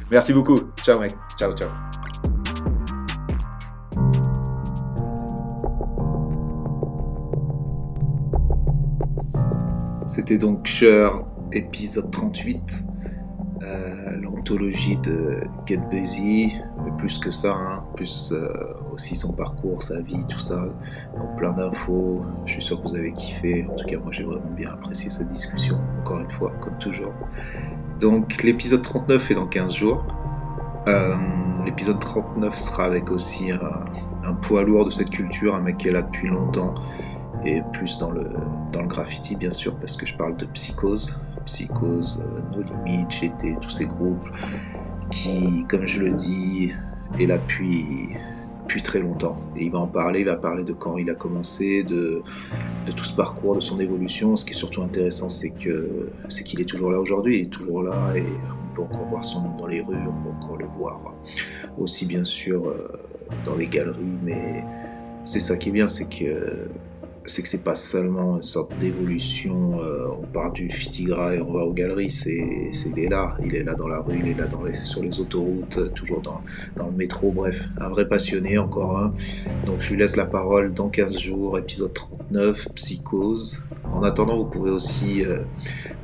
[0.10, 0.60] Merci beaucoup.
[0.82, 1.14] Ciao, mec.
[1.38, 1.70] Ciao, ciao.
[10.08, 11.22] C'était donc Cher,
[11.52, 12.86] épisode 38,
[13.62, 16.54] euh, l'anthologie de Get Busy,
[16.84, 18.48] mais plus que ça, hein, plus euh,
[18.94, 20.70] aussi son parcours, sa vie, tout ça.
[21.18, 23.68] Donc plein d'infos, je suis sûr que vous avez kiffé.
[23.70, 27.14] En tout cas, moi j'ai vraiment bien apprécié cette discussion, encore une fois, comme toujours.
[28.00, 30.06] Donc l'épisode 39 est dans 15 jours.
[30.88, 31.16] Euh,
[31.66, 35.92] l'épisode 39 sera avec aussi un, poids lourd de cette culture, un mec qui est
[35.92, 36.76] là depuis longtemps
[37.46, 38.24] et plus dans le,
[38.72, 43.06] dans le graffiti bien sûr parce que je parle de Psychose, Psychose, euh, No Limit,
[43.10, 44.30] GT, tous ces groupes
[45.12, 46.74] qui, comme je le dis,
[47.20, 48.10] est là depuis,
[48.64, 49.38] depuis très longtemps.
[49.56, 52.22] Et il va en parler, il va parler de quand il a commencé, de,
[52.86, 54.36] de tout ce parcours, de son évolution.
[54.36, 57.50] Ce qui est surtout intéressant, c'est que c'est qu'il est toujours là aujourd'hui, il est
[57.50, 58.26] toujours là et
[58.78, 61.00] peut encore voir son nom dans les rues, on peut encore le voir
[61.78, 62.88] aussi bien sûr euh,
[63.46, 64.64] dans les galeries, mais
[65.26, 66.70] c'est ça qui est bien, c'est que
[67.26, 71.52] c'est que c'est pas seulement une sorte d'évolution, euh, on part du Fitigra et on
[71.52, 74.34] va aux galeries, c'est, il est là, il est là dans la rue, il est
[74.34, 74.48] là
[74.84, 76.42] sur les autoroutes, toujours dans,
[76.78, 79.14] dans, le métro, bref, un vrai passionné, encore un.
[79.66, 83.62] Donc je lui laisse la parole dans 15 jours, épisode 39, Psychose.
[83.94, 85.40] En attendant, vous pouvez aussi, euh,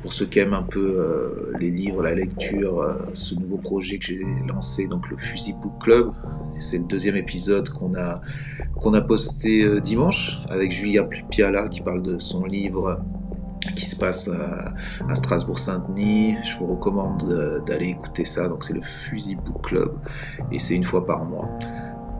[0.02, 4.06] pour ceux qui aiment un peu euh, les livres, la lecture, ce nouveau projet que
[4.06, 6.12] j'ai lancé, donc le Fusil Book Club,
[6.58, 12.44] c'est le deuxième épisode qu'on a, posté dimanche avec Julia Piala qui parle de son
[12.44, 13.00] livre
[13.76, 16.36] qui se passe à, Strasbourg-Saint-Denis.
[16.44, 18.48] Je vous recommande d'aller écouter ça.
[18.48, 19.92] Donc c'est le Fusil Book Club
[20.52, 21.48] et c'est une fois par mois.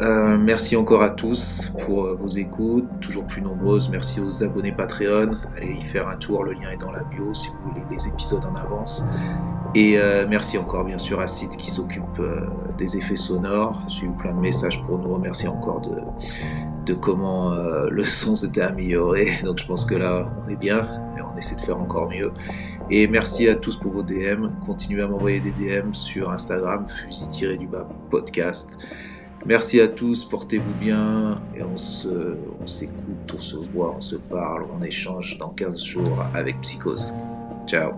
[0.02, 3.88] Euh, merci encore à tous pour vos écoutes, toujours plus nombreuses.
[3.90, 5.36] Merci aux abonnés Patreon.
[5.56, 8.08] Allez y faire un tour, le lien est dans la bio si vous voulez les
[8.08, 9.04] épisodes en avance.
[9.74, 12.46] Et euh, merci encore bien sûr à Sid qui s'occupe euh,
[12.78, 13.82] des effets sonores.
[13.88, 16.00] J'ai eu plein de messages pour nous remercier encore de,
[16.86, 19.26] de comment euh, le son s'était amélioré.
[19.44, 20.88] Donc je pense que là, on est bien
[21.18, 22.32] et on essaie de faire encore mieux.
[22.88, 24.48] Et merci à tous pour vos DM.
[24.64, 28.78] Continuez à m'envoyer des DM sur Instagram, fusil-du-bas podcast.
[29.46, 34.16] Merci à tous, portez-vous bien et on se, on s'écoute, on se voit, on se
[34.16, 37.14] parle, on échange dans 15 jours avec Psychose.
[37.66, 37.92] Ciao